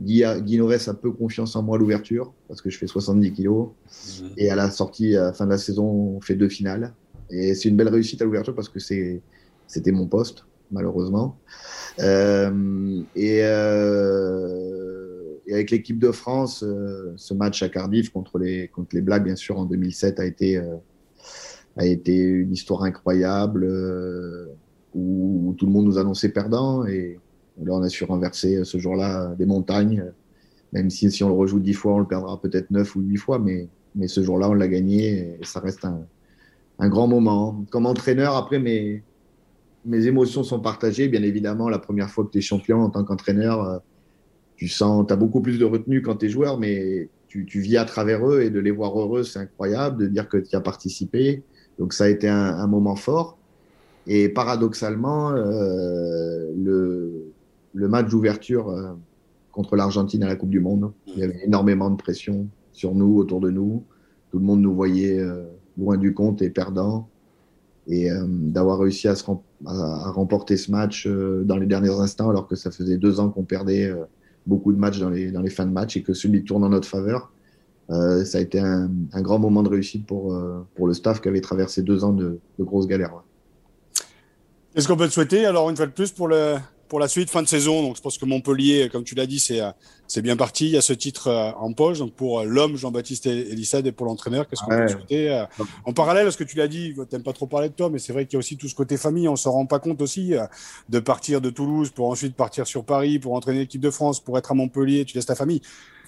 Guy, 0.00 0.24
Guy 0.42 0.60
a 0.60 0.94
peu 0.94 1.10
confiance 1.10 1.54
en 1.56 1.62
moi 1.62 1.76
à 1.76 1.78
l'ouverture 1.80 2.32
parce 2.48 2.62
que 2.62 2.70
je 2.70 2.78
fais 2.78 2.86
70 2.86 3.32
kilos. 3.32 3.68
Mhm. 4.22 4.30
Et 4.36 4.50
à 4.50 4.56
la 4.56 4.70
sortie, 4.70 5.16
à 5.16 5.24
la 5.26 5.32
fin 5.32 5.44
de 5.46 5.50
la 5.50 5.58
saison, 5.58 5.84
on 5.84 6.20
fait 6.20 6.34
deux 6.34 6.48
finales. 6.48 6.94
Et 7.30 7.54
c'est 7.54 7.68
une 7.68 7.76
belle 7.76 7.88
réussite 7.88 8.20
à 8.22 8.24
l'ouverture 8.24 8.54
parce 8.54 8.68
que 8.68 8.80
c'était 8.80 9.92
mon 9.92 10.06
poste, 10.06 10.44
malheureusement. 10.70 11.38
Euh, 12.00 13.02
et, 13.14 13.40
euh, 13.44 15.36
et, 15.46 15.54
avec 15.54 15.70
l'équipe 15.70 15.98
de 15.98 16.10
France, 16.10 16.64
euh, 16.64 17.12
ce 17.16 17.34
match 17.34 17.62
à 17.62 17.68
Cardiff 17.68 18.10
contre 18.10 18.38
les, 18.38 18.68
contre 18.68 18.94
les 18.94 19.02
Blacks, 19.02 19.22
bien 19.22 19.36
sûr, 19.36 19.58
en 19.58 19.64
2007, 19.64 20.18
a 20.18 20.24
été 20.24 20.60
a 21.76 21.86
été 21.86 22.16
une 22.16 22.52
histoire 22.52 22.82
incroyable 22.82 23.64
euh, 23.64 24.46
où, 24.94 25.54
tout 25.56 25.66
le 25.66 25.72
monde 25.72 25.86
nous 25.86 25.98
annonçait 25.98 26.30
perdant 26.30 26.86
et 26.86 27.19
là 27.64 27.74
on 27.74 27.82
a 27.82 27.88
su 27.88 28.04
renverser 28.04 28.64
ce 28.64 28.78
jour-là 28.78 29.34
des 29.38 29.46
montagnes. 29.46 30.04
Même 30.72 30.90
si 30.90 31.10
si 31.10 31.24
on 31.24 31.28
le 31.28 31.34
rejoue 31.34 31.60
dix 31.60 31.74
fois, 31.74 31.94
on 31.94 31.98
le 31.98 32.06
perdra 32.06 32.40
peut-être 32.40 32.70
neuf 32.70 32.94
ou 32.96 33.00
huit 33.00 33.16
fois, 33.16 33.38
mais 33.38 33.68
mais 33.94 34.08
ce 34.08 34.22
jour-là 34.22 34.48
on 34.48 34.54
l'a 34.54 34.68
gagné 34.68 35.38
et 35.40 35.44
ça 35.44 35.60
reste 35.60 35.84
un, 35.84 36.06
grand 36.88 37.08
moment. 37.08 37.64
Comme 37.70 37.86
entraîneur, 37.86 38.36
après 38.36 38.58
mes 38.58 39.02
mes 39.84 40.06
émotions 40.06 40.44
sont 40.44 40.60
partagées. 40.60 41.08
Bien 41.08 41.22
évidemment, 41.22 41.68
la 41.68 41.78
première 41.78 42.10
fois 42.10 42.24
que 42.24 42.30
tu 42.30 42.38
es 42.38 42.42
champion 42.42 42.82
en 42.82 42.90
tant 42.90 43.04
qu'entraîneur, 43.04 43.64
euh, 43.64 43.78
tu 44.56 44.68
sens, 44.68 45.06
tu 45.06 45.12
as 45.12 45.16
beaucoup 45.16 45.40
plus 45.40 45.58
de 45.58 45.64
retenue 45.64 46.02
quand 46.02 46.16
tu 46.16 46.26
es 46.26 46.28
joueur, 46.28 46.58
mais 46.58 47.08
tu, 47.28 47.60
vis 47.60 47.76
à 47.76 47.84
travers 47.84 48.28
eux 48.28 48.42
et 48.42 48.50
de 48.50 48.58
les 48.58 48.70
voir 48.70 48.98
heureux, 48.98 49.22
c'est 49.22 49.38
incroyable, 49.38 50.02
de 50.02 50.06
dire 50.08 50.28
que 50.28 50.36
tu 50.36 50.54
as 50.56 50.60
participé. 50.60 51.42
Donc 51.78 51.92
ça 51.92 52.04
a 52.04 52.08
été 52.08 52.28
un, 52.28 52.66
moment 52.66 52.96
fort. 52.96 53.38
Et 54.06 54.28
paradoxalement, 54.28 55.30
euh, 55.30 56.50
le, 56.56 57.29
le, 57.74 57.88
match 57.88 58.08
d'ouverture 58.08 58.68
euh, 58.68 58.92
contre 59.52 59.76
l'Argentine 59.76 60.22
à 60.22 60.26
la 60.26 60.36
Coupe 60.36 60.50
du 60.50 60.60
Monde, 60.60 60.92
il 61.06 61.18
y 61.18 61.22
avait 61.22 61.44
énormément 61.44 61.90
de 61.90 61.96
pression 61.96 62.48
sur 62.72 62.94
nous, 62.94 63.16
autour 63.16 63.40
de 63.40 63.50
nous. 63.50 63.84
Tout 64.30 64.38
le 64.38 64.44
monde 64.44 64.60
nous 64.60 64.74
voyait 64.74 65.18
euh, 65.18 65.44
loin 65.78 65.96
du 65.96 66.14
compte 66.14 66.42
et 66.42 66.50
perdant. 66.50 67.08
Et 67.86 68.10
euh, 68.10 68.24
d'avoir 68.26 68.78
réussi 68.78 69.08
à, 69.08 69.14
remporter 69.64 70.56
ce 70.56 70.70
match 70.70 71.06
dans 71.06 71.56
les 71.56 71.66
derniers 71.66 71.98
instants, 71.98 72.30
alors 72.30 72.46
que 72.46 72.56
ça 72.56 72.70
faisait 72.70 72.96
deux 72.98 73.20
ans 73.20 73.30
qu'on 73.30 73.42
perdait 73.42 73.92
beaucoup 74.46 74.72
de 74.72 74.78
matchs 74.78 75.00
dans 75.00 75.10
les, 75.10 75.50
fins 75.50 75.66
de 75.66 75.72
match 75.72 75.96
et 75.96 76.02
que 76.02 76.14
celui 76.14 76.44
tourne 76.44 76.64
en 76.64 76.68
notre 76.68 76.88
faveur, 76.88 77.32
ça 77.88 78.38
a 78.38 78.40
été 78.40 78.58
un, 78.58 78.88
grand 79.16 79.38
moment 79.38 79.62
de 79.62 79.68
réussite 79.68 80.06
pour, 80.06 80.32
le 80.32 80.94
staff 80.94 81.20
qui 81.20 81.28
avait 81.28 81.42
traversé 81.42 81.82
deux 81.82 82.04
ans 82.04 82.12
de, 82.12 82.38
de 82.58 82.64
grosses 82.64 82.86
galères. 82.86 83.14
Ouais. 83.14 83.22
Est-ce 84.76 84.86
qu'on 84.86 84.96
peut 84.96 85.08
te 85.08 85.12
souhaiter, 85.12 85.44
alors 85.46 85.68
une 85.68 85.76
fois 85.76 85.86
de 85.86 85.90
plus, 85.90 86.12
pour, 86.12 86.28
le, 86.28 86.56
pour 86.90 87.00
la 87.00 87.08
suite, 87.08 87.30
fin 87.30 87.40
de 87.40 87.48
saison 87.48 87.82
Donc 87.82 87.96
je 87.96 88.02
pense 88.02 88.18
que 88.18 88.26
Montpellier, 88.26 88.90
comme 88.92 89.04
tu 89.04 89.14
l'as 89.14 89.26
dit, 89.26 89.40
c'est 89.40 89.60
c'est 90.06 90.20
bien 90.20 90.36
parti. 90.36 90.66
Il 90.66 90.72
y 90.72 90.76
a 90.76 90.82
ce 90.82 90.92
titre 90.92 91.28
euh, 91.28 91.52
en 91.52 91.72
poche. 91.72 92.00
Donc 92.00 92.12
pour 92.12 92.42
l'homme, 92.42 92.76
Jean-Baptiste 92.76 93.26
Elissade, 93.26 93.86
et 93.86 93.92
pour 93.92 94.06
l'entraîneur, 94.06 94.46
qu'est-ce 94.46 94.62
qu'on 94.62 94.72
ouais. 94.72 94.80
peut 94.80 94.86
te 94.86 94.98
souhaiter 94.98 95.44
En 95.86 95.92
parallèle, 95.94 96.26
est-ce 96.26 96.36
que 96.36 96.44
tu 96.44 96.56
l'as 96.56 96.68
dit, 96.68 96.92
tu 96.94 97.00
n'aimes 97.12 97.22
pas 97.22 97.32
trop 97.32 97.46
parler 97.46 97.68
de 97.70 97.74
toi, 97.74 97.88
mais 97.88 97.98
c'est 97.98 98.12
vrai 98.12 98.26
qu'il 98.26 98.34
y 98.34 98.36
a 98.36 98.40
aussi 98.40 98.56
tout 98.56 98.68
ce 98.68 98.74
côté 98.74 98.96
famille. 98.96 99.28
On 99.28 99.32
ne 99.32 99.36
s'en 99.36 99.52
rend 99.52 99.66
pas 99.66 99.78
compte 99.78 100.02
aussi 100.02 100.34
de 100.88 100.98
partir 100.98 101.40
de 101.40 101.48
Toulouse 101.48 101.90
pour 101.90 102.08
ensuite 102.08 102.34
partir 102.34 102.66
sur 102.66 102.84
Paris, 102.84 103.18
pour 103.18 103.34
entraîner 103.34 103.60
l'équipe 103.60 103.80
de 103.80 103.90
France, 103.90 104.20
pour 104.20 104.36
être 104.36 104.50
à 104.50 104.54
Montpellier. 104.54 105.04
Tu 105.04 105.16
laisses 105.16 105.26
ta 105.26 105.36
famille. 105.36 105.62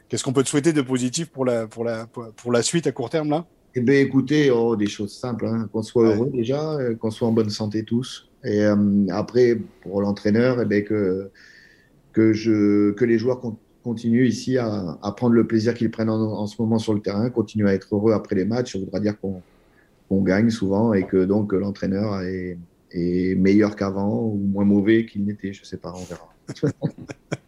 Qu'est-ce 0.08 0.24
qu'on 0.24 0.32
peut 0.34 0.42
te 0.42 0.48
souhaiter 0.48 0.74
de 0.74 0.82
positif 0.82 1.30
pour 1.30 1.44
la, 1.44 1.66
pour 1.66 1.84
la, 1.84 2.06
pour 2.06 2.52
la 2.52 2.62
suite 2.62 2.86
à 2.86 2.92
court 2.92 3.08
terme 3.08 3.30
là? 3.30 3.46
Eh 3.74 3.80
bien, 3.80 4.00
écoutez, 4.00 4.50
oh, 4.50 4.76
des 4.76 4.88
choses 4.88 5.16
simples. 5.16 5.46
Hein. 5.46 5.68
Qu'on 5.72 5.82
soit 5.82 6.02
ouais. 6.02 6.14
heureux 6.14 6.30
déjà, 6.30 6.72
euh, 6.74 6.94
qu'on 6.94 7.10
soit 7.10 7.28
en 7.28 7.32
bonne 7.32 7.48
santé 7.48 7.84
tous. 7.84 8.28
Et 8.44 8.64
euh, 8.64 9.06
après, 9.10 9.58
pour 9.82 10.00
l'entraîneur, 10.00 10.60
eh 10.60 10.64
bien, 10.64 10.82
que, 10.82 11.30
que, 12.12 12.32
je, 12.32 12.92
que 12.92 13.04
les 13.04 13.18
joueurs 13.18 13.40
continuent 13.84 14.26
ici 14.26 14.58
à, 14.58 14.98
à 15.02 15.12
prendre 15.12 15.34
le 15.34 15.46
plaisir 15.46 15.74
qu'ils 15.74 15.90
prennent 15.90 16.10
en, 16.10 16.20
en, 16.20 16.46
ce 16.46 16.60
moment 16.60 16.78
sur 16.78 16.94
le 16.94 17.00
terrain, 17.00 17.30
continuent 17.30 17.68
à 17.68 17.74
être 17.74 17.94
heureux 17.94 18.12
après 18.12 18.34
les 18.34 18.44
matchs. 18.44 18.72
Ça 18.72 18.78
voudra 18.78 19.00
dire 19.00 19.18
qu'on 19.20 19.42
qu 20.10 20.24
gagne 20.24 20.50
souvent 20.50 20.92
et 20.92 21.06
que 21.06 21.24
donc 21.24 21.52
l'entraîneur 21.52 22.20
est, 22.22 22.58
est 22.90 23.34
meilleur 23.36 23.76
qu'avant 23.76 24.24
ou 24.24 24.36
moins 24.36 24.64
mauvais 24.64 25.06
qu'il 25.06 25.24
n'était. 25.24 25.52
Je 25.52 25.60
ne 25.60 25.66
sais 25.66 25.78
pas, 25.78 25.92
on 25.94 26.04
verra. 26.04 26.28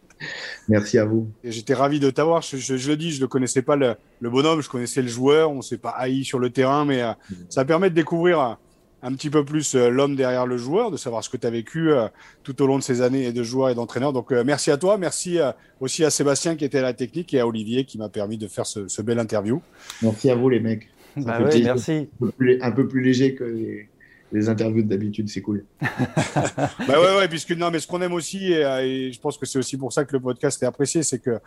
Merci 0.67 0.97
à 0.97 1.05
vous. 1.05 1.29
J'étais 1.43 1.73
ravi 1.73 1.99
de 1.99 2.09
t'avoir. 2.09 2.41
Je, 2.41 2.57
je, 2.57 2.77
je, 2.77 2.89
le 2.89 2.97
dis, 2.97 3.11
je 3.11 3.21
ne 3.21 3.27
connaissais 3.27 3.61
pas 3.61 3.75
le, 3.75 3.95
le, 4.19 4.29
bonhomme, 4.29 4.61
je 4.61 4.69
connaissais 4.69 5.01
le 5.01 5.07
joueur. 5.07 5.51
On 5.51 5.57
ne 5.57 5.61
s'est 5.61 5.77
pas 5.77 5.91
haï 5.91 6.23
sur 6.23 6.39
le 6.39 6.49
terrain, 6.49 6.85
mais 6.85 7.01
euh, 7.03 7.11
ça 7.49 7.65
permet 7.65 7.89
de 7.89 7.95
découvrir 7.95 8.57
un, 9.05 9.13
petit 9.13 9.29
peu 9.29 9.45
plus 9.45 9.75
euh, 9.75 9.89
l'homme 9.89 10.15
derrière 10.15 10.45
le 10.45 10.57
joueur, 10.57 10.91
de 10.91 10.97
savoir 10.97 11.23
ce 11.23 11.29
que 11.29 11.37
tu 11.37 11.47
as 11.47 11.49
vécu 11.49 11.91
euh, 11.91 12.07
tout 12.43 12.61
au 12.61 12.67
long 12.67 12.77
de 12.77 12.83
ces 12.83 13.01
années 13.01 13.31
de 13.31 13.43
joueur 13.43 13.69
et 13.69 13.75
d'entraîneur. 13.75 14.13
Donc 14.13 14.31
euh, 14.31 14.43
merci 14.45 14.71
à 14.71 14.77
toi, 14.77 14.97
merci 14.97 15.39
euh, 15.39 15.51
aussi 15.79 16.03
à 16.03 16.09
Sébastien 16.09 16.55
qui 16.55 16.65
était 16.65 16.79
à 16.79 16.83
la 16.83 16.93
technique 16.93 17.33
et 17.33 17.39
à 17.39 17.47
Olivier 17.47 17.85
qui 17.85 17.97
m'a 17.97 18.09
permis 18.09 18.37
de 18.37 18.47
faire 18.47 18.65
ce, 18.65 18.87
ce, 18.87 19.01
bel 19.01 19.19
interview. 19.19 19.61
Merci 20.01 20.29
à 20.29 20.35
vous 20.35 20.49
les 20.49 20.59
mecs. 20.59 20.89
Bah 21.17 21.41
ouais, 21.41 21.61
merci. 21.61 21.91
Un 21.91 22.25
peu, 22.25 22.31
plus, 22.31 22.61
un 22.61 22.71
peu 22.71 22.87
plus 22.87 23.01
léger 23.01 23.35
que 23.35 23.43
les 23.43 23.89
les 24.31 24.49
interviews 24.49 24.81
d'habitude, 24.81 25.29
c'est 25.29 25.41
cool. 25.41 25.63
bah 25.81 26.67
ouais, 26.89 27.17
ouais, 27.17 27.27
puisque 27.29 27.51
non, 27.51 27.71
mais 27.71 27.79
ce 27.79 27.87
qu'on 27.87 28.01
aime 28.01 28.11
aussi, 28.11 28.51
et, 28.51 28.61
et, 28.61 29.11
je 29.11 29.19
pense 29.19 29.37
que 29.37 29.45
c'est 29.45 29.59
aussi 29.59 29.77
pour 29.77 29.93
ça 29.93 30.03
que 30.03 30.11
le 30.11 30.19
podcast 30.19 30.61
est 30.61 30.65
apprécié, 30.65 31.03
c'est 31.03 31.19
que 31.19 31.39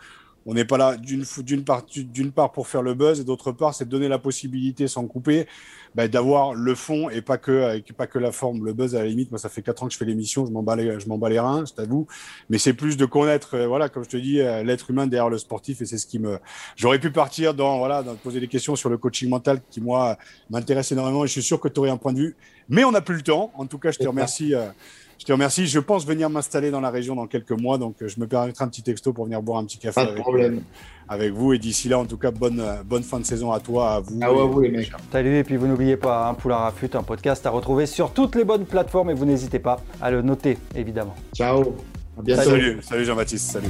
on 0.49 0.55
n'est 0.55 0.65
pas 0.65 0.77
là 0.77 0.97
d'une 0.97 1.63
part 1.63 1.85
part 2.33 2.51
pour 2.51 2.67
faire 2.67 2.81
le 2.81 2.95
buzz 2.95 3.19
et 3.19 3.23
d'autre 3.23 3.51
part 3.51 3.75
c'est 3.75 3.85
de 3.85 3.89
donner 3.89 4.07
la 4.07 4.17
possibilité 4.17 4.87
sans 4.87 5.05
couper 5.05 5.45
bah, 5.93 6.07
d'avoir 6.07 6.55
le 6.55 6.73
fond 6.73 7.07
et 7.11 7.21
pas 7.21 7.37
que 7.37 7.79
pas 7.93 8.07
que 8.07 8.17
la 8.17 8.31
forme. 8.31 8.65
Le 8.65 8.73
buzz 8.73 8.95
à 8.95 8.99
la 8.99 9.05
limite 9.05 9.29
moi 9.29 9.37
ça 9.37 9.47
fait 9.47 9.61
quatre 9.61 9.83
ans 9.83 9.87
que 9.87 9.93
je 9.93 9.97
fais 9.99 10.05
l'émission 10.05 10.47
je 10.47 10.51
m'en 10.51 10.63
bats 10.63 10.75
les 10.75 10.99
je 10.99 11.07
m'en 11.07 11.19
bats 11.19 11.29
les 11.29 11.39
reins 11.39 11.65
je 11.65 11.73
t'avoue. 11.73 12.07
Mais 12.49 12.57
c'est 12.57 12.73
plus 12.73 12.97
de 12.97 13.05
connaître 13.05 13.55
euh, 13.55 13.67
voilà 13.67 13.89
comme 13.89 14.03
je 14.03 14.09
te 14.09 14.17
dis 14.17 14.41
euh, 14.41 14.63
l'être 14.63 14.89
humain 14.89 15.05
derrière 15.05 15.29
le 15.29 15.37
sportif 15.37 15.83
et 15.83 15.85
c'est 15.85 15.99
ce 15.99 16.07
qui 16.07 16.17
me 16.17 16.39
j'aurais 16.75 16.99
pu 16.99 17.11
partir 17.11 17.53
dans 17.53 17.77
voilà 17.77 18.01
dans 18.01 18.15
poser 18.15 18.39
des 18.39 18.47
questions 18.47 18.75
sur 18.75 18.89
le 18.89 18.97
coaching 18.97 19.29
mental 19.29 19.61
qui 19.69 19.81
moi 19.81 20.17
m'intéresse 20.49 20.91
énormément 20.91 21.25
et 21.25 21.27
je 21.27 21.33
suis 21.33 21.43
sûr 21.43 21.59
que 21.59 21.67
tu 21.67 21.79
aurais 21.79 21.91
un 21.91 21.97
point 21.97 22.13
de 22.13 22.19
vue. 22.19 22.35
Mais 22.69 22.83
on 22.83 22.91
n'a 22.91 23.01
plus 23.01 23.15
le 23.15 23.23
temps. 23.23 23.51
En 23.55 23.67
tout 23.67 23.77
cas 23.77 23.91
je 23.91 23.99
te 23.99 24.07
remercie 24.07 24.55
euh, 24.55 24.67
je 25.19 25.25
te 25.25 25.31
remercie. 25.31 25.67
Je 25.67 25.79
pense 25.79 26.05
venir 26.05 26.29
m'installer 26.29 26.71
dans 26.71 26.79
la 26.79 26.89
région 26.89 27.15
dans 27.15 27.27
quelques 27.27 27.51
mois, 27.51 27.77
donc 27.77 27.95
je 27.99 28.19
me 28.19 28.25
permettrai 28.25 28.63
un 28.63 28.69
petit 28.69 28.81
texto 28.81 29.13
pour 29.13 29.25
venir 29.25 29.41
boire 29.41 29.59
un 29.59 29.65
petit 29.65 29.77
café 29.77 29.99
avec, 30.01 30.23
euh, 30.25 30.57
avec, 31.07 31.33
vous. 31.33 31.53
Et 31.53 31.59
d'ici 31.59 31.89
là, 31.89 31.99
en 31.99 32.05
tout 32.05 32.17
cas, 32.17 32.31
bonne, 32.31 32.63
bonne 32.85 33.03
fin 33.03 33.19
de 33.19 33.25
saison 33.25 33.51
à 33.51 33.59
toi, 33.59 33.95
à 33.95 33.99
vous. 33.99 34.17
Ah 34.21 34.33
ouais, 34.33 34.47
vous 34.47 34.61
les 34.61 34.69
mecs. 34.69 34.91
Salut, 35.11 35.37
et 35.37 35.43
puis 35.43 35.57
vous 35.57 35.67
n'oubliez 35.67 35.97
pas, 35.97 36.29
hein, 36.29 36.33
Poulain 36.33 36.57
Rafut, 36.57 36.95
un 36.95 37.03
podcast 37.03 37.45
à 37.45 37.49
retrouver 37.49 37.85
sur 37.85 38.11
toutes 38.11 38.35
les 38.35 38.45
bonnes 38.45 38.65
plateformes 38.65 39.09
et 39.09 39.13
vous 39.13 39.25
n'hésitez 39.25 39.59
pas 39.59 39.81
à 40.01 40.09
le 40.09 40.21
noter, 40.21 40.57
évidemment. 40.73 41.15
Ciao. 41.35 41.75
À 42.17 42.21
bientôt. 42.21 42.49
Salut, 42.49 42.79
salut 42.81 43.05
Jean-Baptiste. 43.05 43.51
Salut. 43.51 43.69